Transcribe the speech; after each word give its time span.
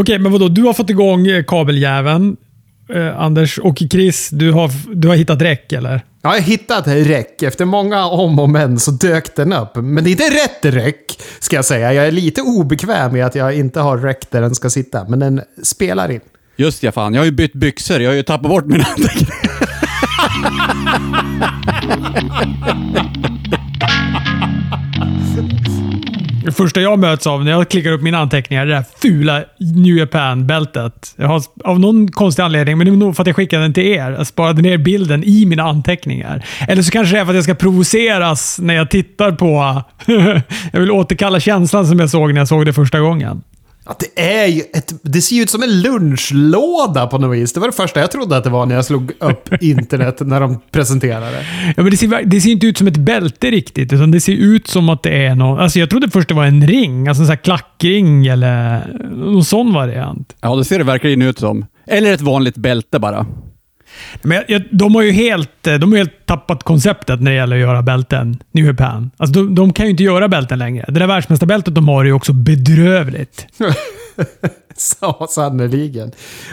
Okej, 0.00 0.18
men 0.18 0.32
vadå? 0.32 0.48
Du 0.48 0.62
har 0.62 0.72
fått 0.72 0.90
igång 0.90 1.26
eh, 1.26 1.44
kabeljäveln, 1.44 2.36
eh, 2.94 3.20
Anders. 3.20 3.58
Och 3.58 3.78
Chris, 3.90 4.28
du 4.32 4.52
har, 4.52 4.70
du 4.94 5.08
har 5.08 5.14
hittat 5.14 5.42
räck, 5.42 5.72
eller? 5.72 6.04
Jag 6.22 6.30
har 6.30 6.38
hittat 6.38 6.86
räck. 6.86 7.42
Efter 7.42 7.64
många 7.64 8.06
om 8.06 8.38
och 8.38 8.50
men 8.50 8.78
så 8.78 8.90
dök 8.90 9.36
den 9.36 9.52
upp. 9.52 9.70
Men 9.74 10.04
det 10.04 10.10
är 10.10 10.12
inte 10.12 10.30
rätt 10.30 10.74
räck, 10.74 11.20
ska 11.38 11.56
jag 11.56 11.64
säga. 11.64 11.92
Jag 11.92 12.06
är 12.06 12.10
lite 12.10 12.42
obekväm 12.42 13.12
med 13.12 13.26
att 13.26 13.34
jag 13.34 13.54
inte 13.54 13.80
har 13.80 13.98
räck 13.98 14.30
där 14.30 14.40
den 14.40 14.54
ska 14.54 14.70
sitta. 14.70 15.04
Men 15.08 15.18
den 15.18 15.40
spelar 15.62 16.10
in. 16.10 16.20
Just 16.56 16.82
ja, 16.82 16.92
fan. 16.92 17.14
Jag 17.14 17.20
har 17.20 17.26
ju 17.26 17.32
bytt 17.32 17.52
byxor. 17.52 18.00
Jag 18.00 18.10
har 18.10 18.16
ju 18.16 18.22
tappat 18.22 18.50
bort 18.50 18.66
mina 18.66 18.84
anteckningar. 18.84 19.34
Det 26.48 26.52
första 26.52 26.80
jag 26.80 26.98
möts 26.98 27.26
av 27.26 27.44
när 27.44 27.52
jag 27.52 27.68
klickar 27.68 27.92
upp 27.92 28.02
mina 28.02 28.18
anteckningar 28.18 28.62
är 28.62 28.66
det 28.66 28.74
där 28.74 28.84
fula 29.02 29.44
New 29.58 29.96
Japan-bältet. 29.96 31.14
Jag 31.16 31.26
har 31.26 31.42
av 31.64 31.80
någon 31.80 32.08
konstig 32.12 32.42
anledning, 32.42 32.78
men 32.78 32.86
det 32.86 32.92
är 32.92 32.96
nog 32.96 33.16
för 33.16 33.22
att 33.22 33.26
jag 33.26 33.36
skickade 33.36 33.62
den 33.62 33.72
till 33.72 33.86
er. 33.86 34.10
Jag 34.10 34.26
sparade 34.26 34.62
ner 34.62 34.78
bilden 34.78 35.24
i 35.24 35.46
mina 35.46 35.62
anteckningar. 35.62 36.44
Eller 36.68 36.82
så 36.82 36.90
kanske 36.90 37.16
det 37.16 37.20
är 37.20 37.24
för 37.24 37.32
att 37.32 37.36
jag 37.36 37.44
ska 37.44 37.54
provoceras 37.54 38.58
när 38.58 38.74
jag 38.74 38.90
tittar 38.90 39.32
på... 39.32 39.82
jag 40.72 40.80
vill 40.80 40.90
återkalla 40.90 41.40
känslan 41.40 41.86
som 41.86 41.98
jag 41.98 42.10
såg 42.10 42.32
när 42.32 42.40
jag 42.40 42.48
såg 42.48 42.66
det 42.66 42.72
första 42.72 43.00
gången. 43.00 43.42
Att 43.88 43.98
det 43.98 44.22
är 44.22 44.46
ju 44.46 44.60
ett, 44.60 44.92
Det 45.02 45.20
ser 45.20 45.36
ju 45.36 45.42
ut 45.42 45.50
som 45.50 45.62
en 45.62 45.80
lunchlåda 45.80 47.06
på 47.06 47.18
något 47.18 47.36
vis. 47.36 47.52
Det 47.52 47.60
var 47.60 47.66
det 47.66 47.72
första 47.72 48.00
jag 48.00 48.10
trodde 48.10 48.36
att 48.36 48.44
det 48.44 48.50
var 48.50 48.66
när 48.66 48.74
jag 48.74 48.84
slog 48.84 49.12
upp 49.20 49.52
internet 49.62 50.20
när 50.20 50.40
de 50.40 50.60
presenterade 50.70 51.30
det. 51.30 51.44
Ja, 51.76 51.82
men 51.82 51.90
det, 51.90 51.96
ser, 51.96 52.24
det 52.24 52.40
ser 52.40 52.50
inte 52.50 52.66
ut 52.66 52.78
som 52.78 52.86
ett 52.86 52.96
bälte 52.96 53.50
riktigt, 53.50 53.92
utan 53.92 54.10
det 54.10 54.20
ser 54.20 54.32
ut 54.32 54.66
som 54.66 54.88
att 54.88 55.02
det 55.02 55.24
är 55.26 55.34
någon... 55.34 55.58
Alltså 55.58 55.78
jag 55.78 55.90
trodde 55.90 56.10
först 56.10 56.28
det 56.28 56.34
var 56.34 56.44
en 56.44 56.66
ring, 56.66 57.08
alltså 57.08 57.22
en 57.22 57.26
sån 57.26 57.36
här 57.36 57.42
klackring 57.42 58.26
eller 58.26 58.86
någon 59.10 59.44
sån 59.44 59.72
variant. 59.72 60.36
Ja, 60.40 60.56
det 60.56 60.64
ser 60.64 60.78
det 60.78 60.84
verkligen 60.84 61.22
ut 61.22 61.38
som. 61.38 61.66
Eller 61.86 62.12
ett 62.12 62.20
vanligt 62.20 62.56
bälte 62.56 62.98
bara. 62.98 63.26
Men 64.22 64.36
jag, 64.36 64.44
jag, 64.48 64.62
de 64.70 64.94
har 64.94 65.02
ju 65.02 65.12
helt, 65.12 65.62
de 65.62 65.92
har 65.92 65.96
helt 65.96 66.26
tappat 66.26 66.62
konceptet 66.62 67.20
när 67.20 67.30
det 67.30 67.36
gäller 67.36 67.56
att 67.56 67.62
göra 67.62 67.82
bälten. 67.82 68.38
New 68.52 68.66
Japan. 68.66 69.10
Alltså 69.16 69.42
de, 69.42 69.54
de 69.54 69.72
kan 69.72 69.86
ju 69.86 69.90
inte 69.90 70.02
göra 70.02 70.28
bälten 70.28 70.58
längre. 70.58 70.84
Det 70.88 71.00
där 71.00 71.06
världsmästarbältet 71.06 71.74
de 71.74 71.88
har 71.88 72.00
är 72.00 72.06
ju 72.08 72.12
också 72.12 72.32
bedrövligt. 72.32 73.46
Så 74.76 75.26
sannerligen. 75.30 76.12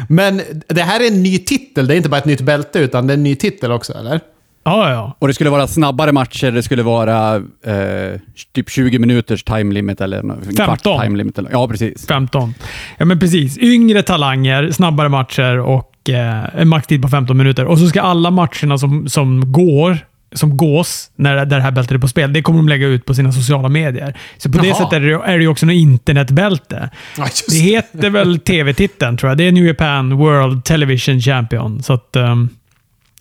Men 0.10 0.42
det 0.68 0.82
här 0.82 1.00
är 1.00 1.08
en 1.08 1.24
ny 1.24 1.38
titel. 1.38 1.88
Det 1.88 1.94
är 1.94 1.98
inte 1.98 2.10
bara 2.10 2.18
ett 2.18 2.26
nytt 2.26 2.42
bälte, 2.42 2.80
utan 2.80 3.08
det 3.08 3.14
är 3.14 3.18
en 3.18 3.24
ny 3.24 3.36
titel 3.36 3.72
också, 3.72 3.94
eller? 3.94 4.20
Ja, 4.64 4.92
ja. 4.92 5.16
Och 5.20 5.28
det 5.28 5.34
skulle 5.34 5.50
vara 5.50 5.68
snabbare 5.68 6.12
matcher, 6.12 6.52
det 6.52 6.64
skulle 6.64 6.84
vara 6.84 7.36
eh, 7.66 8.20
typ 8.54 8.70
20 8.70 9.00
minuters 9.00 9.44
time 9.44 9.74
limit 9.74 10.02
eller 10.02 10.20
en 10.20 10.42
15. 10.44 10.56
kvart 10.56 10.84
time 10.84 11.18
limit. 11.18 11.38
Eller, 11.38 11.52
ja, 11.52 11.68
precis. 11.68 12.08
15. 12.08 12.54
Ja, 12.98 13.06
men 13.06 13.20
precis. 13.20 13.58
Yngre 13.58 14.04
talanger, 14.04 14.72
snabbare 14.72 15.10
matcher 15.10 15.60
och 15.60 15.92
eh, 16.10 16.62
en 16.62 16.68
maxtid 16.68 17.02
på 17.02 17.08
15 17.08 17.38
minuter. 17.38 17.66
Och 17.66 17.80
så 17.80 17.88
ska 17.88 18.02
alla 18.02 18.32
matcherna 18.32 18.78
som, 18.78 19.10
som 19.10 19.52
går 19.52 19.98
som 20.38 20.58
gås 20.58 21.12
när 21.16 21.46
det 21.46 21.62
här 21.62 21.72
bältet 21.72 21.96
är 21.96 21.98
på 21.98 22.08
spel, 22.08 22.34
det 22.34 22.42
kommer 22.42 22.60
de 22.60 22.70
lägga 22.70 22.88
ut 22.88 23.06
på 23.06 23.14
sina 23.14 23.32
sociala 23.32 23.70
medier. 23.70 24.18
Så 24.38 24.52
på 24.52 24.58
det 24.58 24.68
Jaha. 24.68 24.78
sättet 24.78 24.94
är 24.94 25.00
det, 25.00 25.38
det 25.38 25.42
ju 25.42 25.48
också 25.48 25.66
något 25.66 25.74
internetbälte. 25.74 26.90
Ja, 27.18 27.26
Det 27.50 27.58
heter 27.58 28.10
väl 28.10 28.40
tv-titeln, 28.46 29.18
tror 29.18 29.30
jag. 29.30 29.38
Det 29.38 29.44
är 29.44 29.52
New 29.52 29.66
Japan 29.66 30.18
World 30.18 30.64
Television 30.64 31.22
Champion. 31.22 31.84
Så 31.84 31.94
att, 31.94 32.16
ehm, 32.16 32.50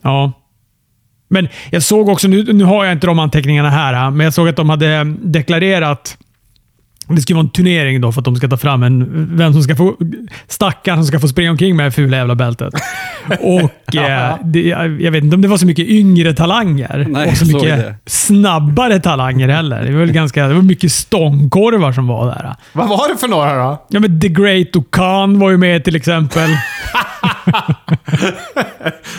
ja. 0.01 0.31
Men 1.27 1.47
jag 1.69 1.83
såg 1.83 2.09
också, 2.09 2.27
nu, 2.27 2.53
nu 2.53 2.63
har 2.63 2.85
jag 2.85 2.91
inte 2.91 3.07
de 3.07 3.19
anteckningarna 3.19 3.69
här, 3.69 4.11
men 4.11 4.23
jag 4.23 4.33
såg 4.33 4.47
att 4.49 4.55
de 4.55 4.69
hade 4.69 5.03
deklarerat 5.23 6.17
det 7.07 7.21
ska 7.21 7.33
vara 7.33 7.43
en 7.43 7.49
turnering 7.49 8.01
då 8.01 8.11
för 8.11 8.21
att 8.21 8.25
de 8.25 8.35
ska 8.35 8.47
ta 8.47 8.57
fram 8.57 8.83
en, 8.83 9.27
vem 9.37 9.53
som 9.53 9.63
ska 9.63 9.75
få, 9.75 9.95
stackaren 10.47 10.97
som 10.97 11.05
ska 11.05 11.19
få 11.19 11.27
springa 11.27 11.51
omkring 11.51 11.75
med 11.75 11.85
det 11.85 11.91
fula 11.91 12.17
jävla 12.17 12.35
bältet. 12.35 12.73
Och 13.39 13.95
eh, 13.95 14.37
det, 14.43 14.61
jag 14.61 15.01
jag 15.01 15.11
vet 15.11 15.23
inte 15.23 15.35
om 15.35 15.41
det 15.41 15.47
var 15.47 15.57
så 15.57 15.65
mycket 15.65 15.87
yngre 15.87 16.33
talanger 16.33 17.05
Nej, 17.09 17.29
och 17.29 17.37
så 17.37 17.45
mycket 17.45 17.77
det. 17.77 17.95
snabbare 18.05 18.99
talanger 18.99 19.47
heller. 19.47 19.83
Det 19.83 19.91
var, 19.91 19.99
väl 19.99 20.11
ganska, 20.11 20.47
det 20.47 20.53
var 20.53 20.61
mycket 20.61 20.91
stångkorvar 20.91 21.91
som 21.91 22.07
var 22.07 22.25
där. 22.25 22.55
Vad 22.73 22.89
var 22.89 23.09
det 23.09 23.17
för 23.17 23.27
några 23.27 23.63
då? 23.63 23.85
Ja, 23.89 23.99
men 23.99 24.21
The 24.21 24.29
Great 24.29 24.75
Okan 24.75 25.39
var 25.39 25.51
ju 25.51 25.57
med 25.57 25.83
till 25.83 25.95
exempel. 25.95 26.49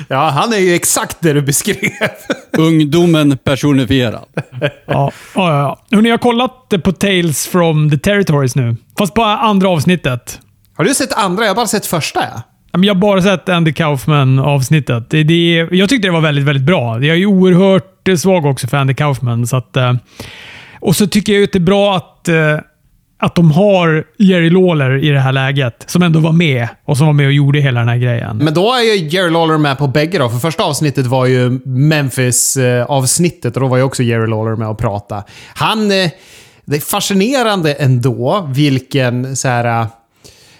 Ja, 0.08 0.28
han 0.28 0.52
är 0.52 0.58
ju 0.58 0.74
exakt 0.74 1.16
det 1.20 1.32
du 1.32 1.42
beskrev. 1.42 1.76
Ungdomen 2.58 3.38
personifierad. 3.38 4.24
Ja, 4.34 4.48
ja, 4.60 4.70
ja. 4.86 5.10
ja. 5.34 5.78
Hörrni, 5.90 6.08
jag 6.08 6.12
har 6.12 6.18
kollat 6.18 6.74
på 6.84 6.92
Tales 6.92 7.46
from 7.46 7.75
the 7.90 7.98
Territories 7.98 8.56
nu. 8.56 8.76
Fast 8.98 9.14
på 9.14 9.22
andra 9.22 9.68
avsnittet. 9.68 10.40
Har 10.76 10.84
du 10.84 10.94
sett 10.94 11.12
andra? 11.12 11.42
Jag 11.42 11.50
har 11.50 11.56
bara 11.56 11.66
sett 11.66 11.86
första. 11.86 12.20
Ja. 12.20 12.42
Jag 12.72 12.94
har 12.94 13.00
bara 13.00 13.22
sett 13.22 13.48
Andy 13.48 13.72
Kaufman-avsnittet. 13.72 15.10
Det, 15.10 15.22
det, 15.22 15.68
jag 15.70 15.88
tyckte 15.88 16.08
det 16.08 16.12
var 16.12 16.20
väldigt, 16.20 16.44
väldigt 16.44 16.66
bra. 16.66 16.94
Jag 16.94 17.04
är 17.04 17.14
ju 17.14 17.26
oerhört 17.26 18.08
eh, 18.08 18.16
svag 18.16 18.46
också 18.46 18.66
för 18.66 18.76
Andy 18.76 18.94
Kaufman. 18.94 19.46
Så 19.46 19.56
att, 19.56 19.76
eh, 19.76 19.92
och 20.80 20.96
så 20.96 21.06
tycker 21.06 21.32
jag 21.32 21.44
att 21.44 21.52
det 21.52 21.58
är 21.58 21.60
bra 21.60 21.96
att, 21.96 22.28
eh, 22.28 22.58
att 23.18 23.34
de 23.34 23.50
har 23.50 24.04
Jerry 24.18 24.50
Lawler 24.50 25.04
i 25.04 25.08
det 25.08 25.20
här 25.20 25.32
läget. 25.32 25.84
Som 25.86 26.02
ändå 26.02 26.20
var 26.20 26.32
med 26.32 26.68
och 26.84 26.96
som 26.96 27.06
var 27.06 27.14
med 27.14 27.26
och 27.26 27.32
gjorde 27.32 27.60
hela 27.60 27.80
den 27.80 27.88
här 27.88 27.96
grejen. 27.96 28.36
Men 28.36 28.54
då 28.54 28.74
är 28.74 28.80
ju 28.80 29.08
Jerry 29.08 29.30
Lawler 29.30 29.58
med 29.58 29.78
på 29.78 29.86
bägge 29.86 30.18
då. 30.18 30.28
För 30.28 30.38
första 30.38 30.64
avsnittet 30.64 31.06
var 31.06 31.26
ju 31.26 31.60
Memphis-avsnittet 31.64 33.56
och 33.56 33.60
då 33.62 33.66
var 33.66 33.76
ju 33.76 33.82
också 33.82 34.02
Jerry 34.02 34.26
Lawler 34.26 34.56
med 34.56 34.68
och 34.68 34.78
prata. 34.78 35.24
Han... 35.54 35.90
Det 36.66 36.76
är 36.76 36.80
fascinerande 36.80 37.72
ändå 37.72 38.48
vilken 38.52 39.36
så 39.36 39.48
här... 39.48 39.86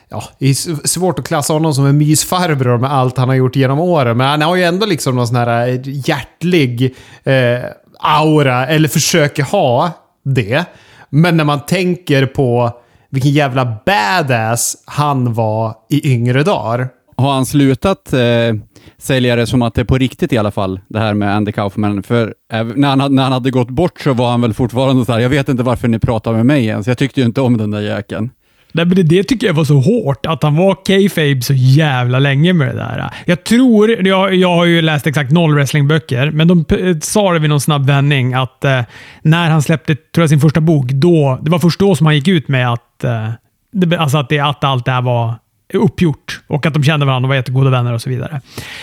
Ja, 0.09 0.23
det 0.39 0.47
är 0.47 0.87
svårt 0.87 1.19
att 1.19 1.29
klassa 1.29 1.53
honom 1.53 1.75
som 1.75 1.87
en 1.87 1.99
mysfarbror 1.99 2.79
med 2.79 2.93
allt 2.93 3.19
han 3.19 3.29
har 3.29 3.37
gjort 3.37 3.57
genom 3.57 3.81
åren. 3.81 4.17
Men 4.17 4.27
han 4.27 4.43
har 4.43 4.57
ju 4.57 4.63
ändå 4.63 4.87
liksom 4.87 5.17
någon 5.17 5.27
sån 5.27 5.37
här 5.37 5.69
eh, 5.69 5.81
hjärtlig 5.85 6.95
eh, 7.25 7.65
aura, 8.01 8.67
eller 8.67 8.89
försöker 8.89 9.43
ha 9.43 9.91
det. 10.25 10.65
Men 11.11 11.37
när 11.37 11.45
man 11.45 11.61
tänker 11.61 12.27
på 12.27 12.81
vilken 13.11 13.33
jävla 13.33 13.77
badass 13.87 14.77
han 14.85 15.35
var 15.35 15.75
i 15.89 16.13
yngre 16.13 16.43
dagar. 16.43 16.89
Har 17.17 17.33
han 17.33 17.47
slutat 17.47 18.13
eh, 18.13 18.55
sälja 18.99 19.37
det 19.37 19.47
som 19.47 19.63
att 19.63 19.75
det 19.75 19.81
är 19.81 19.85
på 19.85 19.99
riktigt 19.99 20.33
i 20.33 20.39
alla 20.39 20.51
fall, 20.51 20.81
det 20.89 20.99
här 20.99 21.15
med 21.15 21.35
Andy 21.37 21.53
Kaufman? 21.53 22.03
För 22.03 22.35
när 22.77 22.89
han, 22.89 23.01
hade- 23.01 23.15
när 23.15 23.23
han 23.23 23.33
hade 23.33 23.51
gått 23.51 23.71
bort 23.71 24.01
så 24.01 24.13
var 24.13 24.31
han 24.31 24.41
väl 24.41 24.55
fortfarande 24.55 25.05
så 25.05 25.13
här, 25.13 25.21
jag 25.21 25.29
vet 25.29 25.49
inte 25.49 25.63
varför 25.63 25.89
ni 25.89 25.99
pratar 25.99 26.33
med 26.33 26.47
mig 26.47 26.67
ens. 26.67 26.87
Jag 26.87 26.99
tyckte 26.99 27.21
ju 27.21 27.27
inte 27.27 27.41
om 27.41 27.57
den 27.57 27.71
där 27.71 27.81
jäkeln. 27.81 28.31
Nej, 28.73 28.85
men 28.87 28.97
det, 28.97 29.03
det 29.03 29.23
tycker 29.25 29.47
jag 29.47 29.55
var 29.55 29.65
så 29.65 29.79
hårt, 29.81 30.27
att 30.27 30.43
han 30.43 30.57
var 30.57 30.75
K-Fabe 30.75 31.43
så 31.43 31.55
jävla 31.55 32.19
länge 32.19 32.53
med 32.53 32.69
det 32.69 32.75
där. 32.75 33.11
Jag 33.27 33.45
tror, 33.45 34.07
jag, 34.07 34.35
jag 34.35 34.55
har 34.55 34.65
ju 34.65 34.83
läst 34.83 35.07
exakt 35.07 35.33
noll 35.33 35.55
wrestlingböcker, 35.55 36.31
men 36.31 36.49
de 36.49 36.65
eh, 36.69 36.97
sa 37.03 37.33
det 37.33 37.39
vid 37.39 37.51
någon 37.51 37.61
snabb 37.61 37.87
vändning 37.87 38.35
att 38.35 38.65
eh, 38.65 38.81
när 39.23 39.51
han 39.51 39.63
släppte 39.63 39.95
tror 39.95 40.23
jag, 40.23 40.29
sin 40.31 40.41
första 40.41 40.61
bok, 40.61 40.87
då, 40.91 41.39
det 41.43 41.51
var 41.51 41.59
först 41.59 41.81
då 41.81 41.97
som 41.97 42.07
han 42.07 42.15
gick 42.15 42.29
ut 42.29 42.49
med 42.49 42.73
att, 42.73 43.05
eh, 43.05 43.29
det, 43.73 43.97
alltså 43.97 44.19
att, 44.19 44.29
det, 44.29 44.39
att 44.41 44.65
allt 44.65 44.85
det 44.85 44.91
här 44.93 45.03
var 45.03 45.35
uppgjort 45.75 46.41
och 46.47 46.67
att 46.67 46.75
de 46.75 46.83
kände 46.83 47.07
varandra 47.07 47.27
och 47.27 47.29
var 47.29 47.37
jättegoda 47.37 47.71
vänner 47.71 47.93
och 47.93 48.03
så 48.03 48.11
vidare. 48.11 48.41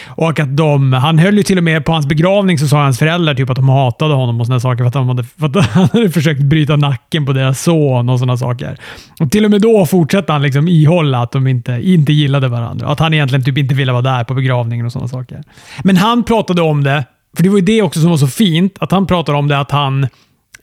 Och 0.07 0.39
att 0.39 0.57
de, 0.57 0.93
han 0.93 1.19
höll 1.19 1.37
ju 1.37 1.43
till 1.43 1.57
och 1.57 1.63
med 1.63 1.85
på 1.85 1.91
hans 1.91 2.05
begravning 2.05 2.59
så 2.59 2.67
sa 2.67 2.83
hans 2.83 2.99
föräldrar 2.99 3.35
typ 3.35 3.49
att 3.49 3.55
de 3.55 3.69
hatade 3.69 4.13
honom 4.13 4.39
och 4.39 4.45
sådana 4.45 4.59
saker 4.59 4.77
för 4.77 4.87
att, 4.87 4.93
de 4.93 5.07
hade, 5.07 5.23
för 5.23 5.45
att 5.45 5.65
han 5.69 5.89
hade 5.93 6.09
försökt 6.09 6.41
bryta 6.41 6.75
nacken 6.75 7.25
på 7.25 7.33
deras 7.33 7.61
son 7.61 8.09
och 8.09 8.19
sådana 8.19 8.37
saker. 8.37 8.77
Och 9.19 9.31
till 9.31 9.45
och 9.45 9.51
med 9.51 9.61
då 9.61 9.85
fortsatte 9.85 10.33
han 10.33 10.41
liksom 10.41 10.67
ihålla 10.67 11.21
att 11.21 11.31
de 11.31 11.47
inte, 11.47 11.79
inte 11.83 12.13
gillade 12.13 12.47
varandra. 12.47 12.87
Att 12.87 12.99
han 12.99 13.13
egentligen 13.13 13.43
typ 13.43 13.57
inte 13.57 13.75
ville 13.75 13.91
vara 13.91 14.01
där 14.01 14.23
på 14.23 14.33
begravningen 14.33 14.85
och 14.85 14.91
sådana 14.91 15.07
saker. 15.07 15.43
Men 15.83 15.97
han 15.97 16.23
pratade 16.23 16.61
om 16.61 16.83
det, 16.83 17.05
för 17.35 17.43
det 17.43 17.49
var 17.49 17.57
ju 17.57 17.65
det 17.65 17.81
också 17.81 17.99
som 17.99 18.09
var 18.09 18.17
så 18.17 18.27
fint, 18.27 18.77
att 18.79 18.91
han 18.91 19.07
pratade 19.07 19.37
om 19.37 19.47
det 19.47 19.59
att 19.59 19.71
han 19.71 20.07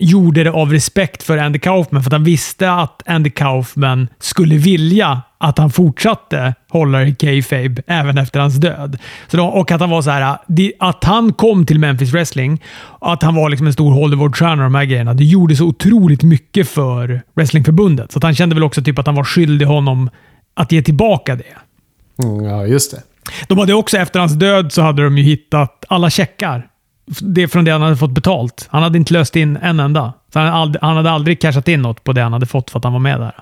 gjorde 0.00 0.44
det 0.44 0.50
av 0.50 0.72
respekt 0.72 1.22
för 1.22 1.38
Andy 1.38 1.58
Kaufman, 1.58 2.02
för 2.02 2.08
att 2.08 2.12
han 2.12 2.24
visste 2.24 2.72
att 2.72 3.08
Andy 3.08 3.30
Kaufman 3.30 4.08
skulle 4.18 4.56
vilja 4.56 5.22
att 5.38 5.58
han 5.58 5.70
fortsatte 5.70 6.54
hålla 6.68 7.02
i 7.04 7.14
kayfabe 7.14 7.82
även 7.86 8.18
efter 8.18 8.40
hans 8.40 8.54
död. 8.54 8.98
Så 9.28 9.36
då, 9.36 9.44
och 9.44 9.70
att 9.70 9.80
han 9.80 9.90
var 9.90 10.02
så 10.02 10.10
här, 10.10 10.38
att 10.78 11.04
han 11.04 11.32
kom 11.32 11.66
till 11.66 11.78
Memphis 11.78 12.12
Wrestling, 12.12 12.62
att 13.00 13.22
han 13.22 13.34
var 13.34 13.50
liksom 13.50 13.66
en 13.66 13.72
stor 13.72 13.92
Hollywood-stjärna 13.92 14.52
och 14.52 14.70
de 14.70 14.74
här 14.74 14.84
grejerna, 14.84 15.14
det 15.14 15.24
gjorde 15.24 15.56
så 15.56 15.64
otroligt 15.64 16.22
mycket 16.22 16.68
för 16.68 17.22
Wrestlingförbundet. 17.34 18.12
Så 18.12 18.18
att 18.18 18.22
han 18.22 18.34
kände 18.34 18.54
väl 18.54 18.64
också 18.64 18.82
typ 18.82 18.98
att 18.98 19.06
han 19.06 19.14
var 19.14 19.24
skyldig 19.24 19.66
honom 19.66 20.10
att 20.54 20.72
ge 20.72 20.82
tillbaka 20.82 21.36
det. 21.36 22.24
Mm, 22.24 22.44
ja, 22.44 22.66
just 22.66 22.90
det. 22.90 23.02
De 23.48 23.58
hade 23.58 23.74
också 23.74 23.96
efter 23.96 24.20
hans 24.20 24.32
död 24.32 24.72
så 24.72 24.82
hade 24.82 25.04
de 25.04 25.18
ju 25.18 25.24
hittat 25.24 25.84
alla 25.88 26.10
checkar. 26.10 26.69
Det 27.18 27.48
från 27.48 27.64
det 27.64 27.70
han 27.70 27.82
hade 27.82 27.96
fått 27.96 28.10
betalt. 28.10 28.66
Han 28.70 28.82
hade 28.82 28.98
inte 28.98 29.12
löst 29.12 29.36
in 29.36 29.56
en 29.56 29.80
enda. 29.80 30.12
Så 30.32 30.38
han, 30.38 30.48
hade 30.48 30.58
aldrig, 30.58 30.82
han 30.82 30.96
hade 30.96 31.10
aldrig 31.10 31.40
cashat 31.40 31.68
in 31.68 31.82
något 31.82 32.04
på 32.04 32.12
det 32.12 32.22
han 32.22 32.32
hade 32.32 32.46
fått 32.46 32.70
för 32.70 32.78
att 32.78 32.84
han 32.84 32.92
var 32.92 33.00
med 33.00 33.20
där. 33.20 33.34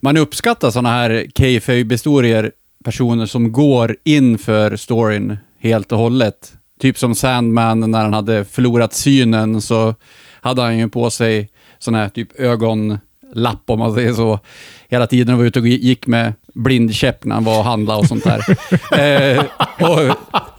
Man 0.00 0.16
uppskattar 0.16 0.70
sådana 0.70 0.88
här 0.88 1.26
kayfabe-historier, 1.34 2.52
personer 2.84 3.26
som 3.26 3.52
går 3.52 3.96
in 4.04 4.38
för 4.38 4.76
storyn 4.76 5.38
helt 5.60 5.92
och 5.92 5.98
hållet. 5.98 6.52
Typ 6.80 6.98
som 6.98 7.14
Sandman, 7.14 7.90
när 7.90 8.02
han 8.02 8.12
hade 8.12 8.44
förlorat 8.44 8.94
synen 8.94 9.62
så 9.62 9.94
hade 10.40 10.62
han 10.62 10.78
ju 10.78 10.88
på 10.88 11.10
sig 11.10 11.48
sån 11.78 11.94
här 11.94 12.08
typ 12.08 12.40
ögonlapp 12.40 13.62
om 13.66 13.78
man 13.78 13.94
säger 13.94 14.12
så, 14.12 14.40
hela 14.88 15.06
tiden 15.06 15.34
och 15.34 15.38
var 15.38 15.46
ute 15.46 15.60
och 15.60 15.68
gick 15.68 16.06
med 16.06 16.32
blindkäpp 16.56 17.24
när 17.24 17.34
han 17.34 17.44
var 17.44 17.58
och 17.58 17.64
handlade 17.64 17.98
och 17.98 18.06
sånt 18.06 18.24
där. 18.24 18.44
eh, 19.36 19.44
och 19.90 20.16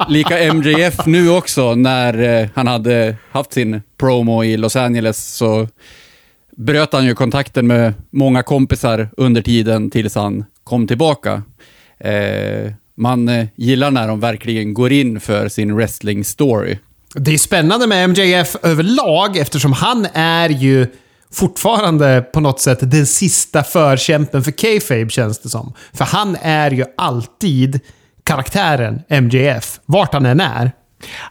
lika 0.10 0.54
MJF 0.54 1.06
nu 1.06 1.30
också, 1.30 1.76
när 1.76 2.42
eh, 2.42 2.50
han 2.56 2.68
hade 2.68 3.16
haft 3.32 3.54
sin 3.54 3.82
promo 3.98 4.44
i 4.44 4.58
Los 4.58 4.76
Angeles, 4.76 5.36
så 5.36 5.68
bröt 6.58 6.94
han 6.94 7.06
ju 7.06 7.16
kontakten 7.16 7.68
med 7.68 7.94
många 8.10 8.44
kompisar 8.44 9.10
under 9.18 9.42
tiden 9.42 9.90
tills 9.90 10.16
han 10.16 10.46
kom 10.64 10.88
tillbaka. 10.88 11.42
Eh, 12.00 12.72
man 12.96 13.30
eh, 13.30 13.48
gillar 13.56 13.92
när 13.92 14.08
de 14.08 14.20
verkligen 14.20 14.74
går 14.74 14.92
in 14.92 15.20
för 15.20 15.50
sin 15.50 15.76
wrestling 15.76 16.26
story. 16.26 16.78
Det 17.16 17.34
är 17.34 17.38
spännande 17.38 17.88
med 17.88 18.10
MJF 18.10 18.56
överlag 18.64 19.38
eftersom 19.38 19.74
han 19.74 20.08
är 20.14 20.50
ju 20.50 20.88
fortfarande 21.38 22.22
på 22.34 22.40
något 22.40 22.60
sätt 22.60 22.80
den 22.82 23.06
sista 23.06 23.64
förkämpen 23.64 24.44
för 24.44 24.52
Kayfabe 24.52 25.10
känns 25.10 25.40
det 25.40 25.50
som. 25.50 25.74
För 25.94 26.06
han 26.06 26.38
är 26.42 26.72
ju 26.72 26.86
alltid 26.98 27.80
karaktären 28.24 29.02
MJF, 29.10 29.80
vart 29.86 30.14
han 30.14 30.26
än 30.26 30.40
är. 30.40 30.72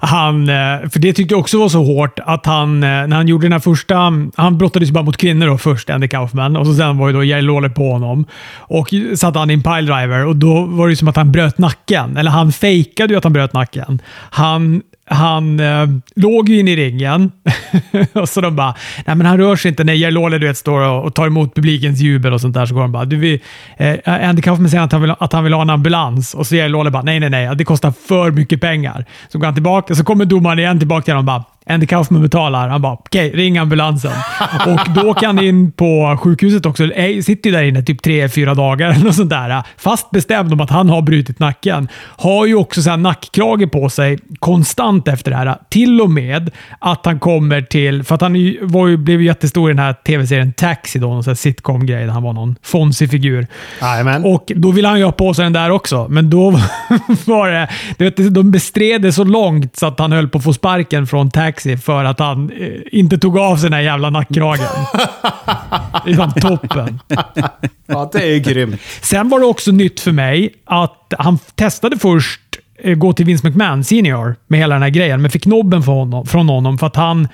Han, 0.00 0.49
eh, 0.49 0.88
för 0.91 0.99
det 0.99 1.12
tyckte 1.12 1.35
jag 1.35 1.41
också 1.41 1.58
var 1.58 1.69
så 1.69 1.85
hårt 1.85 2.19
att 2.19 2.47
han, 2.47 2.82
eh, 2.82 2.88
när 2.88 3.17
han 3.17 3.29
gjorde 3.29 3.44
den 3.44 3.53
här 3.53 3.58
första... 3.58 4.12
Han 4.37 4.58
brottades 4.58 4.88
ju 4.88 4.93
bara 4.93 5.05
mot 5.05 5.17
kvinnor 5.17 5.47
då 5.47 5.58
först, 5.58 5.91
Andy 5.91 6.09
Kaufman. 6.09 6.56
Och 6.56 6.67
så 6.67 6.75
sen 6.75 6.99
var 6.99 7.09
ju 7.09 7.14
då 7.14 7.25
Jerry 7.25 7.43
Lawler 7.43 7.69
på 7.69 7.93
honom. 7.93 8.25
Och 8.56 8.88
satte 9.17 9.38
han 9.38 9.50
i 9.50 9.55
en 9.55 9.62
piledriver 9.62 10.26
och 10.26 10.37
då 10.37 10.64
var 10.64 10.88
det 10.88 10.97
som 10.97 11.09
att 11.09 11.17
han 11.17 11.32
bröt 11.32 11.59
nacken. 11.59 12.17
Eller 12.17 12.31
han 12.31 12.52
fejkade 12.52 13.12
ju 13.12 13.19
att 13.19 13.25
han 13.25 13.32
bröt 13.32 13.52
nacken. 13.52 14.02
Han 14.31 14.82
han 15.08 15.61
eh, 15.61 15.88
låg 16.17 16.49
ju 16.49 16.58
inne 16.58 16.70
i 16.70 16.76
ringen 16.76 17.32
och 18.12 18.29
så 18.29 18.41
de 18.41 18.56
bara, 18.56 18.75
nej 19.06 19.17
men 19.17 19.26
han 19.26 19.38
rör 19.38 19.56
sig 19.56 19.69
inte. 19.69 19.85
När 19.85 19.93
Jerlole 19.93 20.38
du 20.38 20.47
vet, 20.47 20.56
står 20.56 20.81
och, 20.81 21.05
och, 21.05 21.14
tar 21.14 21.26
emot 21.26 21.55
publikens 21.55 22.00
jubel 22.00 22.32
och 22.32 22.41
sånt 22.41 22.55
där 22.55 22.67
så 22.67 22.75
går 22.75 22.81
han 22.81 22.93
bara, 22.93 23.05
du 23.05 23.17
vill, 23.17 23.41
eh, 23.76 23.93
eh, 23.93 24.29
Andy 24.29 24.43
Kaufman 24.43 24.70
säger 24.70 24.85
att 24.85 24.93
han, 24.93 25.03
vill, 25.03 25.14
att 25.19 25.32
han 25.32 25.44
vill 25.44 25.53
ha 25.53 25.62
en 25.62 25.70
ambulans 25.70 26.35
och 26.35 26.47
så 26.47 26.56
Jerlole 26.56 26.91
bara, 26.91 27.03
nej 27.03 27.20
nej 27.20 27.31
nej, 27.31 27.56
det 27.56 27.64
kostar 27.64 27.93
för 28.08 28.31
mycket 28.31 28.61
pengar. 28.61 29.05
Så 29.29 29.38
går 29.38 29.47
han 29.47 29.55
tillbaka, 29.55 29.94
så 29.94 30.05
kommer 30.05 30.25
domaren 30.25 30.58
igen 30.58 30.79
tillbaka 30.79 31.05
till 31.05 31.14
honom 31.14 31.29
och 31.29 31.41
bara, 31.41 31.44
Andy 31.69 31.87
Kaufman 31.87 32.23
betalar. 32.23 32.69
Han 32.69 32.83
bara, 32.83 32.93
okej, 32.93 33.29
okay, 33.29 33.41
ring 33.41 33.59
ambulansen. 33.59 34.13
och 34.67 34.81
då 34.95 35.11
åker 35.11 35.27
han 35.27 35.39
in 35.39 35.73
på 35.73 36.19
sjukhuset 36.23 36.67
också. 36.67 36.89
Sitter 37.23 37.51
ju 37.51 37.57
där 37.57 37.63
inne 37.63 37.83
typ 37.83 38.03
tre, 38.03 38.29
fyra 38.29 38.55
dagar 38.55 38.91
eller 38.91 39.11
sånt 39.11 39.31
där. 39.31 39.63
Fast 39.77 40.11
bestämd 40.11 40.53
om 40.53 40.61
att 40.61 40.71
han 40.71 40.91
har 40.91 41.03
brutit 41.03 41.39
nacken. 41.39 41.89
Har 42.03 42.47
ju 42.47 42.55
också 42.55 42.83
så 42.83 42.91
här 42.91 42.97
nackkrage 42.97 43.73
på 43.73 43.89
sig 43.91 44.19
konstant 44.39 45.09
efter 45.09 45.31
det 45.31 45.37
här. 45.37 45.59
Till 45.69 46.01
och 46.01 46.11
med 46.11 46.51
att 46.79 47.07
han 47.07 47.19
kommer 47.19 47.63
till, 47.63 48.05
för 48.05 48.15
att 48.15 48.21
han 48.21 48.33
var 48.61 48.87
ju, 48.87 48.97
blev 48.97 49.21
ju 49.21 49.27
jättestor 49.27 49.71
i 49.71 49.75
den 49.75 49.85
här 49.85 49.93
tv-serien 49.93 50.53
Taxi, 50.53 50.99
då, 50.99 51.09
någon 51.09 51.37
sitcom-grej 51.37 52.05
där 52.05 52.12
han 52.12 52.23
var 52.23 52.33
någon 52.33 52.57
Fonzie-figur. 52.62 53.47
Och 54.25 54.53
då 54.57 54.71
ville 54.71 54.89
han 54.89 54.99
ju 54.99 55.05
ha 55.05 55.12
på 55.12 55.35
sig 55.35 55.43
den 55.43 55.53
där 55.53 55.71
också, 55.71 56.07
men 56.09 56.31
då 56.31 56.51
var 57.25 57.49
det, 57.51 57.69
vet, 57.99 58.35
de 58.35 58.51
bestred 58.51 59.03
det 59.03 59.12
så 59.12 59.25
långt 59.25 59.77
så 59.77 59.87
att 59.87 59.99
han 59.99 60.12
höll 60.12 60.29
på 60.29 60.39
att 60.39 60.45
få 60.45 60.53
sparken 60.53 61.07
från 61.07 61.31
Taxi 61.31 61.56
taxi 61.56 61.76
för 61.76 62.05
att 62.05 62.19
han 62.19 62.50
eh, 62.50 62.81
inte 62.93 63.19
tog 63.19 63.38
av 63.38 63.56
sig 63.56 63.70
den 63.70 63.73
här 63.73 63.81
jävla 63.81 64.11
nackkragen. 64.11 64.67
det 66.05 66.11
är 66.11 66.14
fan 66.14 66.32
toppen. 66.32 67.00
ja, 67.87 68.11
det 68.12 68.35
är 68.35 68.38
grymt. 68.38 68.81
Sen 69.00 69.29
var 69.29 69.41
det 69.41 69.47
också 69.47 69.73
nytt 69.73 70.00
för 70.00 70.12
mig 70.12 70.55
att 70.64 71.14
han 71.19 71.38
testade 71.55 71.99
först 71.99 72.41
eh, 72.79 72.94
gå 72.94 73.12
till 73.12 73.26
Vince 73.26 73.49
McMahon 73.49 73.85
senior 73.85 74.37
med 74.47 74.61
hela 74.61 74.75
den 74.75 74.82
här 74.82 74.91
grejen, 74.91 75.23
men 75.23 75.31
fick 75.31 75.47
nobben 75.47 75.82
från 75.82 75.97
honom, 75.97 76.26
från 76.26 76.49
honom 76.49 76.79
för 76.79 76.87
att 76.87 76.97
han 76.97 77.29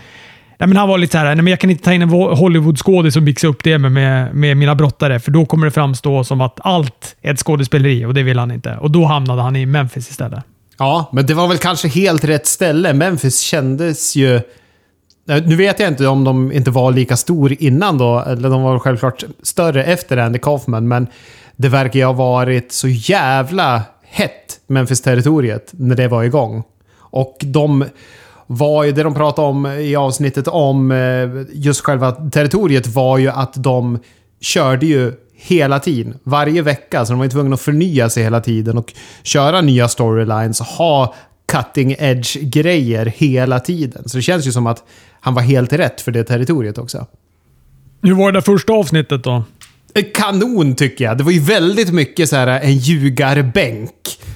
Nej, 0.59 0.69
men 0.69 0.77
han 0.77 0.89
var 0.89 0.99
lite 0.99 1.13
så 1.13 1.19
här, 1.19 1.25
nej, 1.25 1.37
men 1.37 1.47
jag 1.47 1.61
kan 1.61 1.71
inte 1.71 1.85
ta 1.85 1.93
in 1.93 2.03
en 2.03 2.11
Hollywood-skådis 2.11 3.17
och 3.17 3.23
mixa 3.23 3.47
upp 3.47 3.65
det 3.65 3.79
med, 3.79 3.93
med, 3.93 4.35
med, 4.35 4.57
mina 4.57 4.75
brottare, 4.75 5.21
för 5.21 5.31
då 5.31 5.47
kommer 5.47 5.67
det 5.67 5.71
framstå 5.71 6.25
som 6.25 6.41
att 6.41 6.61
allt 6.63 7.17
är 7.23 7.33
ett 7.33 7.39
skådespeleri 7.39 8.05
och 8.05 8.15
det 8.15 8.23
vill 8.23 8.39
han 8.39 8.51
inte. 8.51 8.77
Och 8.77 8.91
då 8.91 9.05
hamnade 9.05 9.43
han 9.43 9.57
i 9.57 9.67
Memphis 9.67 10.11
istället. 10.11 10.45
Ja, 10.83 11.09
men 11.13 11.27
det 11.27 11.35
var 11.35 11.49
väl 11.49 11.59
kanske 11.59 11.89
helt 11.89 12.25
rätt 12.25 12.47
ställe. 12.47 12.93
Memphis 12.93 13.41
kändes 13.41 14.17
ju... 14.17 14.35
Eh, 15.29 15.43
nu 15.47 15.57
vet 15.57 15.81
jag 15.81 15.89
inte 15.89 16.07
om 16.07 16.25
de 16.25 16.53
inte 16.53 16.71
var 16.71 16.93
lika 16.93 17.17
stor 17.17 17.57
innan 17.63 17.99
då, 17.99 18.21
eller 18.21 18.51
de 18.51 18.63
var 18.63 18.79
självklart 18.79 19.25
större 19.43 19.85
efter 19.85 20.17
Andy 20.17 20.39
Kaufman, 20.39 20.89
men 20.89 21.07
det 21.57 21.69
verkar 21.69 21.99
ju 21.99 22.05
ha 22.05 22.13
varit 22.13 22.73
så 22.73 22.89
jävla 22.89 23.83
hett, 24.03 24.61
Memphis-territoriet, 24.67 25.73
när 25.73 25.97
det 25.97 26.09
var 26.09 26.23
igång. 26.23 26.63
Och 26.99 27.37
de 27.41 27.85
var 28.47 28.85
ju, 28.85 28.93
det 28.93 29.03
de 29.03 29.15
pratade 29.15 29.49
om 29.49 29.67
i 29.67 29.97
avsnittet 29.97 30.49
om 30.49 30.91
eh, 30.91 31.29
just 31.53 31.81
själva 31.81 32.13
territoriet 32.13 32.87
var 32.87 33.19
ju 33.19 33.29
att 33.29 33.53
de 33.57 33.99
körde 34.41 34.87
ju 34.87 35.13
hela 35.43 35.81
tiden. 35.81 36.19
Varje 36.23 36.63
vecka. 36.63 37.07
Så 37.07 37.13
de 37.13 37.19
var 37.19 37.25
ju 37.25 37.31
tvungna 37.31 37.55
att 37.55 37.61
förnya 37.61 38.11
sig 38.11 38.23
hela 38.23 38.41
tiden 38.41 38.79
och 38.79 38.93
köra 39.23 39.61
nya 39.61 39.89
storylines 39.89 40.61
och 40.61 40.67
ha 40.67 41.15
cutting 41.53 41.97
edge-grejer 41.99 43.07
hela 43.07 43.61
tiden. 43.61 44.09
Så 44.09 44.17
det 44.17 44.23
känns 44.23 44.47
ju 44.47 44.53
som 44.53 44.67
att 44.67 44.85
han 45.21 45.35
var 45.35 45.43
helt 45.43 45.73
rätt 45.73 46.01
för 46.01 46.13
det 46.13 46.25
territoriet 46.25 46.79
också. 46.79 47.07
Hur 48.03 48.15
var 48.15 48.33
det 48.33 48.37
där 48.37 48.41
första 48.41 48.73
avsnittet 48.73 49.25
då? 49.25 49.45
Kanon 50.15 50.75
tycker 50.75 51.05
jag. 51.05 51.19
Det 51.19 51.25
var 51.25 51.33
ju 51.33 51.41
väldigt 51.41 51.93
mycket 51.93 52.29
så 52.29 52.37
här 52.37 52.47
en 52.47 52.77
ljugarbänk. 52.77 53.91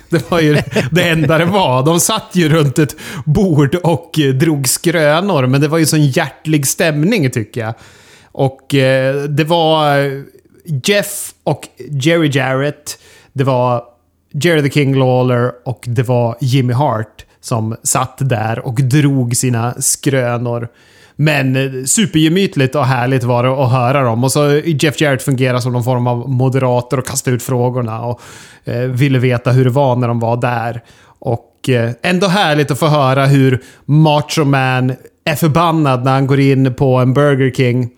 Det 0.08 0.30
var 0.30 0.40
ju 0.40 0.54
det 0.90 1.08
enda 1.08 1.38
det 1.38 1.44
var. 1.44 1.84
De 1.84 2.00
satt 2.00 2.30
ju 2.32 2.48
runt 2.48 2.78
ett 2.78 2.96
bord 3.24 3.74
och 3.74 4.18
drog 4.34 4.68
skrönor, 4.68 5.46
men 5.46 5.60
det 5.60 5.68
var 5.68 5.78
ju 5.78 5.86
sån 5.86 6.06
hjärtlig 6.06 6.66
stämning 6.66 7.30
tycker 7.30 7.60
jag. 7.60 7.74
Och 8.32 8.74
eh, 8.74 9.24
det 9.24 9.44
var 9.44 9.96
Jeff 10.84 11.34
och 11.44 11.68
Jerry 11.78 12.30
Jarrett. 12.30 12.98
Det 13.32 13.44
var 13.44 13.84
Jerry 14.32 14.62
the 14.62 14.70
King 14.70 14.94
Lawler 14.94 15.52
och 15.64 15.84
det 15.86 16.02
var 16.02 16.36
Jimmy 16.40 16.72
Hart 16.72 17.24
som 17.40 17.76
satt 17.82 18.18
där 18.18 18.66
och 18.66 18.74
drog 18.74 19.36
sina 19.36 19.74
skrönor. 19.78 20.68
Men 21.16 21.56
eh, 21.56 21.84
supergemytligt 21.84 22.74
och 22.74 22.86
härligt 22.86 23.24
var 23.24 23.42
det 23.42 23.64
att 23.64 23.72
höra 23.72 24.02
dem. 24.02 24.24
Och 24.24 24.32
så 24.32 24.50
eh, 24.50 24.62
Jeff 24.64 25.00
Jarrett 25.00 25.22
fungerar 25.22 25.58
som 25.58 25.72
någon 25.72 25.84
form 25.84 26.06
av 26.06 26.28
moderator 26.28 26.98
och 26.98 27.06
kastade 27.06 27.36
ut 27.36 27.42
frågorna 27.42 28.02
och 28.02 28.20
eh, 28.64 28.80
ville 28.80 29.18
veta 29.18 29.50
hur 29.50 29.64
det 29.64 29.70
var 29.70 29.96
när 29.96 30.08
de 30.08 30.20
var 30.20 30.36
där. 30.36 30.82
Och 31.18 31.68
eh, 31.68 31.90
ändå 32.02 32.26
härligt 32.26 32.70
att 32.70 32.78
få 32.78 32.86
höra 32.86 33.26
hur 33.26 33.62
Macho 33.84 34.44
Man 34.44 34.94
är 35.24 35.34
förbannad 35.34 36.04
när 36.04 36.12
han 36.12 36.26
går 36.26 36.40
in 36.40 36.74
på 36.74 36.96
en 36.96 37.14
Burger 37.14 37.50
King 37.50 37.90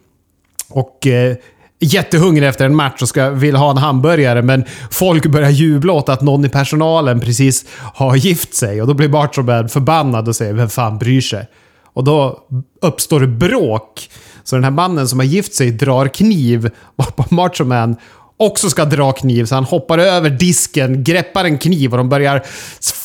och 0.69 1.06
eh, 1.06 1.37
jättehungrig 1.79 2.49
efter 2.49 2.65
en 2.65 2.77
match 2.77 3.03
och 3.03 3.09
ska, 3.09 3.31
vill 3.31 3.57
ha 3.57 3.71
en 3.71 3.77
hamburgare, 3.77 4.43
men 4.43 4.65
folk 4.91 5.27
börjar 5.27 5.51
jubla 5.51 5.93
åt 5.93 6.09
att 6.09 6.23
någon 6.23 6.45
i 6.45 6.49
personalen 6.49 7.20
precis 7.20 7.65
har 7.94 8.17
gift 8.17 8.55
sig. 8.55 8.82
Och 8.82 8.89
då 8.89 8.94
blir 8.94 9.08
Bartobad 9.08 9.70
förbannad 9.70 10.29
och 10.29 10.37
säger 10.37 10.53
“Vem 10.53 10.69
fan 10.69 10.99
bryr 10.99 11.20
sig?” 11.20 11.47
Och 11.93 12.05
då 12.05 12.39
uppstår 12.82 13.20
det 13.20 13.27
bråk. 13.27 14.11
Så 14.44 14.56
den 14.56 14.65
här 14.65 14.70
mannen 14.70 15.08
som 15.08 15.19
har 15.19 15.27
gift 15.27 15.55
sig 15.55 15.70
drar 15.70 16.08
kniv 16.08 16.70
på 17.17 17.35
Macho 17.35 17.65
Man 17.65 17.97
också 18.41 18.71
ska 18.71 18.85
dra 18.85 19.13
kniv, 19.13 19.45
så 19.45 19.55
han 19.55 19.65
hoppar 19.65 19.99
över 19.99 20.31
disken, 20.31 21.05
greppar 21.05 21.45
en 21.45 21.59
kniv 21.59 21.93
och 21.93 21.99
de 21.99 22.09
börjar 22.09 22.43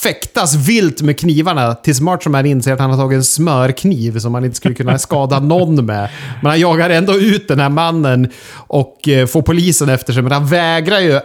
fäktas 0.04 0.56
vilt 0.56 1.02
med 1.02 1.20
knivarna 1.20 1.76
tills 1.76 2.02
Macho 2.02 2.30
Man 2.30 2.46
inser 2.46 2.74
att 2.74 2.80
han 2.80 2.90
har 2.90 2.98
tagit 2.98 3.18
en 3.18 3.24
smörkniv 3.24 4.20
som 4.20 4.34
han 4.34 4.46
inte 4.46 4.58
skulle 4.58 4.76
kunna 4.76 5.00
skada 5.00 5.40
någon 5.40 5.86
med. 5.86 6.10
Men 6.42 6.50
han 6.50 6.60
jagar 6.60 6.90
ändå 6.90 7.14
ut 7.14 7.48
den 7.48 7.60
här 7.60 7.70
mannen 7.70 8.30
och 8.54 9.08
eh, 9.08 9.28
får 9.28 9.42
polisen 9.42 9.90
efter 9.90 10.14
sig, 10.14 10.24
men 10.24 10.32
han 10.32 10.48
vägrar 10.48 11.00
ju 11.00 11.20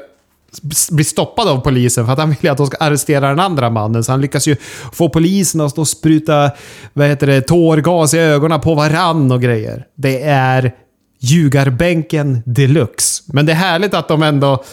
bli 0.90 1.04
stoppad 1.04 1.48
av 1.48 1.60
polisen 1.60 2.06
för 2.06 2.12
att 2.12 2.18
han 2.18 2.34
vill 2.40 2.50
att 2.50 2.56
de 2.56 2.66
ska 2.66 2.76
arrestera 2.76 3.28
den 3.28 3.40
andra 3.40 3.70
mannen. 3.70 4.04
Så 4.04 4.12
han 4.12 4.20
lyckas 4.20 4.46
ju 4.46 4.56
få 4.92 5.08
polisen 5.08 5.60
att 5.60 5.70
stå 5.70 5.80
och 5.80 5.88
spruta 5.88 6.50
vad 6.92 7.06
heter 7.06 7.26
det, 7.26 7.40
tårgas 7.40 8.14
i 8.14 8.18
ögonen 8.18 8.60
på 8.60 8.74
varann 8.74 9.32
och 9.32 9.42
grejer. 9.42 9.86
Det 9.94 10.22
är 10.22 10.74
ljugarbänken 11.18 12.42
deluxe. 12.46 13.22
Men 13.26 13.46
det 13.46 13.52
är 13.52 13.56
härligt 13.56 13.94
att 13.94 14.08
de 14.08 14.22
ändå... 14.22 14.64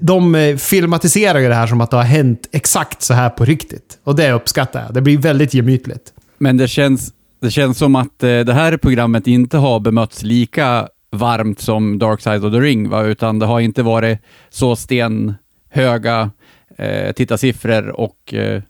De 0.00 0.34
eh, 0.34 0.56
filmatiserar 0.56 1.38
ju 1.38 1.48
det 1.48 1.54
här 1.54 1.66
som 1.66 1.80
att 1.80 1.90
det 1.90 1.96
har 1.96 2.04
hänt 2.04 2.48
exakt 2.52 3.02
så 3.02 3.14
här 3.14 3.30
på 3.30 3.44
riktigt. 3.44 3.98
Och 4.04 4.16
det 4.16 4.32
uppskattar 4.32 4.82
jag. 4.82 4.94
Det 4.94 5.00
blir 5.00 5.18
väldigt 5.18 5.54
gemytligt. 5.54 6.12
Men 6.38 6.56
det 6.56 6.68
känns, 6.68 7.12
det 7.40 7.50
känns 7.50 7.78
som 7.78 7.96
att 7.96 8.22
eh, 8.22 8.40
det 8.40 8.52
här 8.52 8.76
programmet 8.76 9.26
inte 9.26 9.56
har 9.56 9.80
bemötts 9.80 10.22
lika 10.22 10.88
varmt 11.12 11.60
som 11.60 11.98
Dark 11.98 12.20
Side 12.20 12.44
of 12.44 12.52
the 12.52 12.60
Ring, 12.60 12.88
va? 12.88 13.02
utan 13.02 13.38
det 13.38 13.46
har 13.46 13.60
inte 13.60 13.82
varit 13.82 14.18
så 14.50 14.76
stenhöga 14.76 16.30
eh, 16.78 17.12
tittarsiffror 17.12 17.88
och 17.88 18.34
eh, 18.34 18.62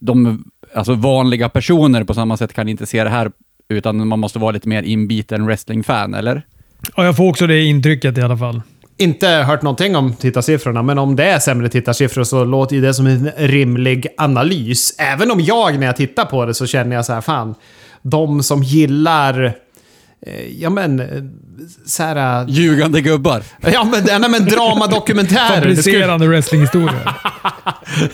de 0.00 0.44
alltså 0.74 0.94
vanliga 0.94 1.48
personer 1.48 2.04
på 2.04 2.14
samma 2.14 2.36
sätt 2.36 2.52
kan 2.52 2.68
inte 2.68 2.86
se 2.86 3.04
det 3.04 3.10
här 3.10 3.30
utan 3.68 4.08
man 4.08 4.18
måste 4.18 4.38
vara 4.38 4.50
lite 4.50 4.68
mer 4.68 4.82
inbiten 4.82 5.46
wrestling-fan, 5.46 6.14
eller? 6.14 6.42
Ja, 6.96 7.04
jag 7.04 7.16
får 7.16 7.28
också 7.28 7.46
det 7.46 7.64
intrycket 7.64 8.18
i 8.18 8.22
alla 8.22 8.36
fall. 8.36 8.62
Inte 8.98 9.28
hört 9.28 9.62
någonting 9.62 9.96
om 9.96 10.14
tittarsiffrorna, 10.14 10.82
men 10.82 10.98
om 10.98 11.16
det 11.16 11.24
är 11.24 11.38
sämre 11.38 11.68
tittarsiffror 11.68 12.24
så 12.24 12.44
låter 12.44 12.76
ju 12.76 12.82
det 12.82 12.94
som 12.94 13.06
en 13.06 13.30
rimlig 13.36 14.06
analys. 14.16 14.94
Även 14.98 15.30
om 15.30 15.40
jag, 15.40 15.78
när 15.78 15.86
jag 15.86 15.96
tittar 15.96 16.24
på 16.24 16.46
det, 16.46 16.54
så 16.54 16.66
känner 16.66 16.96
jag 16.96 17.04
så 17.04 17.12
här, 17.12 17.20
fan. 17.20 17.54
De 18.02 18.42
som 18.42 18.62
gillar 18.62 19.54
ja 20.58 20.70
men, 20.70 21.00
eh, 21.00 21.06
så 21.86 22.02
här... 22.02 22.40
eh, 22.42 22.48
Ljugande 22.48 23.00
gubbar. 23.00 23.42
Ja 23.60 23.84
men, 23.84 24.20
nej, 24.20 24.30
men 24.30 24.44
dramadokumentärer. 24.44 25.60
Fabricerande 25.60 26.26
wrestlinghistorier. 26.28 27.14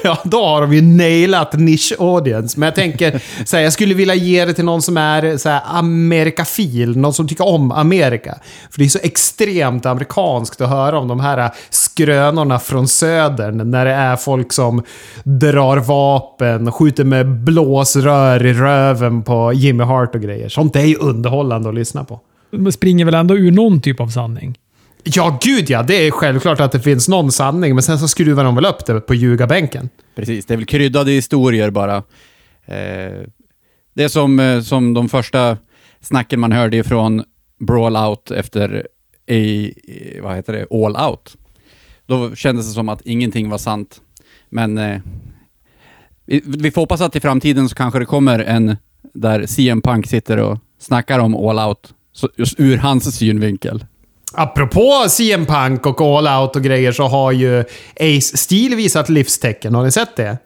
Ja, 0.05 0.19
då 0.25 0.45
har 0.47 0.61
de 0.61 0.73
ju 0.75 0.83
nailat 0.83 1.53
niche 1.53 1.95
audience. 1.99 2.61
Men 2.61 2.67
jag 2.67 2.75
tänker, 2.75 3.21
så 3.45 3.57
här, 3.57 3.65
jag 3.65 3.73
skulle 3.73 3.95
vilja 3.95 4.15
ge 4.15 4.45
det 4.45 4.55
till 4.55 4.65
någon 4.65 4.83
som 4.83 4.97
är 4.97 5.37
så 5.37 5.49
här, 5.49 5.61
amerikafil, 5.67 6.97
någon 6.97 7.15
som 7.15 7.29
tycker 7.29 7.47
om 7.49 7.73
Amerika. 7.73 8.39
För 8.71 8.79
det 8.79 8.85
är 8.85 8.89
så 8.89 8.99
extremt 9.03 9.87
amerikanskt 9.87 10.61
att 10.61 10.69
höra 10.69 10.99
om 10.99 11.09
de 11.09 11.21
här 11.21 11.51
skrönorna 11.93 12.59
från 12.59 12.89
södern. 12.89 13.71
När 13.71 13.85
det 13.85 13.91
är 13.91 14.17
folk 14.17 14.53
som 14.53 14.83
drar 15.25 15.77
vapen, 15.77 16.73
skjuter 16.73 17.05
med 17.05 17.27
blåsrör 17.29 18.47
i 18.47 18.53
röven 18.53 19.23
på 19.23 19.53
Jimmy 19.53 19.85
Hart 19.85 20.15
och 20.15 20.21
grejer. 20.21 20.49
Sånt 20.49 20.77
är 20.77 20.85
ju 20.85 20.97
underhållande 20.97 21.69
att 21.69 21.75
lyssna 21.75 22.05
på. 22.05 22.21
De 22.51 22.73
springer 22.73 23.05
väl 23.05 23.15
ändå 23.15 23.37
ur 23.37 23.51
någon 23.51 23.81
typ 23.81 24.01
av 24.01 24.09
sanning? 24.09 24.59
Ja, 25.05 25.39
gud 25.43 25.71
ja. 25.71 25.83
Det 25.83 26.07
är 26.07 26.11
självklart 26.11 26.61
att 26.61 26.73
det 26.73 26.81
finns 26.81 27.09
någon 27.09 27.33
sanning, 27.33 27.75
men 27.75 27.83
sen 27.83 27.99
så 27.99 28.09
skruvar 28.09 28.45
de 28.45 28.55
väl 28.55 28.67
upp 28.67 28.87
det 28.87 29.01
på 29.01 29.15
ljugarbänken. 29.15 29.89
Precis, 30.17 30.47
det 30.47 30.55
är 30.55 30.59
väl 30.59 30.67
kryddade 30.67 31.11
historier 31.11 31.71
bara. 31.71 31.97
Eh, 32.67 33.23
det 33.95 34.05
är 34.05 34.09
som, 34.09 34.41
eh, 34.41 34.61
som 34.61 34.95
de 34.95 35.09
första 35.09 35.57
snacken 36.01 36.41
man 36.41 36.53
hörde 36.53 36.77
ifrån 36.77 37.25
Brawl 37.61 37.97
Out 37.97 38.31
efter 38.31 38.87
A, 39.31 39.71
vad 40.23 40.37
heter 40.37 40.53
det, 40.53 40.67
All 40.71 41.11
Out. 41.11 41.37
Då 42.13 42.35
kändes 42.35 42.67
det 42.67 42.73
som 42.73 42.89
att 42.89 43.01
ingenting 43.01 43.49
var 43.51 43.59
sant. 43.59 44.01
Men 44.51 44.79
eh, 44.79 45.01
vi, 46.27 46.43
vi 46.45 46.71
får 46.71 46.81
hoppas 46.81 47.01
att 47.01 47.17
i 47.17 47.21
framtiden 47.21 47.69
så 47.69 47.75
kanske 47.75 47.99
det 47.99 48.05
kommer 48.05 48.39
en 48.39 48.77
där 49.15 49.47
CM 49.47 49.83
Punk 49.83 50.07
sitter 50.07 50.37
och 50.37 50.59
snackar 50.79 51.19
om 51.19 51.37
All 51.37 51.69
Out, 51.69 51.95
så, 52.13 52.29
just 52.37 52.61
ur 52.61 52.77
hans 52.77 53.17
synvinkel. 53.17 53.85
Apropå 54.33 55.05
CM 55.09 55.47
Punk 55.47 55.87
och 55.87 56.01
All 56.01 56.43
Out 56.43 56.57
och 56.57 56.63
grejer 56.63 56.93
så 56.93 57.09
har 57.09 57.33
ju 57.33 57.61
Ace 58.01 58.37
Steel 58.37 58.75
visat 58.75 59.09
livstecken. 59.09 59.75
Har 59.75 59.85
ni 59.85 59.91
sett 59.93 60.17
det? 60.17 60.39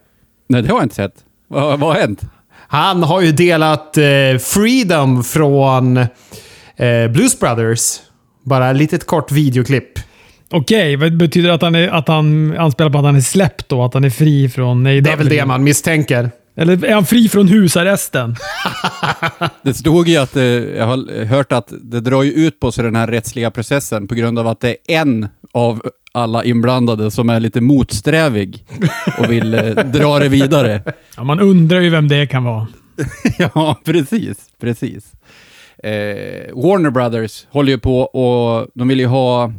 Nej, 0.49 0.62
det 0.62 0.68
har 0.68 0.76
jag 0.76 0.85
inte 0.85 0.94
sett. 0.94 1.14
Vad, 1.49 1.80
vad 1.80 1.94
har 1.94 2.00
hänt? 2.00 2.20
Han 2.50 3.02
har 3.02 3.20
ju 3.20 3.32
delat 3.32 3.96
eh, 3.96 4.04
Freedom 4.40 5.25
från 5.25 5.96
eh, 5.96 7.08
Blues 7.11 7.38
Brothers. 7.40 8.00
Bara 8.44 8.70
ett 8.70 8.76
litet 8.76 9.06
kort 9.06 9.32
videoklipp. 9.32 10.06
Okej, 10.50 10.97
vad 10.97 11.17
betyder 11.17 11.49
det 11.49 11.55
att 11.55 11.62
han, 11.62 11.75
är, 11.75 11.88
att 11.88 12.09
han 12.09 12.57
anspelar 12.59 12.91
på 12.91 12.99
att 12.99 13.05
han 13.05 13.17
är 13.17 13.21
släppt 13.21 13.69
då? 13.69 13.85
Att 13.85 13.95
han 13.95 14.05
är 14.05 14.11
fri 14.11 14.49
från 14.49 14.87
AEW? 14.87 15.00
Det 15.00 15.11
är 15.11 15.17
väl 15.17 15.29
det 15.29 15.47
man 15.47 15.65
misstänker. 15.65 16.31
Eller 16.57 16.85
är 16.85 16.95
han 16.95 17.07
fri 17.07 17.29
från 17.29 17.49
husarresten? 17.49 18.37
Det 19.62 19.75
stod 19.75 20.09
ju 20.09 20.17
att, 20.17 20.37
eh, 20.37 20.45
jag 20.45 20.87
har 20.87 21.25
hört 21.25 21.53
att 21.53 21.73
det 21.83 22.00
drar 22.00 22.23
ju 22.23 22.33
ut 22.33 22.61
på 22.61 22.73
sig 22.73 22.85
den 22.85 22.97
här 22.97 23.07
rättsliga 23.07 23.50
processen 23.50 24.09
på 24.09 24.15
grund 24.15 24.38
av 24.38 24.47
att 24.47 24.61
det 24.61 24.69
är 24.69 25.00
en 25.00 25.29
av 25.53 25.83
alla 26.12 26.45
inblandade 26.45 27.11
som 27.11 27.31
är 27.31 27.41
lite 27.41 27.61
motsträvig 27.61 28.65
och 29.19 29.31
vill 29.31 29.55
eh, 29.55 29.65
dra 29.85 30.19
det 30.19 30.29
vidare. 30.29 30.83
Ja, 31.17 31.25
man 31.25 31.41
undrar 31.41 31.81
ju 31.81 31.91
vem 31.91 32.09
det 32.09 32.26
kan 32.26 32.45
vara. 32.45 32.67
ja, 33.38 33.81
precis, 33.85 34.37
precis. 34.61 35.12
Eh, 35.83 36.55
Warner 36.55 36.91
Brothers 36.91 37.47
håller 37.50 37.73
ju 37.73 37.79
på 37.79 38.00
och 38.00 38.69
de 38.75 38.88
vill 38.88 39.00
ju 39.00 39.07
ha 39.07 39.53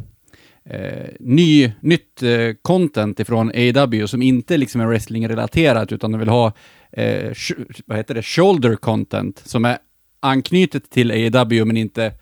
eh, 0.70 1.08
ny, 1.20 1.72
nytt 1.80 2.22
eh, 2.22 2.30
content 2.62 3.20
ifrån 3.20 3.52
AW 3.54 4.06
som 4.06 4.22
inte 4.22 4.56
liksom 4.56 4.80
är 4.80 4.86
wrestling-relaterat 4.86 5.92
utan 5.92 6.12
de 6.12 6.18
vill 6.18 6.28
ha 6.28 6.52
eh, 6.92 7.30
sh- 7.30 7.82
vad 7.86 7.96
heter 7.98 8.14
det? 8.14 8.22
shoulder 8.22 8.76
content 8.76 9.42
som 9.44 9.64
är 9.64 9.78
anknutet 10.20 10.90
till 10.90 11.10
AW 11.36 11.64
men 11.64 11.76
inte 11.76 12.12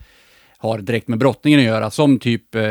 har 0.58 0.78
direkt 0.78 1.08
med 1.08 1.18
brottningen 1.18 1.60
att 1.60 1.66
göra. 1.66 1.90
Som 1.90 2.18
typ 2.18 2.54
eh, 2.54 2.62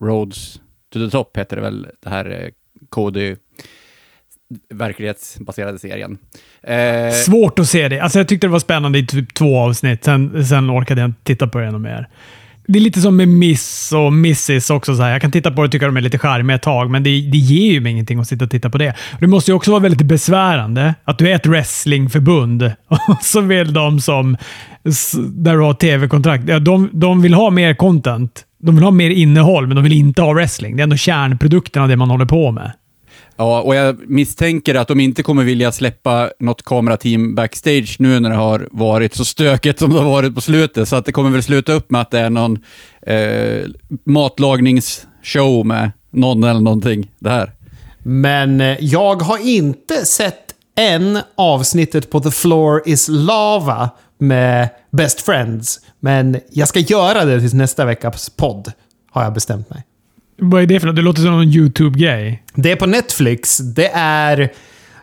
Roads 0.00 0.60
to 0.92 0.98
the 1.04 1.10
Top 1.10 1.36
heter 1.36 1.56
det 1.56 1.62
väl, 1.62 1.86
det 2.02 2.08
här 2.10 2.30
eh, 2.44 2.48
Cody 2.88 3.36
verklighetsbaserade 4.74 5.78
serien. 5.78 6.18
Eh, 6.62 7.10
Svårt 7.12 7.58
att 7.58 7.68
se 7.68 7.88
det. 7.88 8.00
Alltså, 8.00 8.18
jag 8.18 8.28
tyckte 8.28 8.46
det 8.46 8.50
var 8.50 8.58
spännande 8.58 8.98
i 8.98 9.06
typ 9.06 9.34
två 9.34 9.58
avsnitt. 9.58 10.04
Sen, 10.04 10.44
sen 10.46 10.70
orkade 10.70 11.00
jag 11.00 11.08
inte 11.08 11.24
titta 11.24 11.46
på 11.48 11.58
det 11.58 11.66
ännu 11.66 11.78
mer. 11.78 12.08
Det 12.66 12.78
är 12.78 12.82
lite 12.82 13.00
som 13.00 13.16
med 13.16 13.28
Miss 13.28 13.92
och 13.92 14.08
Mrs 14.08 14.70
också. 14.70 14.96
Så 14.96 15.02
här. 15.02 15.12
Jag 15.12 15.22
kan 15.22 15.30
titta 15.30 15.50
på 15.50 15.62
det 15.62 15.66
och 15.66 15.72
tycka 15.72 15.86
de 15.86 15.96
är 15.96 16.00
lite 16.00 16.18
charmiga 16.18 16.54
ett 16.54 16.62
tag, 16.62 16.90
men 16.90 17.02
det, 17.02 17.10
det 17.10 17.38
ger 17.38 17.72
ju 17.72 17.80
mig 17.80 17.92
ingenting 17.92 18.20
att 18.20 18.28
sitta 18.28 18.44
och 18.44 18.50
titta 18.50 18.70
på 18.70 18.78
det. 18.78 18.94
Det 19.20 19.26
måste 19.26 19.50
ju 19.50 19.54
också 19.54 19.70
vara 19.70 19.80
väldigt 19.80 20.06
besvärande 20.06 20.94
att 21.04 21.18
du 21.18 21.30
är 21.30 21.34
ett 21.34 21.46
wrestlingförbund 21.46 22.62
och 22.88 23.22
så 23.22 23.40
vill 23.40 23.72
de 23.72 24.00
som, 24.00 24.36
där 25.28 25.56
du 25.56 25.60
har 25.60 25.74
tv-kontrakt, 25.74 26.44
ja, 26.48 26.58
de, 26.58 26.90
de 26.92 27.22
vill 27.22 27.34
ha 27.34 27.50
mer 27.50 27.74
content. 27.74 28.44
De 28.62 28.74
vill 28.74 28.84
ha 28.84 28.90
mer 28.90 29.10
innehåll, 29.10 29.66
men 29.66 29.76
de 29.76 29.82
vill 29.82 29.92
inte 29.92 30.22
ha 30.22 30.32
wrestling. 30.34 30.76
Det 30.76 30.80
är 30.80 30.84
ändå 30.84 30.96
kärnprodukten 30.96 31.82
av 31.82 31.88
det 31.88 31.96
man 31.96 32.10
håller 32.10 32.26
på 32.26 32.52
med. 32.52 32.72
Ja, 33.36 33.62
och 33.62 33.74
jag 33.74 34.10
misstänker 34.10 34.74
att 34.74 34.88
de 34.88 35.00
inte 35.00 35.22
kommer 35.22 35.44
vilja 35.44 35.72
släppa 35.72 36.30
något 36.38 36.62
kamerateam 36.62 37.34
backstage 37.34 37.96
nu 37.98 38.20
när 38.20 38.30
det 38.30 38.36
har 38.36 38.68
varit 38.70 39.14
så 39.14 39.24
stökigt 39.24 39.78
som 39.78 39.92
det 39.92 39.98
har 39.98 40.10
varit 40.10 40.34
på 40.34 40.40
slutet. 40.40 40.88
Så 40.88 40.96
att 40.96 41.04
det 41.04 41.12
kommer 41.12 41.30
väl 41.30 41.42
sluta 41.42 41.72
upp 41.72 41.90
med 41.90 42.00
att 42.00 42.10
det 42.10 42.20
är 42.20 42.30
någon 42.30 42.58
eh, 43.06 43.64
matlagningsshow 44.04 45.66
med 45.66 45.90
någon 46.10 46.44
eller 46.44 46.60
någonting. 46.60 47.10
Det 47.18 47.30
här. 47.30 47.52
Men 48.02 48.60
eh, 48.60 48.76
jag 48.80 49.22
har 49.22 49.48
inte 49.48 50.06
sett 50.06 50.54
än 50.76 51.18
avsnittet 51.34 52.10
på 52.10 52.20
The 52.20 52.30
Floor 52.30 52.82
is 52.86 53.08
Lava 53.08 53.90
med 54.18 54.68
Best 54.90 55.20
Friends. 55.20 55.80
Men 56.00 56.40
jag 56.50 56.68
ska 56.68 56.78
göra 56.78 57.24
det 57.24 57.40
till 57.40 57.56
nästa 57.56 57.84
veckas 57.84 58.30
podd, 58.30 58.72
har 59.10 59.24
jag 59.24 59.34
bestämt 59.34 59.70
mig. 59.70 59.84
Vad 60.36 60.62
är 60.62 60.66
det 60.66 60.80
för 60.80 60.86
något? 60.86 60.96
Det 60.96 61.02
låter 61.02 61.22
som 61.22 61.30
någon 61.30 61.48
YouTube-grej. 61.48 62.42
Det 62.54 62.72
är 62.72 62.76
på 62.76 62.86
Netflix. 62.86 63.58
Det 63.58 63.90
är... 63.94 64.52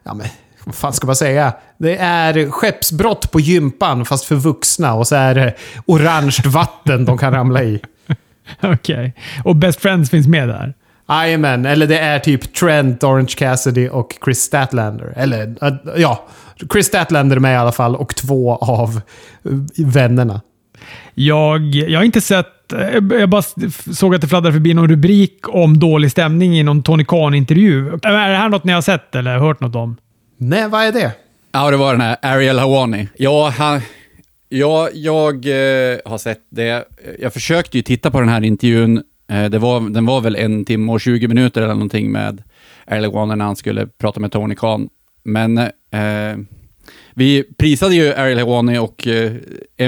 Ja, 0.03 0.13
men 0.13 0.27
vad 0.63 0.75
fan 0.75 0.93
ska 0.93 1.07
man 1.07 1.15
säga? 1.15 1.53
Det 1.77 1.97
är 1.97 2.51
skeppsbrott 2.51 3.31
på 3.31 3.39
gympan, 3.39 4.05
fast 4.05 4.25
för 4.25 4.35
vuxna. 4.35 4.93
Och 4.93 5.07
så 5.07 5.15
är 5.15 5.35
det 5.35 5.55
orange 5.85 6.37
vatten 6.45 7.05
de 7.05 7.17
kan 7.17 7.33
ramla 7.33 7.63
i. 7.63 7.79
Okej. 8.61 9.13
Och 9.43 9.55
Best 9.55 9.81
Friends 9.81 10.09
finns 10.09 10.27
med 10.27 10.47
där? 10.47 10.73
Jajamän, 11.09 11.65
eller 11.65 11.87
det 11.87 11.99
är 11.99 12.19
typ 12.19 12.53
Trent, 12.53 13.03
Orange 13.03 13.33
Cassidy 13.37 13.89
och 13.89 14.17
Chris 14.25 14.39
Statlander. 14.39 15.13
Eller, 15.15 15.55
äh, 15.61 15.73
ja. 15.97 16.27
Chris 16.73 16.87
Statlander 16.87 17.35
är 17.35 17.39
med 17.39 17.53
i 17.53 17.57
alla 17.57 17.71
fall 17.71 17.95
och 17.95 18.15
två 18.15 18.55
av 18.55 19.01
vännerna. 19.77 20.41
Jag, 21.13 21.61
jag 21.61 21.99
har 21.99 22.03
inte 22.03 22.21
sett... 22.21 22.47
eh, 22.73 23.19
Jag 23.19 23.29
bara 23.29 23.41
såg 23.93 24.15
att 24.15 24.21
det 24.21 24.27
fladdrade 24.27 24.53
förbi 24.53 24.73
någon 24.73 24.87
rubrik 24.87 25.39
om 25.47 25.79
dålig 25.79 26.11
stämning 26.11 26.59
i 26.59 26.63
någon 26.63 26.83
Tony 26.83 27.05
Khan-intervju. 27.05 27.87
Är 27.87 28.29
det 28.29 28.37
här 28.37 28.49
något 28.49 28.63
ni 28.63 28.73
har 28.73 28.81
sett 28.81 29.15
eller 29.15 29.37
hört 29.37 29.59
något 29.59 29.75
om? 29.75 29.97
Nej, 30.37 30.69
vad 30.69 30.83
är 30.83 30.91
det? 30.91 31.11
Ja, 31.51 31.71
det 31.71 31.77
var 31.77 31.91
den 31.91 32.01
här 32.01 32.17
Ariel 32.21 32.59
Hawani. 32.59 33.07
Ja, 33.17 33.53
han, 33.57 33.81
ja 34.49 34.89
jag 34.93 35.35
eh, 35.45 35.97
har 36.05 36.17
sett 36.17 36.41
det. 36.49 36.85
Jag 37.19 37.33
försökte 37.33 37.77
ju 37.77 37.83
titta 37.83 38.11
på 38.11 38.19
den 38.19 38.29
här 38.29 38.43
intervjun. 38.43 39.03
Eh, 39.31 39.45
det 39.45 39.59
var, 39.59 39.89
den 39.89 40.05
var 40.05 40.21
väl 40.21 40.35
en 40.35 40.65
timme 40.65 40.91
och 40.91 41.01
20 41.01 41.27
minuter 41.27 41.61
eller 41.61 41.73
någonting 41.73 42.11
med 42.11 42.43
Ariel 42.85 43.05
Hawani 43.05 43.35
när 43.35 43.45
han 43.45 43.55
skulle 43.55 43.87
prata 43.87 44.19
med 44.19 44.31
Tony 44.31 44.55
Khan. 44.55 44.89
Men 45.23 45.57
eh, 45.57 46.37
vi 47.15 47.43
prisade 47.57 47.95
ju 47.95 48.13
Ariel 48.13 48.39
Hawani 48.39 48.77
och 48.77 49.07
eh, 49.07 49.31